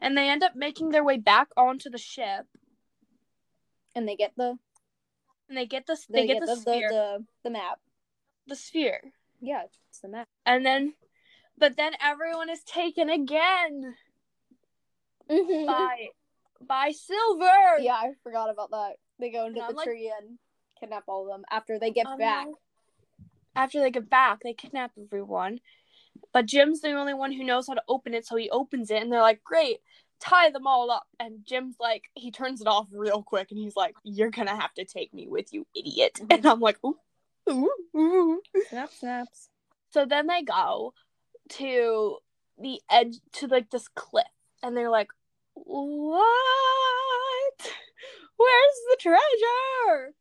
and 0.00 0.16
they 0.16 0.28
end 0.28 0.42
up 0.42 0.54
making 0.54 0.90
their 0.90 1.04
way 1.04 1.16
back 1.18 1.48
onto 1.56 1.90
the 1.90 1.98
ship, 1.98 2.46
And 3.94 4.06
they 4.08 4.16
get 4.16 4.32
the 4.36 4.58
and 5.48 5.58
they 5.58 5.66
get 5.66 5.86
the 5.86 5.96
they, 6.08 6.22
they, 6.22 6.26
get, 6.34 6.40
the, 6.40 6.46
the, 6.46 6.56
sphere, 6.56 6.88
the, 6.90 7.18
the 7.18 7.24
the 7.44 7.50
map. 7.50 7.78
sphere, 8.54 9.00
Yeah, 9.40 9.64
it's 9.90 10.00
the 10.00 10.08
map. 10.08 10.28
and 10.46 10.64
then, 10.64 10.94
but 11.58 11.76
then 11.76 11.92
everyone 12.00 12.48
is 12.50 12.62
taken 12.64 13.08
again 13.10 13.94
Mm-hmm. 15.30 15.66
by 15.66 16.08
by 16.66 16.92
Silver. 16.92 17.78
Yeah, 17.80 17.94
I 17.94 18.12
forgot 18.22 18.50
about 18.50 18.70
that. 18.70 18.92
They 19.18 19.30
go 19.30 19.46
into 19.46 19.60
And 19.60 19.68
the 19.68 19.70
I'm 19.70 19.76
like- 19.76 19.86
tree 19.86 20.12
and 20.20 20.38
kidnap 20.78 21.04
all 21.08 21.22
of 21.22 21.28
them 21.28 21.44
after 21.50 21.78
they 21.78 21.90
get 21.90 22.06
Um, 22.06 22.18
back. 22.18 22.46
After 23.56 23.80
they 23.80 23.90
get 23.90 24.10
back, 24.10 24.40
they 24.42 24.52
kidnap 24.52 24.92
everyone. 25.00 25.60
But 26.32 26.46
Jim's 26.46 26.80
the 26.80 26.92
only 26.92 27.14
one 27.14 27.32
who 27.32 27.44
knows 27.44 27.66
how 27.68 27.74
to 27.74 27.82
open 27.88 28.14
it, 28.14 28.26
so 28.26 28.36
he 28.36 28.50
opens 28.50 28.90
it, 28.90 29.00
and 29.02 29.12
they're 29.12 29.20
like, 29.20 29.42
"Great, 29.44 29.80
tie 30.20 30.50
them 30.50 30.66
all 30.66 30.90
up." 30.90 31.06
And 31.20 31.44
Jim's 31.46 31.76
like, 31.78 32.04
he 32.14 32.30
turns 32.30 32.60
it 32.60 32.66
off 32.66 32.88
real 32.92 33.22
quick, 33.22 33.50
and 33.50 33.58
he's 33.60 33.76
like, 33.76 33.94
"You're 34.02 34.30
gonna 34.30 34.56
have 34.56 34.74
to 34.74 34.84
take 34.84 35.12
me 35.14 35.28
with 35.28 35.52
you, 35.52 35.66
idiot." 35.76 36.20
And 36.30 36.44
I'm 36.46 36.60
like, 36.60 36.78
"Ooh, 36.84 36.98
ooh, 37.48 37.70
ooh." 37.96 38.42
Snap, 38.68 38.90
snaps. 38.92 39.48
So 39.90 40.04
then 40.06 40.26
they 40.26 40.42
go 40.42 40.92
to 41.50 42.18
the 42.58 42.80
edge 42.90 43.16
to 43.34 43.46
like 43.46 43.70
this 43.70 43.86
cliff, 43.88 44.26
and 44.64 44.76
they're 44.76 44.90
like, 44.90 45.10
"What? 45.54 46.24
Where's 48.36 48.80
the 48.90 48.96
treasure?" 48.98 50.14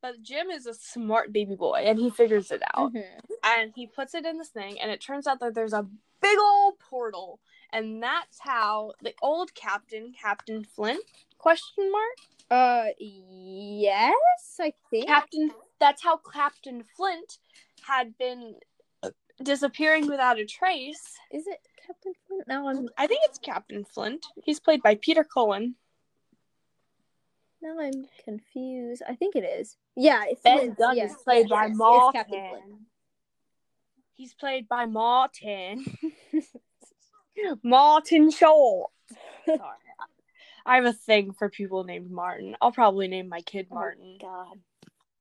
But 0.00 0.22
Jim 0.22 0.50
is 0.50 0.66
a 0.66 0.74
smart 0.74 1.32
baby 1.32 1.56
boy, 1.56 1.82
and 1.84 1.98
he 1.98 2.10
figures 2.10 2.50
it 2.50 2.62
out 2.74 2.92
Mhm. 2.92 3.20
and 3.42 3.72
he 3.74 3.86
puts 3.86 4.14
it 4.14 4.24
in 4.24 4.38
this 4.38 4.50
thing 4.50 4.80
and 4.80 4.90
it 4.90 5.00
turns 5.00 5.26
out 5.26 5.40
that 5.40 5.54
there's 5.54 5.72
a 5.72 5.86
big 6.20 6.38
old 6.38 6.78
portal 6.78 7.40
and 7.70 8.02
that's 8.02 8.38
how 8.40 8.92
the 9.02 9.14
old 9.22 9.52
captain 9.54 10.12
captain 10.12 10.64
flint 10.64 11.04
question 11.38 11.90
mark 11.90 12.16
Uh, 12.50 12.90
yes, 12.98 14.56
I 14.60 14.72
think. 14.90 15.06
captain 15.08 15.50
that's 15.80 16.02
how 16.02 16.16
captain 16.18 16.84
flint 16.84 17.38
had 17.82 18.16
been 18.18 18.60
disappearing 19.42 20.06
without 20.06 20.38
a 20.38 20.44
trace 20.44 21.14
Is 21.32 21.46
it 21.46 21.58
Captain 21.86 22.12
Flint? 22.26 22.48
No, 22.48 22.68
I'm 22.68 22.88
i 22.98 23.06
think 23.06 23.20
it's 23.24 23.38
captain 23.38 23.84
flint 23.84 24.26
he's 24.44 24.60
played 24.60 24.82
by 24.82 24.96
peter 24.96 25.24
cullen 25.24 25.74
now 27.62 27.80
I'm 27.80 28.06
confused. 28.22 29.02
I 29.08 29.14
think 29.14 29.34
it 29.34 29.42
is. 29.42 29.76
Yeah, 29.96 30.24
it's 30.26 30.42
ben 30.42 30.58
Flint. 30.58 30.78
dunn 30.78 30.96
yes, 30.96 31.12
is 31.12 31.16
played 31.24 31.46
yes, 31.48 31.50
by 31.50 31.66
yes, 31.66 31.76
martin 31.76 32.86
he's 34.14 34.34
played 34.34 34.68
by 34.68 34.86
martin 34.86 35.84
martin 37.62 38.30
short 38.30 38.90
Sorry. 39.46 39.60
I 40.64 40.76
have 40.76 40.84
a 40.84 40.92
thing 40.92 41.32
for 41.32 41.48
people 41.48 41.84
named 41.84 42.10
Martin. 42.10 42.56
I'll 42.60 42.72
probably 42.72 43.06
name 43.06 43.28
my 43.28 43.40
kid 43.40 43.68
oh 43.70 43.74
Martin. 43.76 44.18
God, 44.20 44.58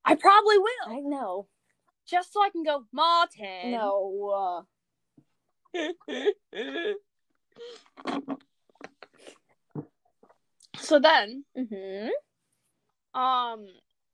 I 0.03 0.15
probably 0.15 0.57
will. 0.57 0.87
I 0.87 0.99
know. 1.01 1.47
Just 2.07 2.33
so 2.33 2.41
I 2.43 2.49
can 2.49 2.63
go 2.63 2.85
Martin. 2.91 3.71
No. 3.71 4.65
so 10.77 10.99
then, 10.99 11.43
mm-hmm. 11.57 12.09
um 13.19 13.65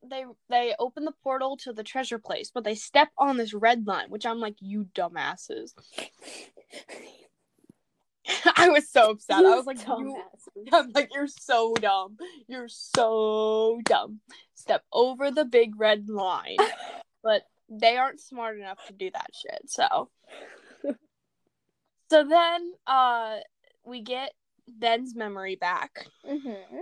they 0.03 0.25
they 0.49 0.73
open 0.79 1.05
the 1.05 1.13
portal 1.23 1.57
to 1.57 1.73
the 1.73 1.83
treasure 1.83 2.17
place, 2.19 2.51
but 2.53 2.63
they 2.63 2.75
step 2.75 3.09
on 3.17 3.37
this 3.37 3.53
red 3.53 3.85
line, 3.85 4.09
which 4.09 4.25
I'm 4.25 4.39
like, 4.39 4.55
you 4.59 4.87
dumbasses. 4.95 5.73
I 8.55 8.69
was 8.69 8.89
so 8.89 9.11
upset. 9.11 9.37
I 9.37 9.55
was 9.55 9.65
like, 9.65 9.85
you 9.87 10.17
I'm 10.73 10.91
like, 10.93 11.09
you're 11.13 11.27
so 11.27 11.73
dumb. 11.75 12.17
You're 12.47 12.69
so 12.69 13.81
dumb. 13.85 14.21
Step 14.55 14.83
over 14.91 15.31
the 15.31 15.45
big 15.45 15.79
red 15.79 16.09
line. 16.09 16.57
but 17.23 17.43
they 17.71 17.97
aren't 17.97 18.19
smart 18.19 18.59
enough 18.59 18.85
to 18.87 18.93
do 18.93 19.09
that 19.11 19.29
shit. 19.33 19.61
So 19.65 20.09
So 22.11 22.25
then 22.27 22.73
uh 22.85 23.37
we 23.85 24.01
get 24.01 24.33
Ben's 24.67 25.15
memory 25.15 25.55
back. 25.55 26.05
mm-hmm. 26.29 26.77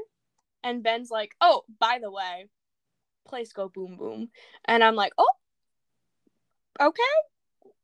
And 0.64 0.84
Ben's 0.84 1.12
like, 1.12 1.36
"Oh, 1.40 1.64
by 1.80 2.00
the 2.02 2.12
way, 2.12 2.48
place 3.28 3.54
go 3.54 3.70
boom 3.70 3.96
boom." 3.96 4.30
And 4.66 4.84
I'm 4.84 4.96
like, 4.96 5.14
"Oh. 5.18 5.30
Okay. 6.82 7.04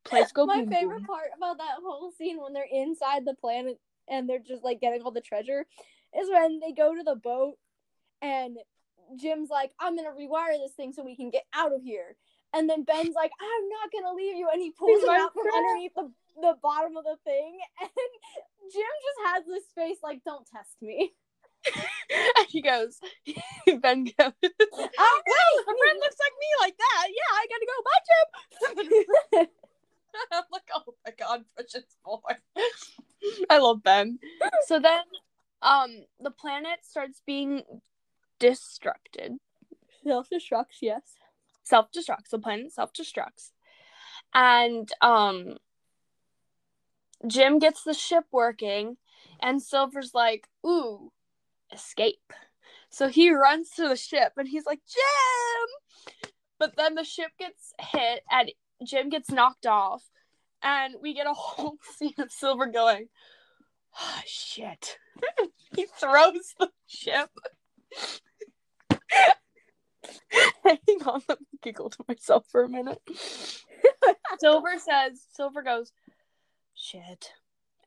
Place 0.05 0.31
go 0.31 0.45
My 0.47 0.61
boom 0.61 0.69
My 0.69 0.75
favorite 0.75 0.97
boom." 0.97 1.05
part 1.05 1.27
about 1.37 1.59
that 1.59 1.77
whole 1.83 2.11
scene 2.17 2.41
when 2.41 2.53
they're 2.53 2.67
inside 2.71 3.25
the 3.25 3.35
planet 3.35 3.79
and 4.09 4.27
they're 4.27 4.39
just 4.39 4.63
like 4.63 4.81
getting 4.81 5.03
all 5.03 5.11
the 5.11 5.21
treasure 5.21 5.65
is 6.19 6.29
when 6.29 6.59
they 6.59 6.71
go 6.71 6.95
to 6.95 7.03
the 7.03 7.15
boat 7.15 7.57
and 8.21 8.57
Jim's 9.17 9.49
like, 9.49 9.71
I'm 9.79 9.95
gonna 9.95 10.09
rewire 10.09 10.57
this 10.57 10.73
thing 10.75 10.93
so 10.93 11.03
we 11.03 11.15
can 11.15 11.29
get 11.29 11.45
out 11.53 11.73
of 11.73 11.83
here. 11.83 12.15
And 12.55 12.69
then 12.69 12.83
Ben's 12.83 13.15
like, 13.15 13.31
I'm 13.39 13.69
not 13.69 13.91
gonna 13.91 14.15
leave 14.15 14.35
you, 14.35 14.47
and 14.51 14.61
he 14.61 14.71
pulls 14.71 15.03
him 15.03 15.09
out 15.09 15.33
from 15.33 15.43
underneath 15.53 15.93
the, 15.93 16.09
the 16.41 16.55
bottom 16.63 16.95
of 16.95 17.03
the 17.03 17.17
thing, 17.23 17.59
and 17.81 18.71
Jim 18.71 18.95
just 19.03 19.19
has 19.27 19.45
this 19.45 19.63
face 19.75 19.97
like, 20.01 20.23
Don't 20.23 20.47
test 20.47 20.75
me. 20.81 21.13
and 22.37 22.47
he 22.47 22.61
goes, 22.61 22.99
Ben 23.81 24.03
goes, 24.05 24.13
well, 24.17 24.31
if 24.41 25.67
a 25.67 25.75
friend 25.77 25.99
looks 25.99 26.17
like 26.21 26.35
me 26.39 26.49
like 26.61 26.77
that, 26.77 27.07
yeah, 27.09 27.31
I 27.33 27.45
gotta 27.49 27.65
go. 27.65 27.83
Bye, 27.83 28.03
Jim. 29.41 29.47
I'm 30.31 30.43
like, 30.51 30.69
oh 30.73 30.93
my 31.05 31.11
god, 31.17 31.43
precious 31.55 31.97
boy. 32.05 32.19
I 33.49 33.57
love 33.57 33.83
Ben. 33.83 34.19
So 34.67 34.79
then, 34.79 35.01
um, 35.61 36.05
the 36.19 36.31
planet 36.31 36.79
starts 36.83 37.21
being 37.25 37.63
destructed. 38.39 39.37
Self 40.03 40.29
destructs, 40.29 40.77
yes. 40.81 41.01
Self 41.65 41.87
destructs. 41.91 42.29
The 42.31 42.39
planet 42.39 42.71
self 42.71 42.93
destructs, 42.93 43.51
and 44.33 44.89
um, 45.01 45.57
Jim 47.27 47.59
gets 47.59 47.83
the 47.83 47.93
ship 47.93 48.25
working, 48.31 48.97
and 49.41 49.61
Silver's 49.61 50.13
like, 50.13 50.47
ooh, 50.65 51.11
escape. 51.73 52.33
So 52.89 53.07
he 53.07 53.31
runs 53.31 53.71
to 53.71 53.89
the 53.89 53.95
ship, 53.95 54.33
and 54.37 54.47
he's 54.47 54.65
like, 54.65 54.79
Jim. 54.87 56.23
But 56.59 56.77
then 56.77 56.95
the 56.95 57.03
ship 57.03 57.31
gets 57.37 57.73
hit, 57.79 58.21
and 58.31 58.51
Jim 58.85 59.09
gets 59.09 59.31
knocked 59.31 59.65
off, 59.65 60.03
and 60.61 60.95
we 61.01 61.13
get 61.13 61.27
a 61.27 61.33
whole 61.33 61.77
scene 61.97 62.13
of 62.19 62.31
Silver 62.31 62.67
going, 62.67 63.07
oh, 63.99 64.21
shit. 64.25 64.97
he 65.75 65.87
throws 65.99 66.53
the 66.59 66.69
ship. 66.87 67.29
Hang 70.63 71.03
on, 71.05 71.21
let 71.27 71.39
me 71.39 71.59
giggle 71.61 71.89
to 71.89 72.05
myself 72.07 72.45
for 72.51 72.63
a 72.63 72.69
minute. 72.69 73.01
Silver 74.39 74.73
says, 74.77 75.25
Silver 75.33 75.61
goes, 75.61 75.91
shit. 76.73 77.31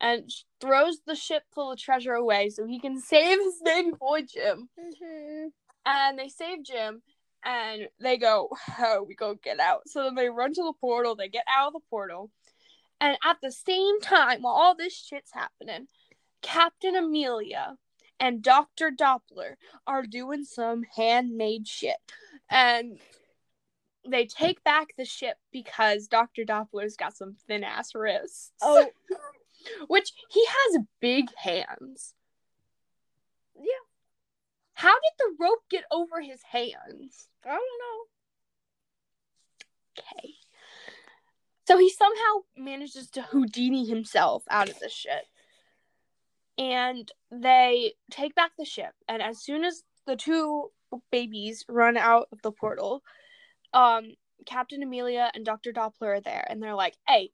And 0.00 0.30
throws 0.60 1.00
the 1.06 1.16
ship 1.16 1.42
full 1.52 1.72
of 1.72 1.78
treasure 1.78 2.14
away 2.14 2.50
so 2.50 2.66
he 2.66 2.78
can 2.78 3.00
save 3.00 3.38
his 3.38 3.60
baby 3.64 3.90
boy 3.98 4.22
Jim. 4.22 4.68
Mm-hmm. 4.78 5.48
And 5.86 6.18
they 6.18 6.28
save 6.28 6.64
Jim, 6.64 7.02
and 7.44 7.88
they 8.00 8.16
go, 8.16 8.50
"Oh, 8.78 9.04
we 9.06 9.14
go 9.14 9.34
get 9.34 9.58
out." 9.58 9.88
So 9.88 10.04
then 10.04 10.14
they 10.14 10.28
run 10.28 10.52
to 10.54 10.62
the 10.62 10.72
portal. 10.80 11.16
They 11.16 11.28
get 11.28 11.44
out 11.48 11.68
of 11.68 11.72
the 11.72 11.80
portal, 11.90 12.30
and 13.00 13.16
at 13.24 13.38
the 13.42 13.50
same 13.50 14.00
time, 14.00 14.42
while 14.42 14.54
all 14.54 14.76
this 14.76 14.94
shit's 14.96 15.32
happening, 15.32 15.88
Captain 16.42 16.94
Amelia 16.94 17.76
and 18.20 18.42
Doctor 18.42 18.90
Doppler 18.90 19.54
are 19.86 20.02
doing 20.02 20.44
some 20.44 20.84
handmade 20.96 21.66
shit, 21.66 21.96
and 22.50 22.98
they 24.08 24.26
take 24.26 24.62
back 24.64 24.88
the 24.96 25.04
ship 25.04 25.36
because 25.52 26.08
Doctor 26.08 26.44
Doppler's 26.44 26.96
got 26.96 27.16
some 27.16 27.36
thin 27.46 27.64
ass 27.64 27.94
wrists. 27.94 28.52
Oh, 28.62 28.86
which 29.88 30.12
he 30.30 30.44
has 30.46 30.82
big 31.00 31.28
hands. 31.36 32.14
Yeah. 33.56 33.64
How 34.74 34.94
did 34.94 35.12
the 35.18 35.34
rope 35.40 35.64
get 35.70 35.84
over 35.90 36.20
his 36.20 36.42
hands? 36.42 37.28
I 37.44 37.48
don't 37.48 37.58
know. 37.58 38.04
Okay. 39.98 40.34
So 41.66 41.76
he 41.76 41.90
somehow 41.90 42.44
manages 42.56 43.10
to 43.10 43.22
Houdini 43.22 43.84
himself 43.84 44.44
out 44.48 44.68
of 44.68 44.78
the 44.78 44.88
ship. 44.88 45.24
And 46.58 47.10
they 47.30 47.94
take 48.10 48.34
back 48.34 48.52
the 48.58 48.64
ship. 48.64 48.92
And 49.08 49.22
as 49.22 49.42
soon 49.42 49.64
as 49.64 49.82
the 50.06 50.16
two 50.16 50.70
babies 51.12 51.64
run 51.68 51.96
out 51.96 52.28
of 52.32 52.42
the 52.42 52.50
portal, 52.50 53.02
um, 53.72 54.14
Captain 54.46 54.82
Amelia 54.82 55.30
and 55.34 55.44
Dr. 55.44 55.72
Doppler 55.72 56.16
are 56.16 56.20
there. 56.20 56.46
And 56.48 56.62
they're 56.62 56.74
like, 56.74 56.96
hey, 57.06 57.30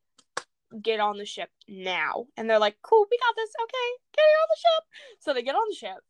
get 0.83 1.01
on 1.01 1.19
the 1.19 1.25
ship 1.25 1.51
now. 1.69 2.27
And 2.37 2.49
they're 2.49 2.59
like, 2.59 2.77
cool, 2.83 3.07
we 3.11 3.19
got 3.19 3.37
this. 3.37 3.51
Okay, 3.63 4.03
get 4.17 4.23
on 4.23 4.49
the 4.51 4.57
ship. 4.59 4.85
So 5.21 5.35
they 5.35 5.43
get 5.43 5.55
on 5.55 5.67
the 5.69 5.77
ship. 5.77 6.05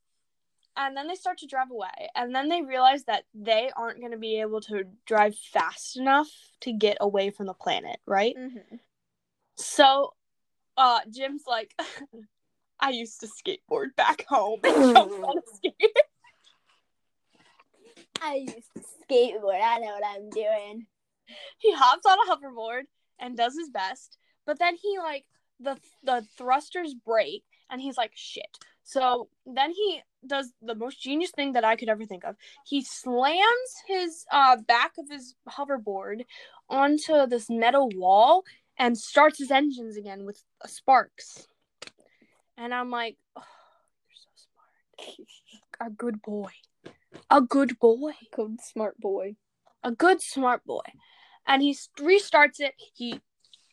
And 0.76 0.96
then 0.96 1.06
they 1.06 1.14
start 1.14 1.38
to 1.38 1.46
drive 1.46 1.70
away. 1.70 2.10
And 2.16 2.34
then 2.34 2.48
they 2.48 2.62
realize 2.62 3.04
that 3.04 3.24
they 3.32 3.70
aren't 3.76 4.00
going 4.00 4.10
to 4.10 4.18
be 4.18 4.40
able 4.40 4.60
to 4.62 4.84
drive 5.06 5.36
fast 5.38 5.96
enough 5.96 6.28
to 6.62 6.72
get 6.72 6.96
away 7.00 7.30
from 7.30 7.46
the 7.46 7.54
planet, 7.54 7.98
right? 8.06 8.34
Mm-hmm. 8.36 8.76
So 9.56 10.14
uh 10.76 11.00
Jim's 11.10 11.44
like, 11.46 11.72
I 12.80 12.90
used 12.90 13.20
to 13.20 13.26
skateboard 13.26 13.94
back 13.96 14.26
home 14.28 14.60
and 14.64 14.94
jump 14.96 15.12
on 15.24 15.38
a 15.38 15.56
skate. 15.56 15.96
I 18.22 18.34
used 18.36 18.68
to 18.76 18.80
skateboard. 18.80 19.60
I 19.62 19.78
know 19.78 19.94
what 19.98 20.04
I'm 20.06 20.30
doing. 20.30 20.86
he 21.58 21.72
hops 21.74 22.06
on 22.06 22.18
a 22.18 22.30
hoverboard 22.36 22.82
and 23.18 23.36
does 23.36 23.56
his 23.56 23.70
best, 23.70 24.18
but 24.46 24.58
then 24.58 24.76
he 24.76 24.98
like 24.98 25.24
the 25.60 25.78
the 26.02 26.26
thrusters 26.36 26.94
break 26.94 27.44
and 27.70 27.80
he's 27.80 27.96
like 27.96 28.12
shit. 28.14 28.58
So 28.82 29.28
then 29.46 29.70
he 29.70 30.02
does 30.26 30.52
the 30.60 30.74
most 30.74 31.00
genius 31.00 31.30
thing 31.30 31.52
that 31.52 31.64
I 31.64 31.76
could 31.76 31.88
ever 31.88 32.04
think 32.04 32.24
of. 32.24 32.36
He 32.66 32.82
slams 32.82 33.70
his 33.86 34.24
uh 34.30 34.56
back 34.56 34.92
of 34.98 35.08
his 35.08 35.34
hoverboard 35.48 36.24
onto 36.68 37.26
this 37.26 37.48
metal 37.48 37.88
wall 37.94 38.44
and 38.78 38.98
starts 38.98 39.38
his 39.38 39.50
engines 39.50 39.96
again 39.96 40.24
with 40.24 40.42
uh, 40.62 40.66
sparks. 40.66 41.48
And 42.56 42.72
I'm 42.72 42.90
like, 42.90 43.16
oh, 43.36 43.42
you're 44.08 44.16
so 44.16 44.30
smart. 45.76 45.90
A 45.90 45.90
good 45.92 46.22
boy. 46.22 46.50
A 47.30 47.40
good 47.40 47.78
boy. 47.78 48.12
Good 48.32 48.60
smart 48.60 48.98
boy. 49.00 49.36
a 49.82 49.90
good 49.90 50.20
smart 50.22 50.64
boy. 50.64 50.84
And 51.46 51.62
he 51.62 51.76
restarts 51.98 52.60
it. 52.60 52.74
He 52.94 53.20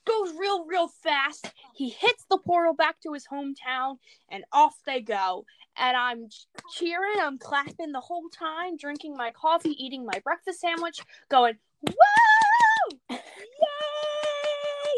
goes 0.05 0.33
real 0.37 0.65
real 0.65 0.87
fast. 0.87 1.51
He 1.75 1.89
hits 1.89 2.25
the 2.29 2.37
portal 2.37 2.73
back 2.73 2.99
to 3.01 3.13
his 3.13 3.27
hometown 3.31 3.97
and 4.29 4.43
off 4.51 4.75
they 4.85 4.99
go. 5.01 5.45
And 5.77 5.95
i'm 5.95 6.27
cheering. 6.73 7.19
I'm 7.19 7.37
clapping 7.37 7.91
the 7.91 8.01
whole 8.01 8.27
time 8.29 8.77
drinking 8.77 9.15
my 9.15 9.31
coffee 9.31 9.75
eating 9.83 10.05
my 10.05 10.19
breakfast 10.23 10.59
sandwich 10.59 10.99
going 11.29 11.57
whoa 11.87 13.07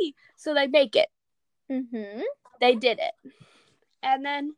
yay! 0.01 0.13
So 0.35 0.53
they 0.53 0.67
make 0.67 0.95
it. 0.95 1.09
Mm-hmm. 1.71 2.21
they 2.59 2.75
did 2.75 2.99
it 2.99 3.13
and 4.03 4.25
then 4.25 4.53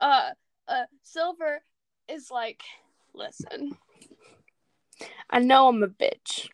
uh 0.00 0.30
uh 0.68 0.84
silver 1.02 1.62
is 2.08 2.30
like 2.30 2.62
listen 3.14 3.76
i 5.30 5.38
know 5.38 5.68
i'm 5.68 5.82
a 5.82 5.88
bitch 5.88 6.48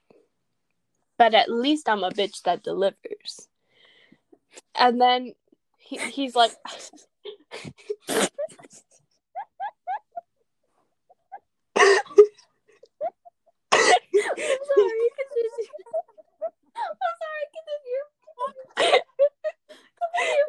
but 1.18 1.34
at 1.34 1.50
least 1.50 1.88
i'm 1.88 2.04
a 2.04 2.10
bitch 2.10 2.42
that 2.42 2.62
delivers 2.62 3.48
and 4.74 5.00
then 5.00 5.32
he, 5.78 5.98
he's 5.98 6.36
like 6.36 6.52
I'm 14.22 14.36
sorry. 14.36 15.08
Continue. 15.18 15.70
I'm 16.76 16.96
sorry. 17.22 17.46
Continue. 17.56 19.00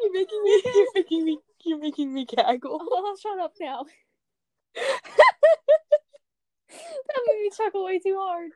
you're 0.00 0.12
making 0.12 0.42
me 0.44 0.62
you're 0.64 0.86
making 0.94 1.24
me 1.24 1.38
you're 1.64 1.78
making 1.78 2.12
me 2.12 2.24
gaggle 2.24 2.80
Oh, 2.90 3.16
shut 3.20 3.38
up 3.38 3.52
now. 3.60 3.84
That 6.70 7.20
made 7.28 7.42
me 7.42 7.50
chuckle 7.54 7.84
way 7.84 7.98
too 7.98 8.16
hard. 8.18 8.50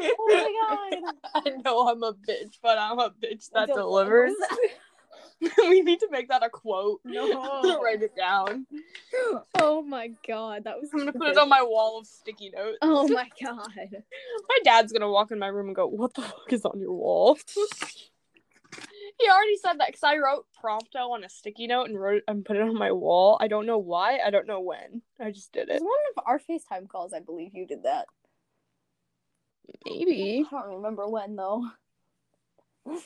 Oh 0.00 0.90
my 0.92 0.94
god. 1.34 1.44
i 1.44 1.50
know 1.62 1.88
i'm 1.88 2.02
a 2.02 2.14
bitch 2.14 2.58
but 2.62 2.78
i'm 2.78 2.98
a 2.98 3.10
bitch 3.10 3.50
that 3.52 3.66
delivers 3.68 4.34
we 5.58 5.82
need 5.82 6.00
to 6.00 6.08
make 6.10 6.28
that 6.28 6.42
a 6.42 6.48
quote 6.48 7.00
No. 7.04 7.80
write 7.82 8.02
it 8.02 8.16
down 8.16 8.66
Oh 9.60 9.82
my 9.82 10.10
god, 10.26 10.64
that 10.64 10.80
was. 10.80 10.90
I'm 10.92 11.00
gonna 11.00 11.12
put 11.12 11.28
it 11.28 11.38
on 11.38 11.48
my 11.48 11.62
wall 11.62 11.98
of 11.98 12.06
sticky 12.06 12.50
notes. 12.50 12.78
Oh 12.82 13.08
my 13.08 13.28
god. 13.42 13.68
My 14.48 14.58
dad's 14.64 14.92
gonna 14.92 15.10
walk 15.10 15.30
in 15.30 15.38
my 15.38 15.48
room 15.48 15.66
and 15.68 15.76
go, 15.76 15.86
"What 15.86 16.14
the 16.14 16.22
fuck 16.22 16.52
is 16.52 16.64
on 16.64 16.78
your 16.80 16.92
wall?" 16.92 17.38
He 19.18 19.28
already 19.28 19.56
said 19.56 19.80
that 19.80 19.88
because 19.88 20.02
I 20.04 20.16
wrote 20.18 20.46
prompto 20.62 21.10
on 21.10 21.24
a 21.24 21.28
sticky 21.28 21.66
note 21.66 21.88
and 21.88 22.00
wrote 22.00 22.22
and 22.28 22.44
put 22.44 22.56
it 22.56 22.62
on 22.62 22.74
my 22.78 22.92
wall. 22.92 23.36
I 23.40 23.48
don't 23.48 23.66
know 23.66 23.78
why. 23.78 24.18
I 24.24 24.30
don't 24.30 24.46
know 24.46 24.60
when. 24.60 25.02
I 25.20 25.30
just 25.30 25.52
did 25.52 25.68
It 25.68 25.76
it. 25.76 25.82
was 25.82 25.82
one 25.82 25.98
of 26.16 26.22
our 26.26 26.38
FaceTime 26.38 26.88
calls, 26.88 27.12
I 27.12 27.20
believe 27.20 27.54
you 27.54 27.66
did 27.66 27.82
that. 27.82 28.06
Maybe. 29.84 30.44
I 30.46 30.50
don't 30.50 30.76
remember 30.76 31.08
when 31.08 31.36
though. 31.36 31.68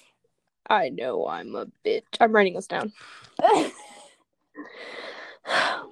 I 0.68 0.90
know 0.90 1.27
I'm 1.27 1.55
a 1.55 1.66
bitch. 1.85 2.05
I'm 2.20 2.33
writing 2.33 2.55
this 2.55 2.66
down. 2.66 2.92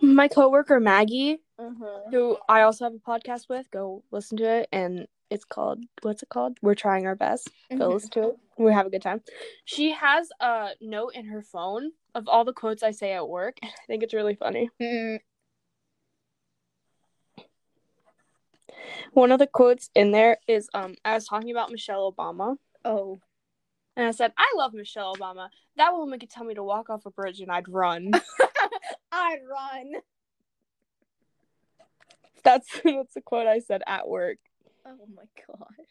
My 0.01 0.29
coworker 0.29 0.79
Maggie, 0.81 1.41
mm-hmm. 1.61 2.11
who 2.11 2.39
I 2.49 2.63
also 2.63 2.85
have 2.85 2.95
a 2.95 2.99
podcast 2.99 3.49
with, 3.49 3.71
go 3.71 4.05
listen 4.11 4.39
to 4.39 4.45
it, 4.45 4.69
and 4.71 5.09
it's 5.31 5.45
called 5.45 5.83
what's 6.03 6.23
it 6.23 6.29
called? 6.29 6.59
We're 6.61 6.75
trying 6.75 7.07
our 7.07 7.15
best. 7.15 7.51
Go 7.71 7.89
Mhm. 7.89 7.93
listen 7.95 8.11
to 8.11 8.29
it. 8.31 8.39
We 8.59 8.73
have 8.73 8.87
a 8.87 8.91
good 8.91 9.03
time. 9.03 9.23
She 9.65 9.93
has 9.93 10.31
a 10.41 10.71
note 10.81 11.15
in 11.15 11.27
her 11.27 11.43
phone 11.43 11.93
of 12.15 12.29
all 12.29 12.45
the 12.45 12.53
quotes 12.53 12.83
I 12.83 12.91
say 12.91 13.13
at 13.13 13.29
work. 13.29 13.59
I 13.63 13.71
think 13.87 14.03
it's 14.03 14.13
really 14.15 14.35
funny. 14.35 14.71
Mm, 14.81 15.21
One 19.13 19.33
of 19.33 19.39
the 19.39 19.47
quotes 19.47 19.91
in 19.95 20.11
there 20.13 20.39
is 20.47 20.69
um 20.75 20.95
I 21.05 21.15
was 21.15 21.27
talking 21.27 21.51
about 21.51 21.71
Michelle 21.71 22.13
Obama 22.13 22.57
oh. 22.85 23.21
and 23.97 24.07
I 24.07 24.11
said, 24.13 24.33
I 24.37 24.53
love 24.57 24.73
Michelle 24.75 25.15
Obama. 25.15 25.49
That 25.77 25.93
woman 25.93 26.19
could 26.19 26.31
tell 26.31 26.45
me 26.45 26.55
to 26.55 26.63
walk 26.63 26.91
off 26.91 27.07
a 27.07 27.11
bridge 27.11 27.41
and 27.41 27.51
I'd 27.51 27.69
run. 27.69 28.11
I'd 29.13 29.41
run. 29.49 29.93
That's 32.45 32.69
that's 32.85 33.15
the 33.15 33.21
quote 33.21 33.47
I 33.47 33.61
said 33.61 33.83
at 33.87 34.09
work 34.09 34.39
Oh 34.91 35.07
my 35.15 35.23
gosh. 35.47 35.87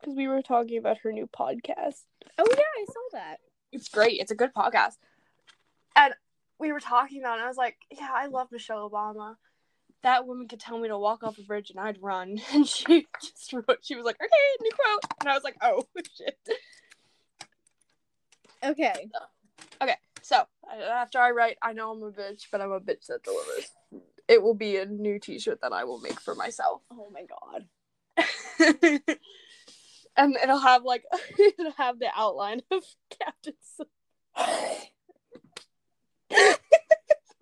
because 0.00 0.16
we 0.16 0.26
were 0.28 0.42
talking 0.42 0.78
about 0.78 0.98
her 1.02 1.12
new 1.12 1.26
podcast. 1.28 2.02
Oh 2.38 2.46
yeah, 2.50 2.62
I 2.78 2.84
saw 2.86 3.00
that. 3.12 3.36
It's 3.72 3.88
great. 3.88 4.20
It's 4.20 4.30
a 4.32 4.36
good 4.36 4.52
podcast. 4.54 4.94
And 5.94 6.12
we 6.58 6.72
were 6.72 6.80
talking 6.80 7.20
about 7.20 7.34
it. 7.34 7.36
And 7.36 7.44
I 7.44 7.48
was 7.48 7.56
like, 7.56 7.76
yeah, 7.90 8.08
I 8.12 8.26
love 8.26 8.48
Michelle 8.50 8.88
Obama. 8.90 9.36
That 10.02 10.26
woman 10.26 10.48
could 10.48 10.60
tell 10.60 10.78
me 10.78 10.88
to 10.88 10.98
walk 10.98 11.22
off 11.22 11.38
a 11.38 11.42
bridge 11.42 11.70
and 11.70 11.78
I'd 11.78 12.02
run. 12.02 12.40
And 12.52 12.66
she 12.66 13.06
just 13.20 13.52
wrote, 13.52 13.78
she 13.82 13.94
was 13.94 14.04
like, 14.04 14.16
okay, 14.16 14.30
new 14.60 14.70
quote. 14.72 15.04
And 15.20 15.28
I 15.28 15.34
was 15.34 15.44
like, 15.44 15.56
oh, 15.62 15.82
shit. 16.16 16.36
Okay. 18.62 19.08
Okay. 19.82 19.96
So 20.22 20.36
uh, 20.36 20.82
after 20.82 21.18
I 21.18 21.30
write, 21.30 21.56
I 21.62 21.72
know 21.72 21.92
I'm 21.92 22.02
a 22.02 22.10
bitch, 22.10 22.44
but 22.52 22.60
I'm 22.60 22.72
a 22.72 22.80
bitch 22.80 23.06
that 23.08 23.22
delivers. 23.22 23.70
It 24.28 24.42
will 24.42 24.54
be 24.54 24.76
a 24.76 24.86
new 24.86 25.18
T-shirt 25.18 25.60
that 25.62 25.72
I 25.72 25.84
will 25.84 26.00
make 26.00 26.20
for 26.20 26.34
myself, 26.34 26.82
Oh 26.92 27.08
my 27.12 27.22
god. 27.24 27.66
And 30.16 30.36
it'll 30.42 30.58
have 30.58 30.84
like 30.84 31.04
it'll 31.58 31.72
have 31.72 31.98
the 31.98 32.08
outline 32.14 32.60
of 32.70 32.82
Captain. 33.18 33.54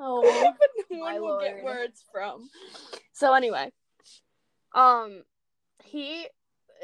Oh. 0.01 0.23
but 0.59 0.87
no 0.91 0.99
one 1.01 1.21
will 1.21 1.41
get 1.41 1.55
lord. 1.55 1.65
where 1.65 1.83
it's 1.83 2.05
from. 2.13 2.49
So 3.13 3.35
anyway, 3.35 3.73
um, 4.73 5.25
he 5.83 6.29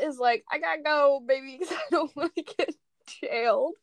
is 0.03 0.19
like, 0.19 0.43
I 0.51 0.59
gotta 0.59 0.83
go, 0.83 1.23
baby, 1.27 1.59
because 1.61 1.77
I 1.77 1.83
don't 1.93 2.17
want 2.17 2.35
to 2.35 2.43
get 2.59 2.75
jailed. 3.23 3.75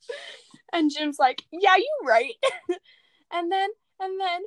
And 0.73 0.91
Jim's 0.91 1.17
like, 1.17 1.43
Yeah, 1.51 1.77
you 1.77 1.89
right. 2.05 2.33
and 3.31 3.49
then, 3.49 3.69
and 4.01 4.19
then, 4.19 4.41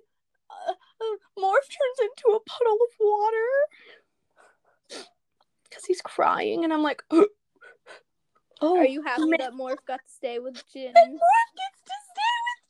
uh, 0.51 0.73
uh, 0.73 1.17
Morph 1.41 1.69
turns 1.71 2.01
into 2.03 2.37
a 2.37 2.41
puddle 2.41 2.75
of 2.75 2.95
water 3.01 3.49
because 5.75 5.85
he's 5.87 6.01
crying, 6.01 6.65
and 6.65 6.73
I'm 6.73 6.83
like, 6.83 7.03
Oh, 8.61 8.79
Are 8.79 8.87
you 8.87 9.03
happy 9.03 9.27
man. 9.27 9.39
that 9.41 9.53
Morph 9.53 9.85
got 9.87 9.97
to 9.97 10.13
stay 10.15 10.39
with 10.39 10.55
Jim? 10.73 10.93
And 10.95 11.15
Morph 11.15 11.53
gets 11.57 11.83
to 11.85 11.93
stay 12.13 12.35
with 12.47 12.63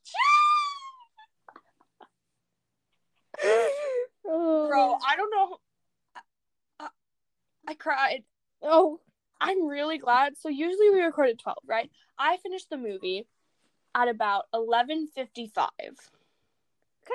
Jim. 3.42 3.70
Oh. 4.26 4.68
Bro, 4.68 4.96
I 5.06 5.16
don't 5.16 5.30
know. 5.30 5.58
I, 6.80 6.88
I 7.68 7.74
cried. 7.74 8.24
Oh. 8.62 9.00
I'm 9.38 9.66
really 9.66 9.98
glad. 9.98 10.38
So 10.38 10.48
usually 10.48 10.88
we 10.88 11.02
record 11.02 11.28
at 11.28 11.38
12, 11.38 11.58
right? 11.66 11.90
I 12.18 12.38
finished 12.38 12.70
the 12.70 12.78
movie 12.78 13.26
at 13.94 14.08
about 14.08 14.44
11:55. 14.54 15.54
Kind 15.76 15.98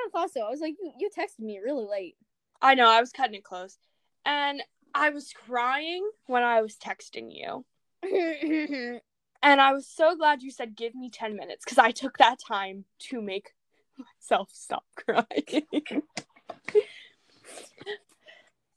of 0.05 0.11
thought 0.11 0.31
so. 0.31 0.41
I 0.41 0.49
was 0.49 0.61
like, 0.61 0.75
you, 0.79 0.91
you 0.99 1.09
texted 1.09 1.39
me 1.39 1.57
really 1.57 1.85
late. 1.85 2.15
I 2.61 2.75
know, 2.75 2.87
I 2.87 2.99
was 2.99 3.11
cutting 3.11 3.33
it 3.33 3.43
close. 3.43 3.79
And 4.23 4.61
I 4.93 5.09
was 5.09 5.31
crying 5.33 6.09
when 6.25 6.43
I 6.43 6.61
was 6.61 6.75
texting 6.75 7.29
you. 7.31 7.65
And 9.41 9.61
I 9.61 9.71
was 9.71 9.87
so 9.87 10.17
glad 10.17 10.41
you 10.41 10.51
said 10.51 10.75
give 10.75 10.93
me 10.93 11.09
10 11.09 11.35
minutes 11.35 11.63
cuz 11.63 11.77
I 11.77 11.91
took 11.91 12.17
that 12.17 12.39
time 12.45 12.85
to 13.09 13.21
make 13.21 13.51
myself 13.97 14.49
stop 14.51 14.83
crying. 14.97 15.65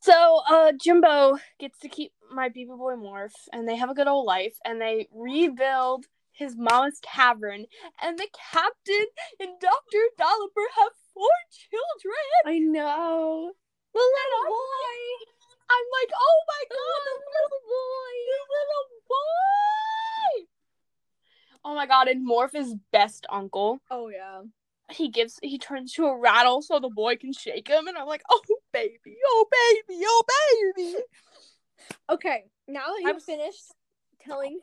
so, 0.01 0.43
uh 0.49 0.73
Jimbo 0.81 1.39
gets 1.59 1.81
to 1.81 1.89
keep 1.89 2.13
my 2.31 2.49
baby 2.49 2.67
boy 2.67 2.95
Morph 2.95 3.49
and 3.53 3.69
they 3.69 3.75
have 3.77 3.91
a 3.91 3.95
good 3.95 4.07
old 4.07 4.25
life 4.25 4.57
and 4.65 4.81
they 4.81 5.09
rebuild 5.13 6.07
his 6.31 6.57
mama's 6.57 7.01
cavern 7.03 7.67
and 8.01 8.19
the 8.19 8.29
captain 8.53 9.07
and 9.41 9.51
Dr. 9.61 10.03
Doppler 10.19 10.69
have 10.79 10.93
four 11.13 11.37
children. 11.51 12.15
I 12.47 12.59
know. 12.59 13.53
The 13.93 13.99
little 13.99 14.47
boy. 14.47 15.33
I'm 15.73 15.87
like, 16.01 16.13
oh 16.15 16.39
my 16.49 16.63
god, 16.69 17.01
the 17.07 17.17
little 17.33 17.61
boy, 17.65 18.15
the 18.29 18.41
little 18.57 18.89
boy. 19.09 20.47
Oh 21.65 21.75
my 21.75 21.87
god, 21.87 22.09
and 22.09 22.29
Morph 22.29 22.55
is 22.55 22.75
best 22.93 23.27
uncle. 23.31 23.81
Oh 23.91 24.09
yeah. 24.09 24.43
He 24.91 25.09
gives, 25.09 25.39
he 25.43 25.59
turns 25.59 25.93
to 25.95 26.05
a 26.07 26.19
rattle 26.19 26.61
so 26.61 26.79
the 26.79 26.91
boy 26.91 27.17
can 27.17 27.33
shake 27.33 27.69
him, 27.69 27.87
and 27.87 27.97
I'm 27.97 28.07
like, 28.07 28.23
oh 28.29 28.43
baby, 28.73 29.17
oh 29.27 29.47
baby, 29.51 30.03
oh 30.05 30.23
baby. 30.75 30.97
Okay, 32.11 32.45
now 32.69 32.87
that 32.89 33.03
I'm 33.07 33.15
you've 33.15 33.23
finished 33.23 33.73
telling 34.21 34.61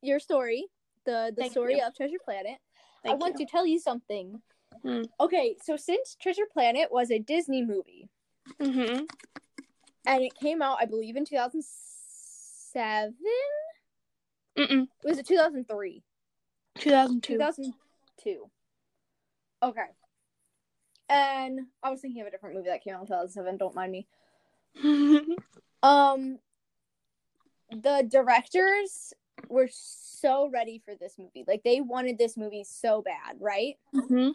your 0.00 0.20
story, 0.20 0.66
the 1.04 1.32
the 1.36 1.42
Thank 1.42 1.52
story 1.52 1.76
you. 1.78 1.84
of 1.86 1.94
Treasure 1.94 2.18
Planet, 2.24 2.56
I 3.04 3.14
want 3.14 3.38
you. 3.38 3.44
to 3.44 3.50
tell 3.50 3.66
you 3.66 3.78
something. 3.78 4.40
Hmm. 4.82 5.02
Okay, 5.20 5.56
so 5.62 5.76
since 5.76 6.16
Treasure 6.22 6.46
Planet 6.50 6.88
was 6.90 7.10
a 7.10 7.18
Disney 7.18 7.62
movie, 7.62 8.08
Mm-hmm. 8.60 9.04
And 10.06 10.22
it 10.22 10.34
came 10.34 10.62
out, 10.62 10.78
I 10.80 10.86
believe, 10.86 11.16
in 11.16 11.24
two 11.24 11.36
thousand 11.36 11.64
seven. 12.72 13.14
Mm-mm. 14.58 14.88
Was 15.04 15.18
it 15.18 15.26
two 15.26 15.36
thousand 15.36 15.66
three? 15.68 16.02
2002. 16.78 17.34
2002. 17.34 18.50
Okay. 19.62 19.80
And 21.08 21.60
I 21.82 21.90
was 21.90 22.00
thinking 22.00 22.20
of 22.20 22.28
a 22.28 22.30
different 22.30 22.54
movie 22.54 22.68
that 22.68 22.84
came 22.84 22.94
out 22.94 23.00
in 23.00 23.06
2007. 23.08 23.56
Don't 23.56 23.74
mind 23.74 23.92
me. 23.92 24.06
Um, 25.82 26.38
the 27.70 28.06
directors 28.08 29.14
were 29.48 29.68
so 29.72 30.50
ready 30.52 30.82
for 30.84 30.94
this 30.94 31.14
movie. 31.18 31.44
Like 31.46 31.62
they 31.62 31.80
wanted 31.80 32.18
this 32.18 32.36
movie 32.36 32.64
so 32.64 33.02
bad, 33.02 33.36
right? 33.40 33.76
mm-hmm. 33.94 34.30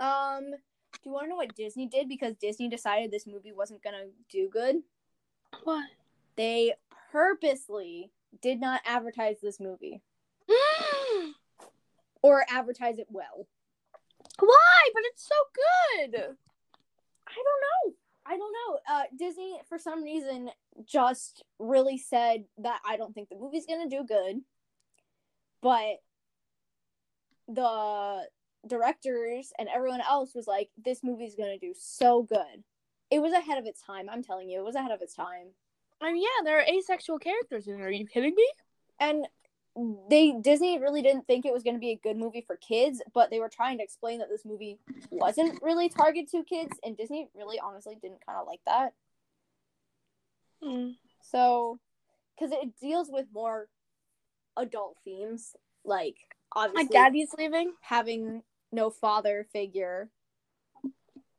Um, 0.00 0.54
do 1.02 1.08
you 1.08 1.12
want 1.12 1.26
to 1.26 1.30
know 1.30 1.36
what 1.36 1.54
Disney 1.54 1.86
did? 1.86 2.08
Because 2.08 2.34
Disney 2.36 2.68
decided 2.68 3.10
this 3.10 3.26
movie 3.26 3.52
wasn't 3.52 3.82
gonna 3.82 4.04
do 4.30 4.48
good. 4.50 4.76
What? 5.64 5.88
They 6.36 6.74
purposely 7.10 8.10
did 8.42 8.60
not 8.60 8.82
advertise 8.84 9.36
this 9.40 9.58
movie 9.58 10.02
or 12.22 12.44
advertise 12.48 12.98
it 12.98 13.06
well. 13.08 13.46
Why? 14.38 14.90
But 14.94 15.02
it's 15.06 15.26
so 15.26 15.34
good. 15.54 16.14
I 17.26 17.34
don't 17.34 17.62
know. 17.62 17.94
I 18.26 18.36
don't 18.36 18.52
know. 18.52 18.78
Uh, 18.88 19.02
Disney, 19.18 19.60
for 19.68 19.78
some 19.78 20.02
reason, 20.02 20.50
just 20.84 21.44
really 21.58 21.98
said 21.98 22.44
that 22.58 22.80
I 22.86 22.96
don't 22.96 23.14
think 23.14 23.28
the 23.28 23.36
movie's 23.36 23.66
gonna 23.66 23.88
do 23.88 24.04
good, 24.04 24.40
but 25.62 25.96
the 27.48 28.28
directors 28.66 29.52
and 29.58 29.68
everyone 29.68 30.00
else 30.00 30.34
was 30.34 30.46
like, 30.46 30.70
"This 30.76 31.02
movie's 31.02 31.34
gonna 31.34 31.58
do 31.58 31.74
so 31.74 32.22
good." 32.22 32.64
It 33.10 33.20
was 33.20 33.32
ahead 33.32 33.58
of 33.58 33.66
its 33.66 33.82
time. 33.82 34.08
I'm 34.08 34.22
telling 34.22 34.48
you, 34.48 34.60
it 34.60 34.64
was 34.64 34.76
ahead 34.76 34.92
of 34.92 35.02
its 35.02 35.14
time. 35.14 35.48
I 36.00 36.12
mean, 36.12 36.22
yeah, 36.22 36.44
there 36.44 36.58
are 36.58 36.62
asexual 36.62 37.18
characters 37.18 37.66
in 37.66 37.74
it. 37.74 37.82
Are 37.82 37.90
you 37.90 38.06
kidding 38.06 38.34
me? 38.34 38.46
And 38.98 39.26
they 40.08 40.32
Disney 40.40 40.78
really 40.78 41.02
didn't 41.02 41.26
think 41.26 41.44
it 41.46 41.52
was 41.52 41.62
going 41.62 41.76
to 41.76 41.80
be 41.80 41.90
a 41.90 41.96
good 41.96 42.16
movie 42.16 42.42
for 42.46 42.56
kids, 42.56 43.02
but 43.14 43.30
they 43.30 43.40
were 43.40 43.48
trying 43.48 43.78
to 43.78 43.84
explain 43.84 44.18
that 44.18 44.28
this 44.28 44.44
movie 44.44 44.78
wasn't 45.10 45.60
really 45.62 45.88
targeted 45.88 46.30
to 46.30 46.44
kids, 46.44 46.78
and 46.84 46.96
Disney 46.96 47.28
really 47.34 47.58
honestly 47.60 47.96
didn't 48.00 48.24
kind 48.24 48.38
of 48.38 48.46
like 48.46 48.60
that. 48.66 48.94
Mm. 50.62 50.96
So, 51.22 51.78
because 52.36 52.52
it 52.52 52.76
deals 52.80 53.08
with 53.10 53.26
more 53.32 53.68
adult 54.56 54.96
themes, 55.04 55.54
like 55.84 56.16
obviously 56.52 56.84
My 56.84 56.88
daddy's 56.90 57.32
leaving. 57.38 57.72
having 57.80 58.42
no 58.72 58.90
father 58.90 59.46
figure, 59.52 60.10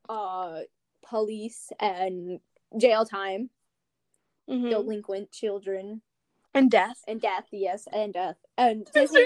uh, 0.09 0.61
police 1.07 1.71
and 1.79 2.39
jail 2.77 3.05
time, 3.05 3.49
Mhm. 4.49 4.69
delinquent 4.69 5.31
children, 5.31 6.01
And 6.53 6.69
death. 6.69 7.03
and 7.07 7.21
death. 7.21 7.47
Yes, 7.51 7.87
and 7.91 8.13
death, 8.13 8.37
and 8.57 8.85
Disney, 8.91 9.21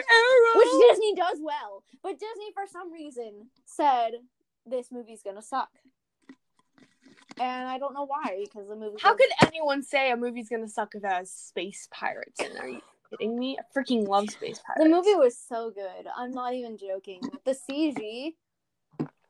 which 0.56 0.70
Disney 0.90 1.16
does 1.16 1.40
well, 1.42 1.84
but 2.02 2.20
Disney 2.20 2.52
for 2.54 2.68
some 2.68 2.92
reason 2.92 3.50
said 3.66 4.28
this 4.66 4.92
movie's 4.92 5.24
gonna 5.24 5.42
suck. 5.42 5.72
And 7.38 7.68
I 7.68 7.78
don't 7.78 7.94
know 7.94 8.06
why, 8.06 8.46
because 8.46 8.68
the 8.70 8.76
movie. 8.76 8.98
How 9.02 9.14
could 9.16 9.30
anyone 9.42 9.84
say 9.84 10.12
a 10.12 10.16
movie's 10.16 10.48
gonna 10.48 10.70
suck 10.70 10.96
if 10.96 11.04
it 11.04 11.08
has 11.08 11.32
space 11.32 11.88
pirates 11.92 12.40
in? 12.40 12.52
You 12.56 12.82
kidding 13.10 13.38
me? 13.38 13.58
I 13.60 13.78
freaking 13.78 14.08
love 14.08 14.30
space 14.30 14.60
pirates. 14.66 14.84
The 14.84 14.90
movie 14.90 15.16
was 15.16 15.38
so 15.38 15.72
good. 15.72 16.08
I'm 16.16 16.32
not 16.32 16.54
even 16.54 16.78
joking. 16.78 17.22
The 17.46 17.56
CG. 17.70 18.34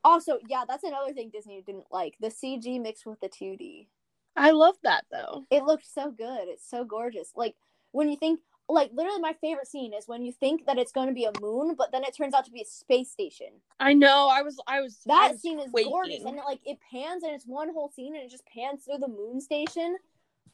Also, 0.03 0.37
yeah, 0.47 0.63
that's 0.67 0.83
another 0.83 1.13
thing 1.13 1.31
Disney 1.33 1.61
didn't 1.65 1.87
like. 1.91 2.15
The 2.19 2.27
CG 2.27 2.81
mixed 2.81 3.05
with 3.05 3.19
the 3.21 3.29
2D. 3.29 3.87
I 4.35 4.51
love 4.51 4.75
that 4.83 5.05
though. 5.11 5.45
It 5.49 5.63
looked 5.63 5.87
so 5.91 6.11
good. 6.11 6.47
It's 6.47 6.69
so 6.69 6.83
gorgeous. 6.83 7.31
Like 7.35 7.55
when 7.91 8.09
you 8.09 8.17
think 8.17 8.41
like 8.67 8.91
literally 8.93 9.19
my 9.19 9.33
favorite 9.41 9.67
scene 9.67 9.93
is 9.93 10.07
when 10.07 10.23
you 10.23 10.31
think 10.31 10.65
that 10.65 10.77
it's 10.77 10.91
going 10.91 11.07
to 11.07 11.13
be 11.13 11.25
a 11.25 11.31
moon, 11.39 11.75
but 11.77 11.91
then 11.91 12.03
it 12.03 12.15
turns 12.15 12.33
out 12.33 12.45
to 12.45 12.51
be 12.51 12.61
a 12.61 12.65
space 12.65 13.11
station. 13.11 13.47
I 13.79 13.93
know. 13.93 14.27
I 14.31 14.41
was. 14.41 14.59
I 14.67 14.81
was. 14.81 14.99
I 15.09 15.13
That 15.13 15.31
was 15.33 15.41
scene 15.41 15.59
is 15.59 15.69
gorgeous, 15.71 16.23
and 16.23 16.37
it, 16.37 16.43
like 16.45 16.61
it 16.65 16.79
pans, 16.91 17.23
and 17.23 17.33
it's 17.33 17.45
one 17.45 17.71
whole 17.73 17.89
scene, 17.89 18.15
and 18.15 18.23
it 18.23 18.31
just 18.31 18.45
pans 18.45 18.85
through 18.85 18.99
the 18.99 19.07
moon 19.07 19.39
station. 19.39 19.97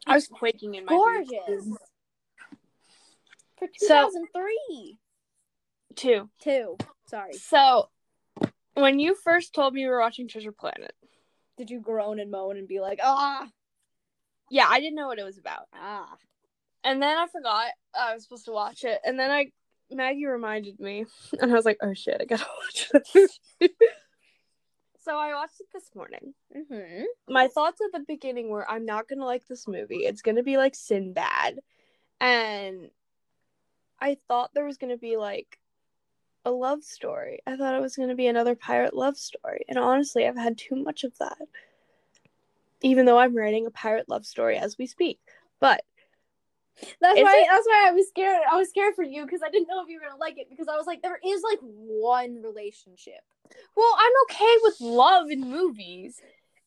I 0.08 0.16
was 0.16 0.28
quaking 0.28 0.76
in 0.76 0.86
my 0.86 0.92
Gorgeous 0.92 1.30
boots. 1.48 1.78
For 3.62 3.68
So- 3.78 4.10
2003 4.10 4.98
Two. 5.96 6.30
too. 6.42 6.78
Sorry, 7.08 7.34
So, 7.34 7.90
when 8.74 9.00
you 9.00 9.16
first 9.16 9.54
told 9.54 9.74
me 9.74 9.82
you 9.82 9.90
were 9.90 10.00
watching 10.00 10.28
Treasure 10.28 10.54
Planet, 10.54 10.96
did 11.58 11.70
you 11.70 11.80
groan 11.82 12.20
and 12.20 12.32
moan 12.32 12.58
and 12.58 12.68
be 12.68 12.80
like, 12.80 13.00
ah? 13.04 13.48
Yeah, 14.50 14.68
I 14.70 14.80
didn't 14.80 14.96
know 14.96 15.08
what 15.08 15.20
it 15.20 15.24
was 15.26 15.38
about. 15.38 15.68
Ah. 15.74 16.16
And 16.84 17.02
then 17.02 17.18
I 17.18 17.28
forgot 17.28 17.72
I 17.94 18.14
was 18.14 18.24
supposed 18.24 18.46
to 18.46 18.52
watch 18.52 18.84
it. 18.84 19.00
And 19.06 19.20
then 19.20 19.30
I 19.30 19.52
Maggie 19.92 20.26
reminded 20.26 20.80
me 20.80 21.06
and 21.42 21.52
I 21.52 21.54
was 21.56 21.66
like, 21.66 21.78
"Oh 21.82 21.94
shit, 21.94 22.18
I 22.20 22.26
got 22.26 22.40
to 22.40 22.46
watch 22.94 23.04
this." 23.14 23.40
so 25.02 25.16
I 25.18 25.34
watched 25.34 25.60
it 25.60 25.68
this 25.74 25.90
morning. 25.94 26.34
Mm-hmm. 26.56 27.04
My 27.28 27.48
thoughts 27.50 27.82
at 27.82 27.92
the 27.92 28.06
beginning 28.08 28.50
were 28.50 28.70
I'm 28.70 28.86
not 28.86 29.08
to 29.20 29.26
like 29.26 29.46
this 29.48 29.68
movie. 29.68 30.06
It's 30.06 30.22
to 30.38 30.44
be 30.44 30.58
like 30.58 30.76
Sinbad. 30.76 31.60
And 32.20 32.90
I 34.02 34.18
thought 34.28 34.52
there 34.54 34.66
was 34.66 34.78
going 34.78 34.92
to 34.92 34.98
be 34.98 35.16
like 35.18 35.60
a 36.44 36.52
love 36.52 36.84
story. 36.84 37.40
I 37.46 37.56
thought 37.56 37.76
it 37.76 37.82
was 37.82 37.96
going 37.96 38.10
to 38.10 38.16
be 38.16 38.28
another 38.28 38.56
pirate 38.56 38.96
love 38.96 39.16
story. 39.18 39.64
And 39.70 39.78
honestly, 39.78 40.26
I've 40.28 40.36
had 40.38 40.58
too 40.58 40.76
much 40.76 41.04
of 41.04 41.18
that. 41.20 41.38
Even 42.82 43.06
though 43.06 43.20
I'm 43.20 43.38
writing 43.38 43.68
a 43.68 43.72
pirate 43.72 44.10
love 44.10 44.26
story 44.26 44.58
as 44.58 44.78
we 44.78 44.88
speak. 44.88 45.20
But 45.60 45.84
That's 47.00 47.20
Is 47.20 47.24
why. 47.24 47.42
it? 47.44 47.48
That's 47.52 47.68
why 47.68 47.86
I 47.88 47.92
was 47.92 48.08
scared. 48.08 48.42
I 48.52 48.58
was 48.58 48.70
scared 48.70 48.96
for 48.96 49.04
you 49.04 49.24
because 49.24 49.42
I 49.46 49.52
didn't 49.52 49.68
know 49.68 49.84
if 49.84 49.88
you 49.90 50.00
were 50.00 50.08
gonna 50.08 50.20
like 50.20 50.40
it 50.40 50.50
because 50.50 50.68
I 50.68 50.78
was 50.78 50.88
like, 50.88 51.04
there 51.04 51.20
is 51.24 51.44
like 51.44 51.60
one 51.62 52.42
relationship. 52.42 53.22
well, 53.76 53.96
I'm 54.00 54.12
okay 54.32 54.56
with 54.64 54.82
love 54.82 55.30
in 55.30 55.42
movies 55.42 56.20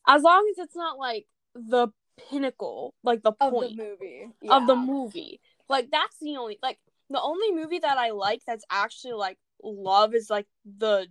as 0.07 0.21
long 0.21 0.47
as 0.51 0.63
it's 0.63 0.75
not 0.75 0.97
like 0.97 1.25
the 1.53 1.89
pinnacle, 2.29 2.93
like 3.03 3.23
the 3.23 3.33
Of 3.41 3.51
point 3.51 3.75
the 3.75 3.83
movie. 3.83 4.27
of 4.49 4.67
the 4.67 4.75
movie. 4.77 5.41
Like 5.67 5.89
that's 5.91 6.17
the 6.21 6.37
only 6.37 6.59
like 6.63 6.79
the 7.09 7.21
only 7.21 7.51
movie 7.53 7.79
that 7.79 7.97
I 7.97 8.11
like 8.11 8.41
that's 8.45 8.65
actually 8.69 9.13
like 9.13 9.37
love 9.63 10.15
is 10.15 10.29
like 10.29 10.47
the 10.65 11.07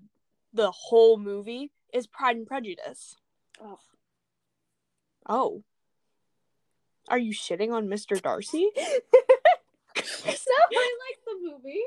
the 0.53 0.71
whole 0.71 1.19
movie 1.19 1.73
is 1.93 2.07
Pride 2.07 2.37
and 2.37 2.47
Prejudice. 2.47 3.17
Ugh. 3.63 3.79
Oh. 5.29 5.63
Are 7.09 7.19
you 7.19 7.33
shitting 7.33 7.73
on 7.73 7.87
Mr. 7.89 8.21
Darcy? 8.21 8.71
no, 8.77 8.83
I 9.97 10.97
like 11.07 11.19
the 11.27 11.39
movie 11.41 11.83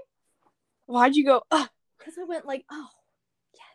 Why'd 0.86 1.16
you 1.16 1.26
go? 1.26 1.42
Because 1.50 2.18
I 2.20 2.24
went 2.24 2.46
like, 2.46 2.64
oh, 2.72 2.88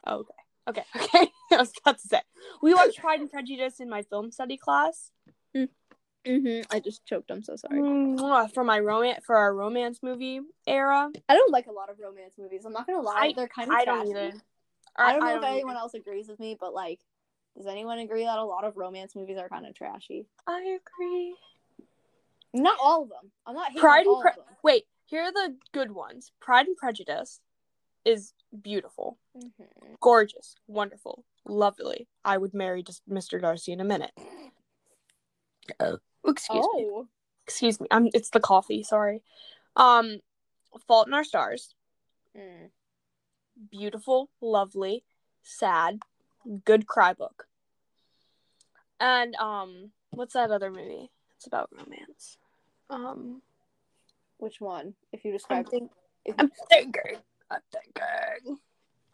Oh, 0.07 0.19
okay. 0.21 0.35
Okay. 0.69 0.85
Okay. 0.97 1.33
I 1.51 1.57
was 1.57 1.73
about 1.85 1.99
to 1.99 2.09
say. 2.09 2.21
We 2.63 2.73
watched 2.73 2.99
Pride 2.99 3.21
and 3.21 3.31
Prejudice 3.31 3.81
in 3.81 3.91
my 3.91 4.03
film 4.03 4.31
study 4.31 4.57
class. 4.57 5.11
Hmm. 5.55 5.65
Mm-hmm. 6.27 6.63
I 6.71 6.81
just 6.81 7.05
choked. 7.07 7.31
I'm 7.31 7.43
so 7.43 7.57
sorry. 7.57 7.81
Mwah, 7.81 8.53
For 8.53 8.65
my 8.65 8.79
romance 8.79 9.25
for 9.25 9.37
our 9.37 9.55
romance 9.55 10.01
movie 10.03 10.41
era. 10.67 11.11
I 11.29 11.35
don't 11.35 11.51
like 11.53 11.67
a 11.67 11.73
lot 11.73 11.91
of 11.91 11.99
romance 12.01 12.35
movies. 12.39 12.65
I'm 12.65 12.73
not 12.73 12.87
gonna 12.87 13.01
lie, 13.01 13.29
I- 13.29 13.33
they're 13.35 13.49
kind 13.49 13.71
of. 13.71 13.77
I 13.77 13.85
don't 13.85 14.11
trashy. 14.11 14.27
either. 14.29 14.43
I 14.97 15.13
don't 15.13 15.21
know 15.21 15.31
if 15.31 15.37
either. 15.39 15.47
anyone 15.47 15.77
else 15.77 15.95
agrees 15.95 16.29
with 16.29 16.39
me, 16.39 16.57
but 16.61 16.75
like, 16.75 17.01
does 17.57 17.67
anyone 17.67 17.99
agree 17.99 18.25
that 18.25 18.39
a 18.39 18.45
lot 18.45 18.65
of 18.65 18.77
romance 18.77 19.15
movies 19.17 19.39
are 19.39 19.49
kind 19.49 19.67
of 19.67 19.75
trashy? 19.75 20.27
I 20.47 20.61
agree. 20.61 21.35
Not 22.55 22.79
all 22.83 23.03
of 23.05 23.09
them. 23.09 23.31
I'm 23.47 23.55
not 23.55 23.69
hating 23.69 23.81
Pride 23.81 24.01
and 24.07 24.09
all 24.09 24.21
Pre- 24.23 24.33
Wait, 24.63 24.85
here 25.07 25.23
are 25.23 25.33
the 25.33 25.57
good 25.73 25.93
ones. 25.93 26.33
Pride 26.41 26.67
and 26.67 26.77
Prejudice 26.77 27.41
is 28.05 28.35
beautiful, 28.63 29.17
Mhm. 29.35 29.99
gorgeous, 30.01 30.57
wonderful, 30.67 31.25
lovely. 31.47 32.09
I 32.25 32.37
would 32.37 32.53
marry 32.53 32.83
just 32.83 33.09
Mr. 33.09 33.41
Darcy 33.41 33.73
in 33.73 33.81
a 33.81 33.85
minute. 33.85 34.13
Oh, 35.81 35.99
excuse 36.27 36.65
me. 36.75 36.87
Oh, 36.91 37.09
Excuse 37.47 37.81
me. 37.81 37.89
I'm. 37.91 38.09
It's 38.15 38.31
the 38.31 38.41
coffee. 38.41 38.83
Sorry. 38.83 39.23
Um, 39.77 40.21
Fault 40.87 41.09
in 41.09 41.15
Our 41.15 41.25
Stars. 41.25 41.75
Mm. 42.37 42.71
Beautiful, 43.71 44.31
lovely, 44.41 45.05
sad, 45.43 45.99
good 46.65 46.87
cry 46.87 47.13
book. 47.13 47.47
And 49.01 49.35
um, 49.37 49.91
what's 50.11 50.35
that 50.35 50.51
other 50.51 50.71
movie? 50.71 51.11
It's 51.37 51.47
about 51.47 51.69
romance. 51.73 52.39
Um, 52.89 53.43
which 54.39 54.61
one? 54.61 54.95
If 55.13 55.25
you 55.25 55.33
I'm, 55.33 55.37
describe, 55.37 55.69
think- 55.69 55.91
if- 56.25 56.35
I'm 56.39 56.51
thinking. 56.71 57.17
I'm 57.51 57.61
thinking. 57.73 58.59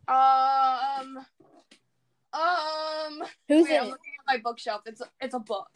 Um. 0.07 1.27
Um. 2.33 3.23
who's 3.49 3.65
Wait, 3.65 3.75
in 3.75 3.81
I'm 3.81 3.89
looking 3.89 4.13
at 4.21 4.27
my 4.27 4.39
bookshelf. 4.43 4.83
It's 4.87 5.01
a, 5.01 5.07
it's 5.21 5.35
a 5.35 5.39
book. 5.41 5.69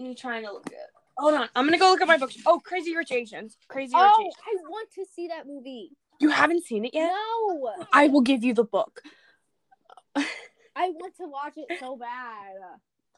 Me 0.00 0.14
trying 0.14 0.44
to 0.46 0.52
look 0.52 0.66
at. 0.68 0.88
Hold 1.18 1.34
on. 1.34 1.48
I'm 1.54 1.66
gonna 1.66 1.78
go 1.78 1.90
look 1.90 2.00
at 2.00 2.08
my 2.08 2.16
bookshelf. 2.16 2.44
Oh, 2.46 2.60
Crazy 2.64 2.96
Rich 2.96 3.12
Asians. 3.12 3.58
Crazy 3.68 3.94
Rich 3.94 4.02
Oh, 4.02 4.20
Asians. 4.22 4.34
I 4.46 4.68
want 4.70 4.90
to 4.94 5.04
see 5.14 5.28
that 5.28 5.46
movie. 5.46 5.90
You 6.18 6.30
haven't 6.30 6.64
seen 6.64 6.84
it 6.84 6.94
yet? 6.94 7.08
No, 7.12 7.72
I 7.92 8.08
will 8.08 8.20
give 8.20 8.42
you 8.44 8.52
the 8.54 8.64
book, 8.64 9.00
I 10.16 10.90
want 10.90 11.16
to 11.16 11.26
watch 11.28 11.54
it 11.56 11.78
so 11.80 11.96
bad. 11.96 12.54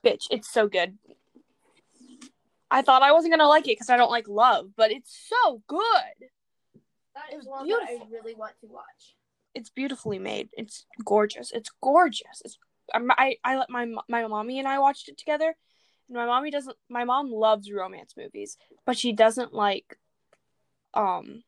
bitch. 0.04 0.26
It's 0.30 0.48
so 0.52 0.68
good. 0.68 0.98
I 2.70 2.82
thought 2.82 3.02
I 3.02 3.12
wasn't 3.12 3.32
gonna 3.32 3.48
like 3.48 3.64
it 3.64 3.76
because 3.76 3.90
I 3.90 3.96
don't 3.96 4.10
like 4.10 4.28
love, 4.28 4.70
but 4.76 4.90
it's 4.90 5.28
so 5.28 5.62
good. 5.66 6.28
That 7.14 7.36
is 7.36 7.44
one 7.46 7.64
beautiful. 7.66 7.98
that 7.98 8.04
I 8.04 8.08
really 8.10 8.34
want 8.34 8.54
to 8.60 8.66
watch. 8.66 9.14
It's 9.54 9.70
beautifully 9.70 10.18
made. 10.18 10.48
It's 10.52 10.86
gorgeous. 11.04 11.52
It's 11.52 11.70
gorgeous. 11.82 12.40
It's 12.44 12.58
I 12.94 13.36
I 13.44 13.56
let 13.58 13.68
my 13.68 13.86
my 14.08 14.26
mommy 14.26 14.58
and 14.58 14.66
I 14.68 14.78
watched 14.78 15.08
it 15.08 15.18
together, 15.18 15.54
my 16.12 16.26
mommy 16.26 16.50
doesn't. 16.50 16.76
My 16.88 17.04
mom 17.04 17.30
loves 17.30 17.70
romance 17.70 18.14
movies, 18.16 18.56
but 18.84 18.98
she 18.98 19.12
doesn't 19.12 19.52
like, 19.52 19.98
um. 20.94 21.42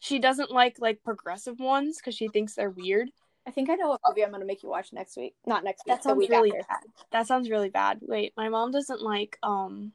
She 0.00 0.18
doesn't 0.18 0.50
like 0.50 0.76
like 0.80 1.02
progressive 1.02 1.58
ones 1.60 1.96
because 1.96 2.14
she 2.14 2.28
thinks 2.28 2.54
they're 2.54 2.68
weird. 2.68 3.08
I 3.46 3.50
think 3.50 3.68
I 3.68 3.74
know 3.74 3.88
what 3.88 4.00
movie 4.06 4.24
I'm 4.24 4.32
gonna 4.32 4.44
make 4.44 4.62
you 4.62 4.68
watch 4.68 4.92
next 4.92 5.16
week. 5.16 5.34
Not 5.46 5.64
next 5.64 5.82
week. 5.86 5.94
That 5.94 6.04
sounds 6.04 6.28
really 6.28 6.50
after. 6.50 6.66
bad. 6.68 7.06
That 7.12 7.26
sounds 7.26 7.50
really 7.50 7.68
bad. 7.68 7.98
Wait, 8.02 8.32
my 8.36 8.48
mom 8.48 8.70
doesn't 8.70 9.02
like 9.02 9.38
um 9.42 9.92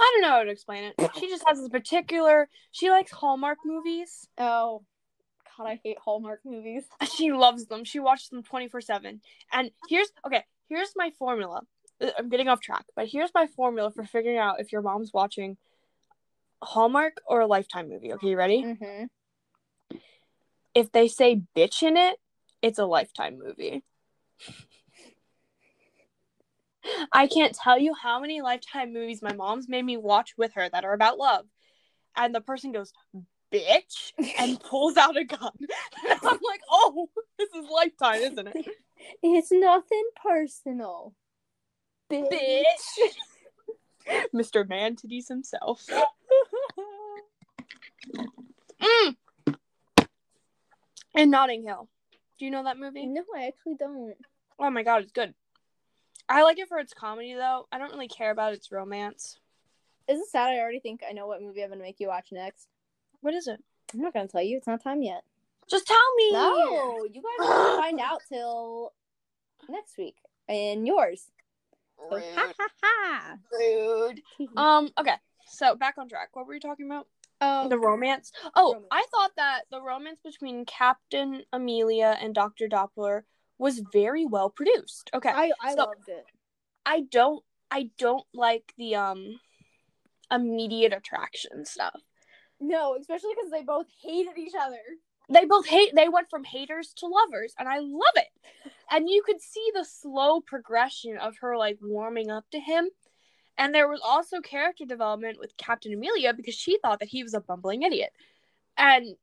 I 0.00 0.10
don't 0.12 0.22
know 0.22 0.36
how 0.36 0.44
to 0.44 0.50
explain 0.50 0.84
it. 0.84 0.94
She 1.18 1.28
just 1.28 1.44
has 1.46 1.60
this 1.60 1.68
particular 1.68 2.48
she 2.72 2.90
likes 2.90 3.10
Hallmark 3.10 3.58
movies. 3.64 4.28
Oh, 4.38 4.82
God, 5.56 5.66
I 5.66 5.80
hate 5.82 5.98
Hallmark 5.98 6.40
movies. 6.44 6.84
She 7.14 7.32
loves 7.32 7.66
them. 7.66 7.84
She 7.84 8.00
watches 8.00 8.28
them 8.28 8.42
24/7. 8.42 9.20
And 9.52 9.70
here's 9.88 10.12
okay, 10.26 10.44
here's 10.68 10.92
my 10.96 11.10
formula. 11.18 11.62
Uh, 12.00 12.10
I'm 12.18 12.28
getting 12.28 12.48
off 12.48 12.60
track, 12.60 12.84
but 12.96 13.08
here's 13.08 13.30
my 13.34 13.46
formula 13.46 13.90
for 13.90 14.04
figuring 14.04 14.38
out 14.38 14.60
if 14.60 14.72
your 14.72 14.82
mom's 14.82 15.12
watching 15.12 15.56
Hallmark 16.62 17.20
or 17.26 17.40
a 17.40 17.46
Lifetime 17.46 17.88
movie. 17.88 18.12
Okay, 18.14 18.28
you 18.28 18.36
ready? 18.36 18.62
Mm-hmm. 18.62 19.98
If 20.74 20.90
they 20.92 21.08
say 21.08 21.42
bitch 21.56 21.82
in 21.82 21.96
it, 21.96 22.16
it's 22.62 22.78
a 22.78 22.86
Lifetime 22.86 23.38
movie. 23.38 23.84
I 27.12 27.26
can't 27.26 27.54
tell 27.54 27.78
you 27.78 27.94
how 27.94 28.20
many 28.20 28.42
Lifetime 28.42 28.92
movies 28.92 29.22
my 29.22 29.32
mom's 29.32 29.68
made 29.68 29.84
me 29.84 29.96
watch 29.96 30.34
with 30.36 30.54
her 30.54 30.68
that 30.68 30.84
are 30.84 30.92
about 30.92 31.18
love. 31.18 31.46
And 32.16 32.34
the 32.34 32.40
person 32.40 32.72
goes, 32.72 32.92
bitch, 33.52 34.12
and 34.38 34.60
pulls 34.70 34.96
out 34.96 35.16
a 35.16 35.24
gun. 35.24 35.52
And 36.08 36.20
I'm 36.22 36.38
like, 36.42 36.60
oh, 36.70 37.08
this 37.38 37.48
is 37.50 37.66
Lifetime, 37.70 38.20
isn't 38.20 38.48
it? 38.48 38.66
It's 39.22 39.50
nothing 39.50 40.04
personal. 40.22 41.14
Bitch. 42.10 42.30
Bitch. 42.30 44.24
Mr. 44.34 44.68
Man 44.68 44.96
Titties 44.96 45.28
himself. 45.28 45.86
Mm. 48.80 49.16
And 51.14 51.30
Notting 51.30 51.62
Hill. 51.62 51.88
Do 52.38 52.44
you 52.44 52.50
know 52.50 52.64
that 52.64 52.78
movie? 52.78 53.06
no, 53.06 53.22
I 53.36 53.46
actually 53.46 53.76
don't. 53.78 54.14
Oh 54.58 54.70
my 54.70 54.82
god, 54.82 55.02
it's 55.02 55.12
good. 55.12 55.34
I 56.28 56.42
like 56.42 56.58
it 56.58 56.68
for 56.68 56.78
its 56.78 56.92
comedy 56.92 57.34
though. 57.34 57.66
I 57.70 57.78
don't 57.78 57.92
really 57.92 58.08
care 58.08 58.30
about 58.30 58.54
its 58.54 58.72
romance. 58.72 59.38
Is 60.08 60.20
it 60.20 60.28
sad? 60.28 60.50
I 60.50 60.58
already 60.58 60.80
think 60.80 61.02
I 61.08 61.12
know 61.12 61.26
what 61.26 61.40
movie 61.42 61.62
I'm 61.62 61.70
gonna 61.70 61.82
make 61.82 62.00
you 62.00 62.08
watch 62.08 62.28
next. 62.32 62.68
What 63.20 63.34
is 63.34 63.46
it? 63.46 63.62
I'm 63.92 64.00
not 64.00 64.12
gonna 64.12 64.28
tell 64.28 64.42
you. 64.42 64.56
It's 64.56 64.66
not 64.66 64.82
time 64.82 65.02
yet. 65.02 65.22
Just 65.70 65.86
tell 65.86 66.14
me. 66.16 66.32
No, 66.32 67.04
you 67.10 67.22
guys 67.22 67.48
won't 67.48 67.80
find 67.80 68.00
out 68.00 68.20
till 68.28 68.92
next 69.68 69.96
week. 69.98 70.16
And 70.48 70.86
yours. 70.86 71.26
So, 72.10 72.16
Rude. 72.16 72.24
ha 72.34 72.52
ha 72.58 72.68
ha. 72.82 73.36
Rude. 73.52 74.20
Um. 74.56 74.90
Okay. 74.98 75.14
So 75.46 75.74
back 75.74 75.96
on 75.98 76.08
track. 76.08 76.30
What 76.32 76.46
were 76.46 76.54
you 76.54 76.60
talking 76.60 76.86
about? 76.86 77.06
Oh, 77.40 77.68
The 77.68 77.78
romance. 77.78 78.32
Oh, 78.54 78.72
Romance. 78.74 78.88
I 78.90 79.04
thought 79.10 79.32
that 79.36 79.62
the 79.70 79.80
romance 79.82 80.20
between 80.24 80.64
Captain 80.64 81.42
Amelia 81.52 82.16
and 82.20 82.34
Doctor 82.34 82.68
Doppler 82.68 83.22
was 83.58 83.80
very 83.92 84.24
well 84.26 84.50
produced. 84.50 85.10
Okay. 85.14 85.30
I 85.30 85.52
I 85.62 85.70
So- 85.74 85.84
loved 85.84 86.08
it. 86.08 86.24
I 86.86 87.00
don't 87.10 87.42
I 87.70 87.90
don't 87.98 88.26
like 88.34 88.72
the 88.76 88.96
um 88.96 89.40
immediate 90.30 90.92
attraction 90.92 91.64
stuff. 91.64 92.00
No, 92.60 92.96
especially 92.98 93.34
because 93.34 93.50
they 93.50 93.62
both 93.62 93.86
hated 94.02 94.38
each 94.38 94.54
other. 94.58 94.80
They 95.28 95.44
both 95.44 95.66
hate 95.66 95.94
they 95.94 96.08
went 96.08 96.28
from 96.28 96.44
haters 96.44 96.92
to 96.98 97.06
lovers 97.06 97.54
and 97.58 97.68
I 97.68 97.78
love 97.78 98.16
it. 98.16 98.28
And 98.90 99.08
you 99.08 99.22
could 99.24 99.40
see 99.40 99.70
the 99.74 99.84
slow 99.84 100.40
progression 100.40 101.16
of 101.16 101.36
her 101.40 101.56
like 101.56 101.78
warming 101.80 102.30
up 102.30 102.44
to 102.52 102.60
him. 102.60 102.90
And 103.56 103.74
there 103.74 103.88
was 103.88 104.00
also 104.04 104.40
character 104.40 104.84
development 104.84 105.38
with 105.38 105.56
Captain 105.56 105.94
Amelia 105.94 106.34
because 106.34 106.54
she 106.54 106.78
thought 106.78 107.00
that 107.00 107.08
he 107.08 107.22
was 107.22 107.34
a 107.34 107.40
bumbling 107.40 107.82
idiot. 107.82 108.10
And 108.76 109.16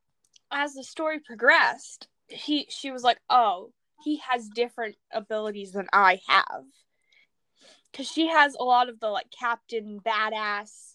as 0.52 0.74
the 0.74 0.84
story 0.84 1.20
progressed, 1.20 2.08
he 2.28 2.66
she 2.70 2.92
was 2.92 3.04
like, 3.04 3.20
"Oh, 3.30 3.72
he 4.04 4.18
has 4.30 4.50
different 4.50 4.96
abilities 5.14 5.72
than 5.72 5.88
I 5.94 6.22
have. 6.28 6.64
Cause 7.94 8.08
she 8.10 8.28
has 8.28 8.56
a 8.56 8.64
lot 8.64 8.90
of 8.90 9.00
the 9.00 9.10
like 9.10 9.32
captain 9.38 10.00
badass 10.04 10.91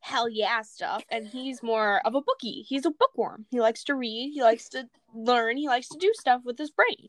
hell 0.00 0.28
yeah 0.28 0.62
stuff, 0.62 1.04
and 1.10 1.26
he's 1.26 1.62
more 1.62 2.00
of 2.04 2.14
a 2.14 2.22
bookie. 2.22 2.64
He's 2.68 2.86
a 2.86 2.90
bookworm. 2.90 3.46
He 3.50 3.60
likes 3.60 3.84
to 3.84 3.94
read, 3.94 4.32
he 4.32 4.42
likes 4.42 4.68
to 4.70 4.88
learn, 5.14 5.56
he 5.56 5.68
likes 5.68 5.88
to 5.88 5.98
do 5.98 6.12
stuff 6.14 6.42
with 6.44 6.58
his 6.58 6.70
brain. 6.70 7.08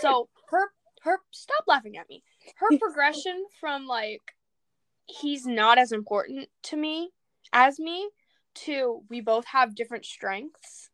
So 0.00 0.28
her 0.50 0.72
her 1.02 1.20
stop 1.30 1.64
laughing 1.66 1.96
at 1.96 2.08
me. 2.08 2.22
Her 2.56 2.68
progression 2.78 3.44
from 3.60 3.86
like 3.86 4.34
he's 5.06 5.46
not 5.46 5.78
as 5.78 5.92
important 5.92 6.48
to 6.64 6.76
me 6.76 7.10
as 7.52 7.78
me 7.78 8.10
to 8.54 9.02
we 9.08 9.20
both 9.20 9.46
have 9.46 9.74
different 9.74 10.04
strengths. 10.04 10.90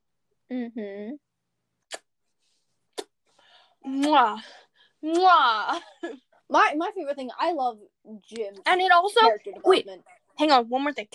Mm-hmm. 0.53 1.15
Mwah. 3.87 4.41
Mwah. 5.05 5.81
My 6.51 6.75
my 6.77 6.91
favorite 6.95 7.17
thing, 7.17 7.31
I 7.41 7.53
love 7.53 7.79
jim 8.29 8.55
And 8.67 8.81
it 8.81 8.93
also 8.93 9.19
wait. 9.65 9.89
Hang 10.39 10.51
on, 10.51 10.69
one 10.69 10.83
more 10.83 10.93
thing. 10.93 11.09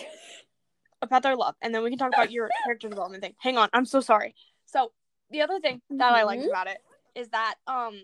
About 1.02 1.22
their 1.22 1.36
love, 1.36 1.54
and 1.62 1.74
then 1.74 1.82
we 1.82 1.90
can 1.90 1.98
talk 1.98 2.12
about 2.12 2.30
your 2.30 2.50
character 2.64 2.88
development 2.88 3.22
thing. 3.22 3.34
Hang 3.38 3.56
on, 3.56 3.68
I'm 3.72 3.86
so 3.86 4.00
sorry. 4.00 4.34
So 4.66 4.92
the 5.30 5.40
other 5.40 5.58
thing 5.60 5.80
that 5.90 6.12
I 6.12 6.24
liked 6.24 6.46
about 6.46 6.66
it 6.66 6.78
is 7.14 7.28
that 7.28 7.54
um 7.66 8.02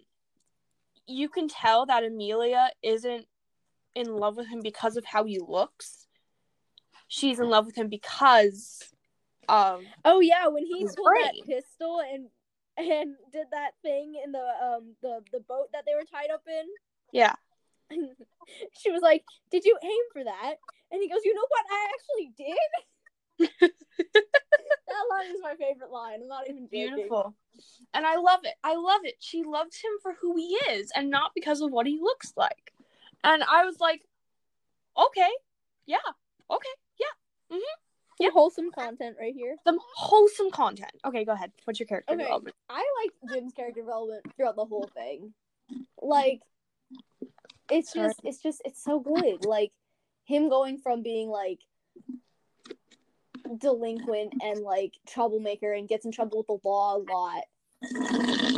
you 1.07 1.29
can 1.29 1.49
tell 1.49 1.87
that 1.87 2.05
Amelia 2.05 2.71
isn't 2.83 3.27
in 3.95 4.15
love 4.15 4.37
with 4.37 4.49
him 4.49 4.61
because 4.63 4.97
of 4.97 5.05
how 5.05 5.25
he 5.25 5.39
looks. 5.39 6.07
She's 7.09 7.39
in 7.39 7.49
love 7.49 7.67
with 7.67 7.77
him 7.77 7.89
because 7.89 8.93
of 9.49 9.85
Oh 10.05 10.21
yeah, 10.21 10.49
when 10.49 10.65
he 10.65 10.87
pulled 10.97 11.17
that 11.23 11.35
pistol 11.47 12.01
and 12.01 12.29
and 12.77 13.15
did 13.33 13.47
that 13.53 13.73
thing 13.83 14.21
in 14.23 14.33
the 14.33 14.39
um 14.63 14.95
the 15.03 15.21
the 15.33 15.41
boat 15.41 15.69
that 15.73 15.85
they 15.87 15.95
were 15.95 16.05
tied 16.11 16.31
up 16.33 16.43
in. 16.47 16.67
yeah. 17.13 17.35
she 18.79 18.91
was 18.91 19.03
like, 19.03 19.25
"Did 19.51 19.65
you 19.65 19.79
aim 19.83 20.03
for 20.13 20.25
that?" 20.25 20.57
And 20.91 21.03
he 21.03 21.09
goes, 21.09 21.25
"You 21.25 21.35
know 21.35 21.47
what? 21.49 21.65
I 21.71 21.89
actually 21.95 22.33
did." 22.37 23.61
that 24.89 25.05
line 25.11 25.31
is 25.35 25.41
my 25.43 25.55
favorite 25.55 25.91
line. 25.91 26.21
I'm 26.23 26.29
not 26.29 26.49
even 26.49 26.65
joking. 26.65 26.95
Beautiful. 26.97 27.35
And 27.95 28.07
I 28.07 28.17
love 28.17 28.41
it. 28.45 28.55
I 28.63 28.77
love 28.77 29.01
it. 29.05 29.17
She 29.19 29.43
loves 29.43 29.77
him 29.77 29.91
for 30.03 30.15
who 30.21 30.37
he 30.37 30.59
is 30.71 30.91
and 30.95 31.11
not 31.11 31.33
because 31.35 31.61
of 31.61 31.71
what 31.71 31.87
he 31.87 31.99
looks 32.01 32.33
like. 32.37 32.73
And 33.25 33.43
I 33.43 33.65
was 33.65 33.81
like, 33.81 34.03
okay, 34.97 35.31
yeah, 35.87 35.99
okay, 36.51 36.69
yeah. 37.01 37.57
Mm-hmm. 37.57 37.81
Yeah. 38.19 38.31
wholesome 38.31 38.71
content 38.71 39.17
right 39.21 39.35
here. 39.35 39.57
Some 39.65 39.79
wholesome 39.95 40.51
content. 40.51 40.93
Okay, 41.05 41.25
go 41.25 41.33
ahead. 41.33 41.53
What's 41.65 41.81
your 41.81 41.87
character 41.87 42.15
Okay. 42.15 42.23
development? 42.23 42.57
I 42.71 42.85
liked 43.03 43.33
Jim's 43.33 43.53
character 43.53 43.81
development 43.81 44.25
throughout 44.37 44.57
the 44.57 44.65
whole 44.65 44.89
thing. 44.95 45.35
Like, 46.01 46.41
it's 47.71 47.93
Sorry. 47.93 48.09
just, 48.09 48.21
it's 48.25 48.43
just, 48.43 48.63
it's 48.65 48.83
so 48.83 49.01
good. 49.01 49.45
Like, 49.45 49.73
him 50.27 50.49
going 50.49 50.79
from 50.79 51.03
being 51.03 51.29
like 51.29 51.61
delinquent 53.59 54.35
and 54.43 54.61
like 54.61 54.95
troublemaker 55.09 55.73
and 55.73 55.89
gets 55.89 56.05
in 56.05 56.13
trouble 56.13 56.39
with 56.39 56.47
the 56.49 56.69
law 56.69 56.97
a 56.97 56.99
lot 56.99 57.45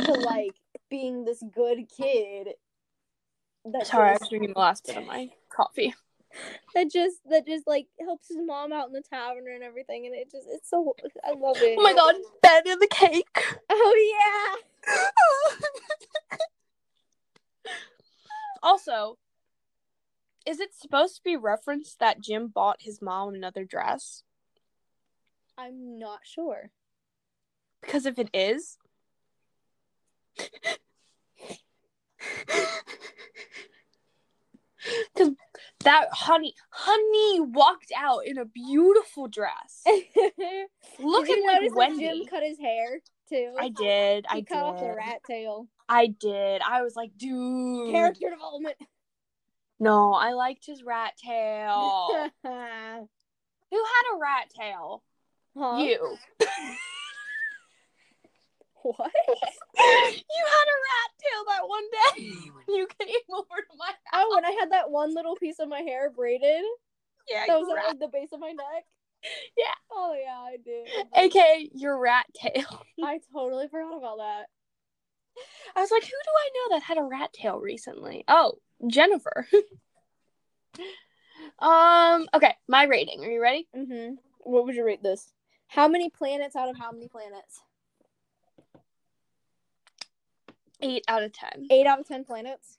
to 0.05 0.13
like 0.13 0.55
being 0.89 1.25
this 1.25 1.43
good 1.53 1.85
kid. 1.95 2.49
That 3.65 3.87
Sorry, 3.87 4.09
I 4.09 4.13
just, 4.13 4.21
was 4.21 4.29
drinking 4.29 4.53
the 4.53 4.59
last 4.59 4.85
bit 4.85 4.97
of 4.97 5.05
my 5.05 5.29
coffee. 5.49 5.93
that 6.75 6.91
just 6.91 7.17
that 7.29 7.45
just 7.45 7.67
like 7.67 7.87
helps 7.99 8.29
his 8.29 8.37
mom 8.39 8.71
out 8.71 8.87
in 8.87 8.93
the 8.93 9.01
tavern 9.01 9.45
and 9.53 9.63
everything, 9.63 10.05
and 10.05 10.15
it 10.15 10.31
just 10.31 10.47
it's 10.49 10.69
so 10.69 10.95
I 11.23 11.33
love 11.33 11.57
it. 11.57 11.77
Oh 11.77 11.83
my 11.83 11.93
god, 11.93 12.15
Ben 12.41 12.63
and 12.67 12.81
the 12.81 12.87
cake. 12.87 13.43
Oh 13.69 14.55
yeah. 14.87 16.37
also, 18.63 19.17
is 20.49 20.59
it 20.59 20.73
supposed 20.73 21.15
to 21.15 21.21
be 21.23 21.37
referenced 21.37 21.99
that 21.99 22.21
Jim 22.21 22.47
bought 22.47 22.77
his 22.79 23.03
mom 23.03 23.35
another 23.35 23.63
dress? 23.63 24.23
I'm 25.55 25.99
not 25.99 26.21
sure. 26.23 26.71
Because 27.81 28.07
if 28.07 28.17
it 28.17 28.29
is, 28.33 28.77
because 35.13 35.29
that 35.83 36.07
honey, 36.11 36.55
honey 36.71 37.41
walked 37.41 37.91
out 37.95 38.25
in 38.25 38.39
a 38.39 38.45
beautiful 38.45 39.27
dress, 39.27 39.83
looking 40.97 41.35
Did 41.35 41.37
you 41.37 41.47
like 41.47 41.75
Wendy. 41.75 42.03
Jim 42.03 42.25
cut 42.25 42.43
his 42.43 42.57
hair 42.57 42.99
too. 43.29 43.53
I 43.57 43.69
did. 43.69 44.25
He 44.31 44.39
I 44.39 44.41
cut 44.41 44.63
off 44.63 44.79
the 44.79 44.95
rat 44.97 45.21
tail. 45.27 45.67
I 45.87 46.07
did. 46.07 46.61
I 46.67 46.81
was 46.81 46.95
like, 46.95 47.11
dude. 47.17 47.91
Character 47.91 48.29
development. 48.29 48.75
No, 49.79 50.13
I 50.13 50.33
liked 50.33 50.65
his 50.65 50.83
rat 50.83 51.13
tail. 51.17 52.29
Who 52.43 52.49
had 52.49 54.15
a 54.15 54.19
rat 54.19 54.49
tail? 54.57 55.03
huh? 55.57 55.77
You. 55.77 56.17
What? 58.81 59.11
you 59.27 59.33
had 59.75 60.67
a 60.69 60.79
rat 60.87 61.11
tail 61.19 61.43
that 61.47 61.67
one 61.67 61.83
day 61.91 62.49
when 62.53 62.77
you 62.77 62.87
came 62.97 63.09
over 63.29 63.61
to 63.61 63.77
my 63.77 63.87
house. 63.87 63.95
Oh, 64.13 64.35
when 64.35 64.45
I 64.45 64.51
had 64.51 64.71
that 64.71 64.89
one 64.89 65.13
little 65.13 65.35
piece 65.35 65.59
of 65.59 65.67
my 65.67 65.81
hair 65.81 66.09
braided, 66.09 66.63
Yeah, 67.29 67.43
that 67.47 67.59
was 67.59 67.67
at 67.69 67.89
like 67.89 67.99
the 67.99 68.07
base 68.07 68.29
of 68.31 68.39
my 68.39 68.51
neck. 68.51 68.85
Yeah. 69.57 69.73
Oh 69.91 70.15
yeah, 70.17 70.39
I 70.39 70.57
did. 70.63 70.87
AKA 71.13 71.71
your 71.73 71.99
rat 71.99 72.25
tail. 72.33 72.85
I 73.03 73.19
totally 73.33 73.67
forgot 73.67 73.97
about 73.97 74.17
that. 74.19 74.45
I 75.75 75.81
was 75.81 75.91
like, 75.91 76.03
who 76.03 76.09
do 76.09 76.13
I 76.15 76.49
know 76.53 76.75
that 76.75 76.83
had 76.83 76.97
a 76.97 77.03
rat 77.03 77.33
tail 77.33 77.59
recently? 77.59 78.23
Oh, 78.29 78.59
Jennifer. 78.87 79.47
um, 81.59 82.27
okay, 82.33 82.55
my 82.67 82.83
rating. 82.83 83.23
Are 83.23 83.29
you 83.29 83.41
ready? 83.41 83.67
Mm-hmm. 83.75 84.15
What 84.39 84.65
would 84.65 84.75
you 84.75 84.85
rate 84.85 85.03
this? 85.03 85.31
How 85.67 85.87
many 85.87 86.09
planets 86.09 86.55
out 86.55 86.69
of 86.69 86.77
how 86.77 86.91
many 86.91 87.07
planets? 87.07 87.61
Eight 90.81 91.03
out 91.07 91.23
of 91.23 91.33
ten. 91.33 91.67
Eight 91.69 91.85
out 91.85 91.99
of 91.99 92.07
ten 92.07 92.23
planets. 92.23 92.77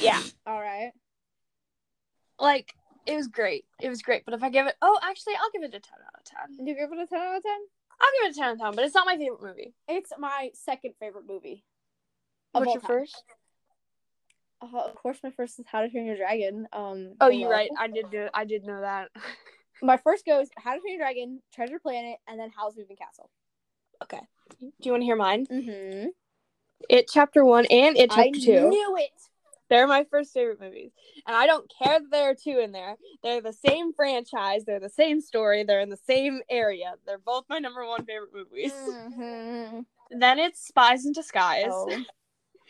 Yeah. 0.00 0.22
All 0.46 0.60
right. 0.60 0.92
Like, 2.38 2.74
it 3.06 3.16
was 3.16 3.28
great. 3.28 3.64
It 3.80 3.88
was 3.88 4.02
great. 4.02 4.24
But 4.24 4.34
if 4.34 4.42
I 4.42 4.50
give 4.50 4.66
it 4.66 4.76
oh 4.82 4.98
actually 5.02 5.34
I'll 5.34 5.50
give 5.50 5.62
it 5.62 5.74
a 5.74 5.80
ten 5.80 5.98
out 6.06 6.18
of 6.18 6.24
ten. 6.24 6.64
Do 6.64 6.70
you 6.70 6.76
give 6.76 6.92
it 6.92 6.98
a 6.98 7.06
ten 7.06 7.20
out 7.20 7.36
of 7.36 7.42
ten? 7.42 7.58
I'll 8.00 8.10
give 8.20 8.30
it 8.30 8.36
a 8.36 8.38
ten 8.38 8.44
out 8.44 8.52
of 8.52 8.58
ten, 8.60 8.74
but 8.74 8.84
it's 8.84 8.94
not 8.94 9.06
my 9.06 9.16
favorite 9.16 9.42
movie. 9.42 9.74
It's 9.88 10.12
my 10.18 10.50
second 10.54 10.94
favorite 11.00 11.26
movie. 11.26 11.64
What's 12.52 12.72
your 12.72 12.80
time. 12.80 12.88
first? 12.88 13.24
Uh, 14.62 14.78
of 14.78 14.94
course, 14.94 15.18
my 15.22 15.30
first 15.30 15.58
is 15.58 15.66
How 15.70 15.80
to 15.82 15.88
Train 15.88 16.06
Your 16.06 16.16
Dragon. 16.16 16.66
Um. 16.72 17.14
Oh, 17.20 17.28
you're 17.28 17.50
right. 17.50 17.70
I 17.78 17.88
did 17.88 18.10
do 18.10 18.28
I 18.34 18.44
did 18.44 18.64
know 18.66 18.80
that. 18.80 19.10
My 19.82 19.96
first 19.96 20.26
goes 20.26 20.48
How 20.58 20.74
to 20.74 20.80
Train 20.80 20.98
Your 20.98 21.06
Dragon, 21.06 21.40
Treasure 21.54 21.78
Planet, 21.78 22.18
and 22.28 22.38
then 22.38 22.50
Howl's 22.54 22.76
Moving 22.76 22.96
Castle. 22.96 23.30
okay. 24.02 24.20
Do 24.60 24.70
you 24.82 24.90
want 24.92 25.00
to 25.00 25.06
hear 25.06 25.16
mine? 25.16 25.46
Mm-hmm. 25.46 26.08
It 26.90 27.08
chapter 27.10 27.44
one 27.44 27.66
and 27.70 27.96
it 27.96 28.10
I 28.12 28.24
chapter 28.26 28.40
two. 28.40 28.68
knew 28.68 28.96
it. 28.98 29.10
They're 29.70 29.86
my 29.86 30.04
first 30.10 30.34
favorite 30.34 30.60
movies. 30.60 30.90
And 31.26 31.36
I 31.36 31.46
don't 31.46 31.70
care 31.82 32.00
that 32.00 32.10
there 32.10 32.30
are 32.30 32.34
two 32.34 32.58
in 32.58 32.72
there. 32.72 32.96
They're 33.22 33.40
the 33.40 33.52
same 33.52 33.92
franchise. 33.94 34.64
They're 34.66 34.80
the 34.80 34.88
same 34.90 35.20
story. 35.20 35.62
They're 35.62 35.80
in 35.80 35.90
the 35.90 35.96
same 35.96 36.40
area. 36.50 36.94
They're 37.06 37.18
both 37.18 37.44
my 37.48 37.58
number 37.60 37.86
one 37.86 38.04
favorite 38.04 38.34
movies. 38.34 38.72
Mm-hmm. 38.72 39.80
Then 40.18 40.38
it's 40.40 40.66
Spies 40.66 41.06
in 41.06 41.12
Disguise. 41.12 41.66
Oh. 41.68 41.88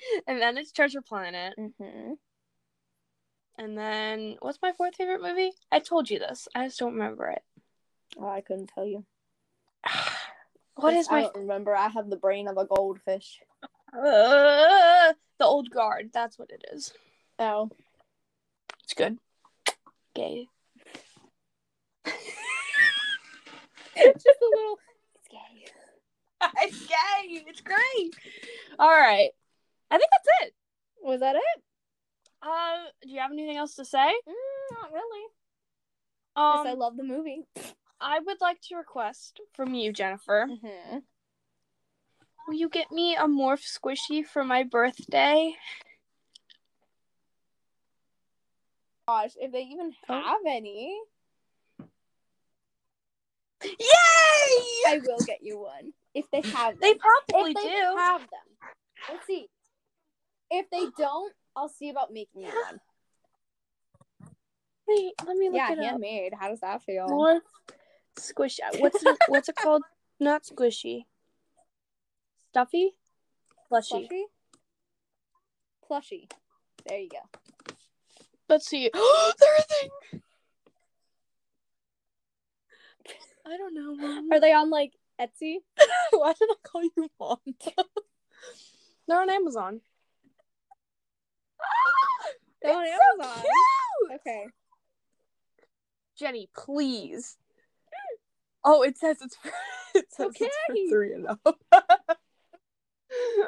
And 0.26 0.40
then 0.40 0.59
it's 0.59 0.72
Treasure 0.72 1.03
Planet. 1.03 1.55
Mm-hmm. 1.59 2.12
And 3.59 3.76
then 3.76 4.36
what's 4.40 4.59
my 4.62 4.72
fourth 4.72 4.94
favorite 4.96 5.22
movie? 5.22 5.53
I 5.70 5.80
told 5.80 6.09
you 6.09 6.18
this. 6.18 6.48
I 6.55 6.66
just 6.66 6.78
don't 6.78 6.94
remember 6.94 7.28
it. 7.28 7.42
Oh, 8.18 8.28
I 8.28 8.40
couldn't 8.40 8.70
tell 8.74 8.86
you. 8.86 9.05
What 10.76 10.94
is 10.94 11.09
I 11.11 11.12
my 11.12 11.22
don't 11.22 11.36
remember. 11.36 11.76
I 11.76 11.88
have 11.88 12.09
the 12.09 12.16
brain 12.16 12.48
of 12.48 12.57
a 12.57 12.64
goldfish. 12.64 13.40
uh, 13.92 15.12
the 15.38 15.44
old 15.44 15.68
guard? 15.68 16.09
That's 16.14 16.38
what 16.38 16.51
it 16.51 16.64
is. 16.72 16.94
Oh. 17.38 17.68
It's 18.84 18.94
good. 18.94 19.18
Gay. 20.14 20.46
it's 23.94 24.24
just 24.24 24.40
a 24.40 24.51
little. 24.57 24.78
It's 25.16 25.28
gay. 25.28 25.66
it's 26.62 26.86
gay. 26.86 27.44
It's 27.46 27.61
great. 27.61 28.14
All 28.78 28.88
right. 28.88 29.30
I 29.91 29.99
think 29.99 30.11
that's 30.11 30.28
it. 30.49 30.55
Was 31.03 31.20
that 31.20 31.36
it? 31.36 31.62
Uh, 32.43 32.84
do 33.03 33.09
you 33.11 33.20
have 33.20 33.32
anything 33.32 33.57
else 33.57 33.74
to 33.76 33.84
say? 33.84 33.99
Mm, 34.28 34.80
not 34.82 34.93
really. 34.93 35.24
Um, 36.36 36.66
I 36.66 36.72
love 36.74 36.97
the 36.97 37.03
movie. 37.05 37.47
I 38.01 38.18
would 38.20 38.41
like 38.41 38.61
to 38.68 38.76
request 38.76 39.41
from 39.53 39.74
you, 39.74 39.93
Jennifer. 39.93 40.47
Mm-hmm. 40.51 40.99
Will 42.49 42.55
you 42.55 42.68
get 42.68 42.91
me 42.91 43.14
a 43.16 43.24
morph 43.26 43.62
squishy 43.62 44.24
for 44.24 44.43
my 44.45 44.62
birthday? 44.62 45.55
Gosh, 49.07 49.32
if 49.36 49.53
they 49.53 49.62
even 49.62 49.93
Oh. 50.09 50.22
have 50.22 50.41
any, 50.47 50.99
Yay! 53.62 53.76
I 54.88 55.01
will 55.05 55.18
get 55.26 55.43
you 55.43 55.59
one. 55.59 55.93
If 56.14 56.24
they 56.30 56.41
have 56.41 56.72
them. 56.72 56.80
They 56.80 56.95
probably 56.95 57.51
if 57.51 57.57
they 57.59 57.62
do. 57.68 57.95
have 57.99 58.20
them. 58.20 58.70
Let's 59.11 59.26
see. 59.26 59.49
If 60.51 60.68
they 60.70 60.86
don't, 60.98 61.32
I'll 61.55 61.68
see 61.68 61.90
about 61.90 62.12
making 62.12 62.42
you 62.42 62.48
one. 62.48 62.80
Wait, 64.88 65.12
let 65.26 65.36
me 65.36 65.46
look 65.48 65.57
Yeah, 65.57 65.72
it 65.72 65.78
up. 65.78 65.84
handmade. 65.84 66.32
How 66.38 66.48
does 66.48 66.61
that 66.61 66.82
feel? 66.82 67.09
More 67.09 67.40
squishy. 68.18 68.59
What's 68.78 69.03
it, 69.03 69.16
what's 69.28 69.48
it 69.48 69.57
called? 69.57 69.82
Not 70.20 70.42
squishy. 70.42 71.05
Stuffy. 72.48 72.94
Plushy. 73.68 74.09
Plushy. 74.09 74.26
Plushy. 75.86 76.28
There 76.86 76.98
you 76.98 77.09
go. 77.09 77.74
Let's 78.48 78.66
see. 78.68 78.90
They're 78.94 79.03
a 79.03 79.62
thing. 79.62 80.20
I 83.46 83.57
don't 83.57 83.74
know. 83.74 83.94
Mom. 83.94 84.32
Are 84.32 84.40
they 84.40 84.53
on 84.53 84.70
like 84.70 84.92
Etsy? 85.20 85.59
Why 86.11 86.32
did 86.38 86.48
I 86.51 86.55
call 86.64 86.82
you 86.82 87.09
mom? 87.18 87.38
They're 89.07 89.20
on 89.20 89.30
Amazon. 89.30 89.80
They're 92.62 92.76
on 92.76 92.84
It's 92.84 92.94
so 92.94 93.24
Amazon. 93.24 93.42
cute! 93.42 94.20
Okay. 94.20 94.46
Jenny, 96.18 96.48
please. 96.56 97.36
Oh, 98.62 98.82
it 98.82 98.98
says 98.98 99.16
it's 99.22 99.36
for, 99.36 99.48
it 99.94 100.04
says 100.12 100.32
it's 100.38 100.56
for 100.66 100.74
three 100.90 101.14
and 101.14 101.26
oh. 101.26 101.38
up. 101.46 101.56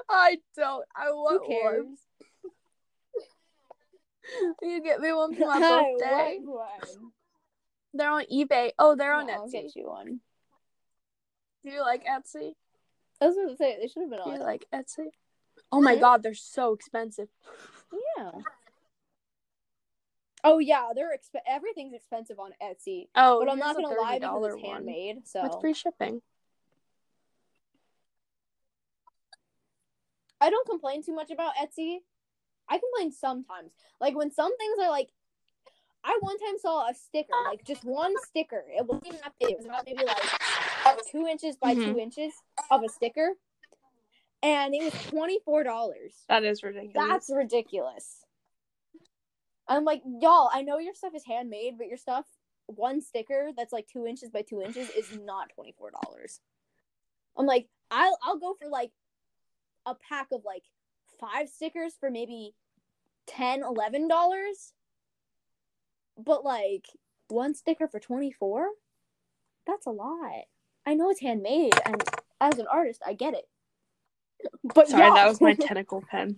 I 0.08 0.38
don't. 0.56 0.84
I 0.96 1.10
want 1.10 1.42
Who 1.42 1.48
cares? 1.52 1.84
one. 2.40 2.52
You 4.62 4.82
get 4.82 5.00
me 5.00 5.12
one 5.12 5.34
for 5.34 5.46
my 5.46 5.58
birthday. 5.60 6.38
one. 6.42 7.10
They're 7.92 8.10
on 8.10 8.24
eBay. 8.32 8.70
Oh, 8.78 8.96
they're 8.96 9.12
on 9.12 9.26
No, 9.26 9.34
I'll 9.34 9.50
get 9.50 9.76
you 9.76 9.86
one. 9.88 10.20
Do 11.62 11.70
you 11.70 11.82
like 11.82 12.06
Etsy? 12.06 12.52
I 13.20 13.26
was 13.26 13.36
gonna 13.36 13.54
say 13.58 13.76
they 13.80 13.88
should 13.88 14.00
have 14.00 14.10
been 14.10 14.20
Do 14.24 14.30
you 14.30 14.36
on. 14.36 14.40
like 14.42 14.64
Etsy? 14.72 15.08
Oh 15.70 15.82
my 15.82 15.96
god, 15.96 16.22
they're 16.22 16.32
so 16.32 16.72
expensive. 16.72 17.28
Yeah. 17.92 18.30
Oh 20.44 20.58
yeah, 20.58 20.88
they're 20.94 21.16
exp- 21.16 21.40
everything's 21.46 21.94
expensive 21.94 22.38
on 22.38 22.50
Etsy. 22.62 23.08
Oh, 23.14 23.38
But 23.40 23.50
I'm 23.50 23.58
not 23.58 23.76
gonna 23.76 23.88
lie 23.88 24.18
because 24.18 24.30
$30 24.30 24.54
it's 24.54 24.62
one 24.62 24.74
handmade. 24.74 25.16
So 25.26 25.42
with 25.44 25.60
free 25.60 25.74
shipping. 25.74 26.20
I 30.40 30.50
don't 30.50 30.68
complain 30.68 31.04
too 31.04 31.14
much 31.14 31.30
about 31.30 31.52
Etsy. 31.54 31.98
I 32.68 32.78
complain 32.78 33.12
sometimes. 33.12 33.70
Like 34.00 34.16
when 34.16 34.32
some 34.32 34.56
things 34.56 34.78
are 34.82 34.90
like 34.90 35.10
I 36.04 36.18
one 36.20 36.38
time 36.38 36.58
saw 36.58 36.88
a 36.88 36.94
sticker, 36.94 37.32
like 37.48 37.64
just 37.64 37.84
one 37.84 38.12
sticker. 38.26 38.64
It 38.68 38.84
wasn't 38.84 39.06
even 39.06 39.20
that 39.22 39.34
big. 39.38 39.50
It 39.50 39.58
was 39.58 39.66
about 39.66 39.84
maybe 39.86 40.04
like 40.04 40.98
two 41.10 41.26
inches 41.28 41.56
by 41.56 41.74
mm-hmm. 41.74 41.92
two 41.92 41.98
inches 42.00 42.32
of 42.72 42.82
a 42.82 42.88
sticker. 42.88 43.30
And 44.42 44.74
it 44.74 44.82
was 44.82 45.02
twenty 45.04 45.38
four 45.44 45.62
dollars. 45.62 46.14
That 46.28 46.44
is 46.44 46.62
ridiculous. 46.62 47.08
That's 47.08 47.30
ridiculous. 47.32 48.24
I'm 49.68 49.84
like, 49.84 50.02
y'all, 50.20 50.50
I 50.52 50.62
know 50.62 50.78
your 50.78 50.94
stuff 50.94 51.14
is 51.14 51.24
handmade, 51.24 51.74
but 51.78 51.86
your 51.86 51.96
stuff, 51.96 52.26
one 52.66 53.00
sticker 53.00 53.50
that's 53.56 53.72
like 53.72 53.86
two 53.86 54.06
inches 54.06 54.30
by 54.30 54.42
two 54.42 54.60
inches 54.60 54.90
is 54.90 55.18
not 55.24 55.50
twenty 55.54 55.74
four 55.78 55.90
dollars. 56.02 56.40
I'm 57.36 57.46
like, 57.46 57.68
I'll 57.90 58.18
I'll 58.24 58.38
go 58.38 58.54
for 58.60 58.68
like 58.68 58.90
a 59.86 59.94
pack 59.94 60.28
of 60.32 60.42
like 60.44 60.64
five 61.20 61.48
stickers 61.48 61.94
for 61.98 62.10
maybe 62.10 62.54
10 63.26 63.62
11 63.62 64.08
dollars 64.08 64.72
but 66.18 66.44
like 66.44 66.86
one 67.28 67.54
sticker 67.54 67.88
for 67.88 68.00
24 68.00 68.68
that's 69.66 69.86
a 69.86 69.90
lot 69.90 70.44
i 70.86 70.94
know 70.94 71.10
it's 71.10 71.20
handmade 71.20 71.72
and 71.86 72.02
as 72.40 72.58
an 72.58 72.66
artist 72.70 73.00
i 73.06 73.12
get 73.12 73.34
it 73.34 73.44
but 74.74 74.88
Sorry, 74.88 75.04
y'all- 75.04 75.14
that 75.14 75.28
was 75.28 75.40
my 75.40 75.54
tentacle 75.60 76.02
pen. 76.10 76.36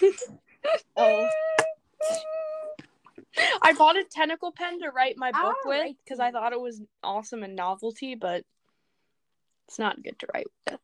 oh 0.96 1.28
I 3.62 3.72
bought 3.72 3.96
a 3.96 4.04
tentacle 4.04 4.52
pen 4.52 4.80
to 4.80 4.90
write 4.90 5.16
my 5.16 5.30
book 5.32 5.40
ah, 5.42 5.54
with 5.64 5.76
Alright. 5.78 5.96
because 6.04 6.20
I 6.20 6.30
thought 6.30 6.52
it 6.52 6.60
was 6.60 6.80
awesome 7.02 7.42
and 7.42 7.54
novelty, 7.56 8.14
but 8.14 8.44
it's 9.68 9.78
not 9.78 10.02
good 10.02 10.18
to 10.20 10.26
write 10.32 10.46
with. 10.66 10.78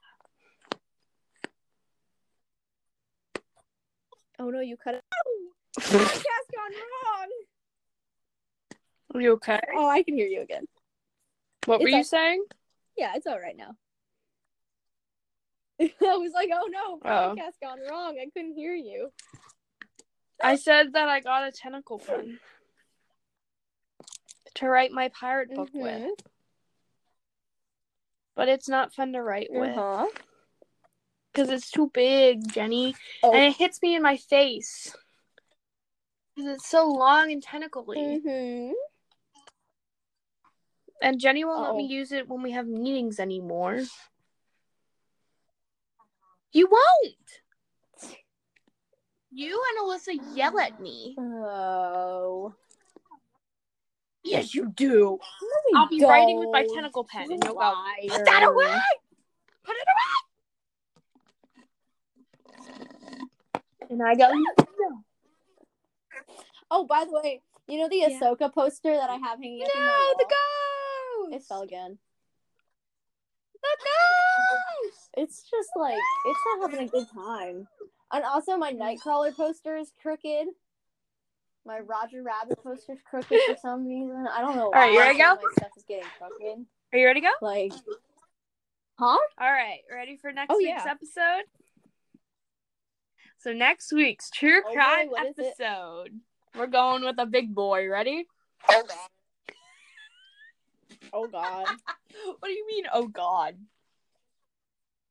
oh 4.39 4.51
no 4.51 4.61
you 4.61 4.77
cut 4.77 4.95
it 4.95 5.05
podcast 5.79 6.25
gone 6.55 6.73
wrong 6.73 7.29
Are 9.15 9.21
you 9.21 9.33
okay? 9.35 9.61
oh 9.77 9.87
i 9.89 10.03
can 10.03 10.15
hear 10.17 10.27
you 10.29 10.41
again 10.41 10.65
What 11.67 11.77
It's 11.77 11.83
were 11.85 11.89
you 11.91 11.97
like- 11.97 12.07
saying? 12.07 12.45
yeah 12.97 13.13
it's 13.17 13.27
all 13.27 13.39
right 13.39 13.57
now 13.57 13.75
i 16.03 16.17
was 16.17 16.33
like 16.35 16.51
oh 16.53 16.69
no 16.71 16.99
Oh. 17.05 17.35
podcast 17.35 17.61
gone 17.63 17.79
wrong 17.91 18.17
i 18.21 18.29
couldn't 18.35 18.55
hear 18.55 18.75
you 18.75 19.11
I 20.43 20.57
said 20.57 20.95
that 20.95 21.07
I 21.07 21.21
got 21.21 21.47
a 21.47 21.53
tentacle 21.53 21.99
pen 21.99 22.39
to 24.55 24.67
write 24.69 24.91
my 24.91 25.09
pirate 25.11 25.51
book 25.55 25.69
with, 25.75 26.01
Mhm. 26.03 26.09
but 28.35 28.49
it's 28.49 28.67
not 28.67 28.95
fun 28.95 29.13
to 29.13 29.23
write 29.23 29.49
with 29.51 29.77
uh-huh 29.77 30.07
because 31.33 31.51
it's 31.51 31.71
too 31.71 31.91
big, 31.93 32.51
Jenny, 32.53 32.95
oh. 33.23 33.33
and 33.33 33.45
it 33.45 33.57
hits 33.57 33.81
me 33.83 33.95
in 33.95 34.03
my 34.03 34.17
face 34.17 34.97
because 36.35 36.57
it's 36.57 36.67
so 36.69 36.89
long 36.89 37.31
and 37.31 37.43
tentacly. 37.43 37.99
mm-hmm. 37.99 38.73
And 41.03 41.21
Jenny 41.21 41.45
won't 41.45 41.63
let 41.63 41.77
me 41.77 41.87
use 41.87 42.13
it 42.13 42.29
when 42.29 42.43
we 42.43 42.53
have 42.53 42.67
meetings 42.67 43.21
anymore. 43.21 43.81
You 46.53 46.69
won't. 46.71 47.17
You 49.33 49.63
and 49.71 49.89
Alyssa 49.89 50.19
yell 50.35 50.59
at 50.59 50.81
me. 50.81 51.15
oh 51.19 52.53
Yes, 54.25 54.55
you 54.55 54.69
do. 54.75 55.19
No, 55.43 55.81
I'll 55.81 55.89
be 55.89 56.05
writing 56.05 56.39
with 56.39 56.49
my 56.53 56.67
tentacle 56.75 57.05
pen, 57.05 57.31
and 57.33 57.43
a 57.43 57.47
you'll 57.47 57.55
go, 57.55 57.75
"Put 58.09 58.25
that 58.27 58.43
away! 58.43 58.81
Put 59.65 59.77
it 59.77 59.87
away!" 63.55 63.63
And 63.89 64.03
I 64.03 64.15
go, 64.15 64.31
"No." 64.31 65.05
Oh, 66.71 66.85
by 66.85 67.05
the 67.05 67.13
way, 67.13 67.41
you 67.67 67.79
know 67.79 67.89
the 67.89 67.97
Yeah. 67.97 68.21
Ahsoka 68.21 68.53
poster 68.53 68.95
that 68.95 69.09
I 69.09 69.17
have 69.17 69.39
hanging 69.39 69.63
up 69.63 69.71
in 69.75 69.81
my 69.81 69.87
No, 69.87 69.93
wall? 69.93 70.15
the 70.19 70.25
ghost. 71.31 71.43
It 71.43 71.47
fell 71.49 71.63
again. 71.63 71.99
The. 73.63 74.91
It's 75.17 75.43
just 75.51 75.71
like 75.77 75.99
it's 76.27 76.41
not 76.47 76.71
having 76.71 76.87
a 76.87 76.91
good 76.91 77.07
time. 77.13 77.67
And 78.13 78.25
also, 78.25 78.57
my 78.57 78.73
Nightcrawler 78.73 79.35
poster 79.35 79.77
is 79.77 79.93
crooked. 80.01 80.47
My 81.67 81.81
Roger 81.81 82.23
Rabbit 82.23 82.63
poster 82.63 82.93
is 82.93 83.01
crooked 83.09 83.39
for 83.47 83.57
some 83.61 83.87
reason. 83.87 84.27
I 84.33 84.41
don't 84.41 84.57
know. 84.57 84.67
All 84.67 84.71
right, 84.71 84.93
you 84.93 84.99
why 84.99 85.07
ready 85.09 85.19
to 85.19 85.25
some 85.25 85.37
go? 85.37 85.43
My 85.43 85.51
stuff 85.59 85.71
is 85.77 85.83
getting 85.85 86.05
crooked. 86.17 86.65
Are 86.93 86.99
you 86.99 87.07
ready 87.07 87.21
to 87.21 87.27
go? 87.27 87.33
Like, 87.47 87.73
huh? 88.99 89.19
All 89.41 89.51
right, 89.53 89.81
ready 89.91 90.17
for 90.17 90.33
next 90.33 90.53
Oh, 90.55 90.59
week's 90.59 90.83
yeah. 90.85 90.91
episode? 90.91 91.45
So 93.39 93.53
next 93.53 93.93
week's 93.93 94.31
true 94.31 94.63
Oh, 94.67 94.73
crime 94.73 95.09
what 95.09 95.27
is 95.27 95.35
episode, 95.39 96.11
we're 96.57 96.67
going 96.69 97.05
with 97.05 97.17
a 97.19 97.27
big 97.27 97.55
boy. 97.55 97.89
Ready? 97.89 98.27
Oh 101.13 101.27
God, 101.27 101.67
What 102.39 102.49
do 102.49 102.53
you 102.53 102.67
mean? 102.67 102.85
Oh 102.93 103.07
God. 103.09 103.57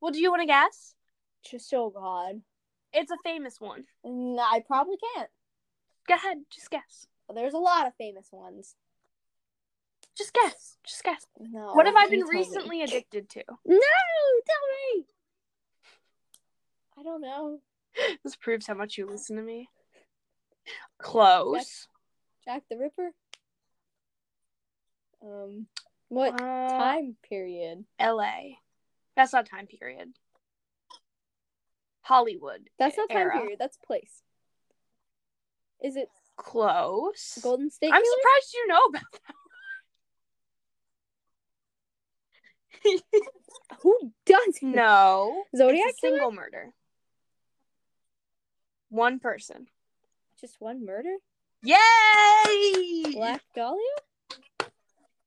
Well, 0.01 0.11
do 0.11 0.19
you 0.19 0.29
want 0.29 0.41
to 0.41 0.47
guess? 0.47 0.95
just 1.49 1.73
oh 1.73 1.89
God. 1.89 2.41
It's 2.93 3.11
a 3.11 3.17
famous 3.23 3.59
one. 3.59 3.85
No, 4.03 4.41
I 4.41 4.61
probably 4.65 4.97
can't. 5.15 5.29
Go 6.07 6.15
ahead, 6.15 6.37
just 6.51 6.71
guess. 6.71 7.07
There's 7.33 7.53
a 7.53 7.59
lot 7.59 7.85
of 7.85 7.93
famous 7.95 8.27
ones. 8.31 8.75
Just 10.17 10.33
guess. 10.33 10.77
Just 10.85 11.03
guess. 11.03 11.25
No. 11.39 11.73
what 11.73 11.85
have 11.85 11.95
I 11.95 12.07
been 12.09 12.21
tell 12.21 12.29
me. 12.29 12.39
recently 12.39 12.81
addicted 12.81 13.29
to? 13.29 13.43
No, 13.65 13.79
tell 14.47 14.95
me. 14.97 15.05
I 16.97 17.03
don't 17.03 17.21
know. 17.21 17.59
This 18.23 18.35
proves 18.35 18.67
how 18.67 18.75
much 18.75 18.97
you 18.97 19.05
listen 19.07 19.35
to 19.35 19.41
me. 19.41 19.69
Close. 20.99 21.87
Jack 22.45 22.63
the 22.69 22.77
Ripper. 22.77 23.11
Um, 25.22 25.67
what 26.07 26.34
Uh, 26.41 26.70
time 26.70 27.15
period? 27.28 27.86
L.A. 27.99 28.57
That's 29.15 29.34
not 29.34 29.45
time 29.45 29.67
period. 29.67 30.13
Hollywood. 32.01 32.70
That's 32.80 32.97
not 32.97 33.09
time 33.09 33.17
era. 33.17 33.38
period. 33.39 33.59
That's 33.59 33.78
place. 33.78 34.24
Is 35.84 35.95
it 35.95 36.09
Close. 36.38 37.38
Golden 37.43 37.70
State 37.70 37.91
I'm 37.93 38.01
Killer? 38.01 38.15
surprised 38.17 38.53
you 38.53 38.67
know 38.67 38.84
about 38.86 39.03
that. 39.11 39.36
Who 43.82 44.13
does? 44.26 44.59
no. 44.61 45.43
Zodiac 45.55 45.86
it's 45.89 45.97
a 45.97 46.01
Killer? 46.01 46.13
single 46.17 46.32
murder. 46.32 46.70
One 48.89 49.20
person. 49.20 49.67
Just 50.39 50.59
one 50.61 50.86
murder? 50.86 51.15
Yay! 51.61 53.13
Black 53.13 53.43
Dahlia? 53.53 53.82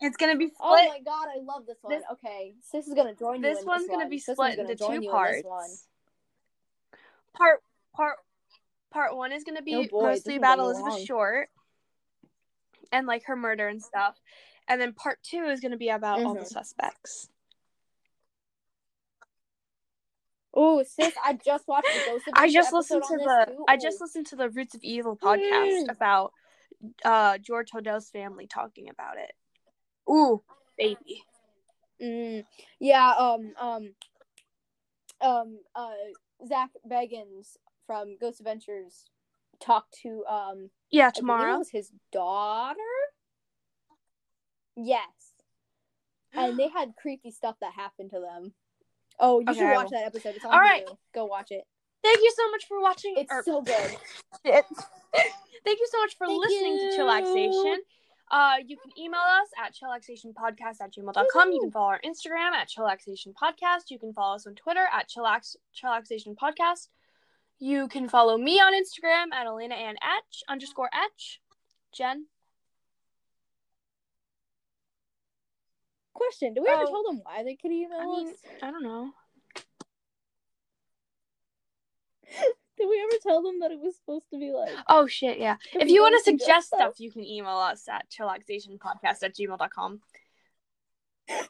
It's 0.02 0.16
gonna 0.16 0.36
be 0.36 0.48
split. 0.48 0.58
Oh 0.60 0.88
my 0.88 1.00
god, 1.00 1.28
I 1.34 1.40
love 1.42 1.64
this 1.66 1.78
one. 1.80 1.94
This- 1.94 2.04
okay, 2.12 2.54
Sis 2.62 2.88
is 2.88 2.94
gonna 2.94 3.14
join 3.14 3.36
you. 3.36 3.42
this 3.42 3.60
in 3.60 3.66
one's 3.66 3.82
this 3.82 3.90
gonna 3.90 4.04
one. 4.04 4.10
be 4.10 4.18
Sis 4.18 4.28
is 4.30 4.34
split 4.36 4.56
gonna 4.56 4.70
into 4.70 4.84
two 4.86 5.02
you 5.04 5.10
parts. 5.10 5.42
Part 7.34 7.62
part 7.94 8.16
part 8.90 9.16
one 9.16 9.32
is 9.32 9.44
gonna 9.44 9.62
be 9.62 9.74
Oh 9.76 9.86
boy, 9.86 10.02
mostly 10.02 10.36
about 10.36 10.58
Elizabeth 10.58 10.90
long. 10.92 11.04
Short 11.04 11.48
and 12.90 13.06
like 13.06 13.24
her 13.26 13.36
murder 13.36 13.68
and 13.68 13.82
stuff. 13.82 14.20
And 14.68 14.80
then 14.80 14.92
part 14.92 15.18
two 15.22 15.44
is 15.44 15.60
gonna 15.60 15.76
be 15.76 15.88
about 15.88 16.22
all 16.22 16.34
the 16.34 16.40
Mhm. 16.40 16.46
suspects. 16.48 17.28
Oh, 20.54 20.82
sis, 20.82 21.14
I 21.24 21.32
just 21.32 21.66
watched 21.66 21.86
the 21.86 22.02
Ghost 22.10 22.24
I 22.34 22.50
just 22.50 22.72
listened 22.72 23.02
to 23.04 23.16
the 23.16 23.44
too. 23.48 23.64
I 23.68 23.76
just 23.78 24.00
listened 24.00 24.26
to 24.28 24.36
the 24.36 24.50
Roots 24.50 24.74
of 24.74 24.82
Evil 24.82 25.16
podcast 25.16 25.84
Mm. 25.86 25.90
about 25.90 26.32
uh 27.04 27.38
George 27.38 27.70
Hodel's 27.70 28.10
family 28.10 28.46
talking 28.46 28.88
about 28.90 29.16
it. 29.16 29.32
Ooh, 30.12 30.42
baby. 30.76 31.24
Mm, 32.00 32.44
yeah, 32.80 33.12
um, 33.12 33.52
um, 33.60 33.94
um, 35.20 35.58
uh, 35.74 35.92
Zach 36.46 36.70
Bagans 36.88 37.56
from 37.86 38.16
Ghost 38.20 38.40
Adventures 38.40 39.04
talked 39.60 39.94
to 40.02 40.24
um 40.28 40.70
Yeah, 40.90 41.06
I 41.06 41.10
believe 41.10 41.14
it 41.14 41.20
tomorrow. 41.20 41.58
was 41.58 41.70
his 41.70 41.92
daughter. 42.10 42.80
Yes, 44.76 45.34
and 46.34 46.58
they 46.58 46.68
had 46.74 46.94
creepy 47.00 47.30
stuff 47.30 47.56
that 47.60 47.72
happened 47.74 48.10
to 48.10 48.20
them. 48.20 48.52
Oh, 49.20 49.40
you 49.40 49.48
Okay, 49.50 49.58
should 49.60 49.74
watch 49.74 49.90
that 49.90 50.04
episode. 50.06 50.34
It's 50.36 50.44
on 50.44 50.52
All 50.52 50.58
right. 50.58 50.84
Go 51.14 51.26
watch 51.26 51.50
it. 51.50 51.64
Thank 52.02 52.18
you 52.22 52.32
so 52.36 52.50
much 52.50 52.64
for 52.66 52.80
watching. 52.80 53.14
It's 53.16 53.44
so 53.44 53.62
good. 53.62 53.96
Thank 55.64 55.78
you 55.78 55.88
so 55.92 56.00
much 56.00 56.16
for 56.18 56.26
Thank 56.26 56.40
listening 56.40 56.74
you. 56.74 56.90
to 56.90 56.98
Chillaxation. 56.98 57.76
Uh, 58.32 58.54
you 58.66 58.78
can 58.78 58.90
email 58.98 59.20
us 59.20 59.48
at 59.62 59.74
chillaxationpodcast 59.74 60.80
at 60.80 60.90
gmail.com. 60.94 61.52
You 61.52 61.60
can 61.60 61.70
follow 61.70 61.88
our 61.88 62.00
Instagram 62.00 62.52
at 62.52 62.66
chillaxationpodcast. 62.66 63.90
You 63.90 63.98
can 63.98 64.14
follow 64.14 64.36
us 64.36 64.46
on 64.46 64.54
Twitter 64.54 64.86
at 64.90 65.06
chillax, 65.10 65.56
chillaxationpodcast. 65.76 66.88
You 67.58 67.88
can 67.88 68.08
follow 68.08 68.38
me 68.38 68.58
on 68.58 68.72
Instagram 68.72 69.32
at 69.34 69.46
Elena 69.46 69.74
and 69.74 69.98
Etch 70.02 70.42
underscore 70.48 70.88
Etch. 70.94 71.42
Jen? 71.94 72.24
Question: 76.14 76.54
Do 76.54 76.62
we 76.62 76.68
ever 76.68 76.84
Oh. 76.84 76.86
tell 76.90 77.02
them 77.02 77.20
why 77.22 77.42
they 77.42 77.54
could 77.56 77.70
email 77.70 78.00
I 78.00 78.06
mean, 78.06 78.28
us? 78.30 78.36
I 78.62 78.70
don't 78.70 78.82
know. 78.82 79.12
Did 82.82 82.88
we 82.88 83.00
ever 83.00 83.18
tell 83.22 83.42
them 83.42 83.60
that 83.60 83.70
it 83.70 83.78
was 83.78 83.94
supposed 83.94 84.28
to 84.30 84.38
be 84.40 84.50
like? 84.50 84.70
Oh, 84.88 85.06
shit, 85.06 85.38
yeah. 85.38 85.54
If 85.72 85.88
you 85.88 86.02
want 86.02 86.16
to 86.18 86.24
suggest 86.24 86.66
stuff, 86.66 86.98
you 86.98 87.12
can 87.12 87.24
email 87.24 87.58
us 87.58 87.86
at 87.88 88.10
chillaxationpodcast 88.10 89.22
at 89.22 89.36
gmail.com. 89.36 90.00
I 91.30 91.46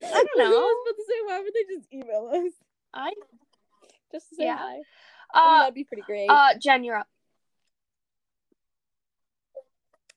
know. 0.02 0.02
I 0.02 0.24
know. 0.36 0.50
was 0.50 0.86
about 0.86 0.96
to 0.96 1.04
say, 1.06 1.14
why 1.26 1.40
would 1.40 1.52
they 1.52 1.74
just 1.74 1.92
email 1.92 2.30
us 2.32 2.52
I 2.94 3.12
just 4.10 4.30
to 4.30 4.36
say 4.36 4.44
Yeah. 4.46 4.56
hi? 4.56 4.64
I 4.72 4.72
mean, 4.74 4.80
uh 5.34 5.58
that'd 5.60 5.74
be 5.74 5.84
pretty 5.84 6.02
great. 6.06 6.30
uh 6.30 6.54
Jen, 6.58 6.82
you're 6.82 6.96
up. 6.96 7.08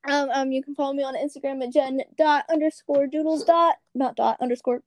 um, 0.10 0.30
um, 0.30 0.52
you 0.54 0.64
can 0.64 0.76
follow 0.76 0.94
me 0.94 1.04
on 1.04 1.16
Instagram 1.16 1.62
at 1.62 1.74
jen 1.74 2.00
dot 2.18 2.46
underscore 2.50 3.08
doodles 3.08 3.44
dot 3.44 3.76
not 3.94 4.16
dot 4.16 4.38
underscore. 4.40 4.82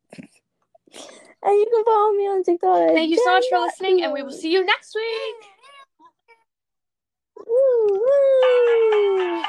And 1.43 1.55
you 1.55 1.66
can 1.72 1.84
follow 1.84 2.12
me 2.12 2.24
on 2.28 2.43
TikTok. 2.45 2.91
Thank 2.91 3.11
you 3.11 3.16
so 3.16 3.32
much 3.32 3.45
for 3.51 3.59
listening, 3.61 4.03
and 4.03 4.12
we 4.12 4.22
will 4.22 4.32
see 4.32 4.53
you 4.53 4.64
next 4.64 4.95
week. 4.95 5.36
Woo, 7.47 8.01
woo. 8.05 9.43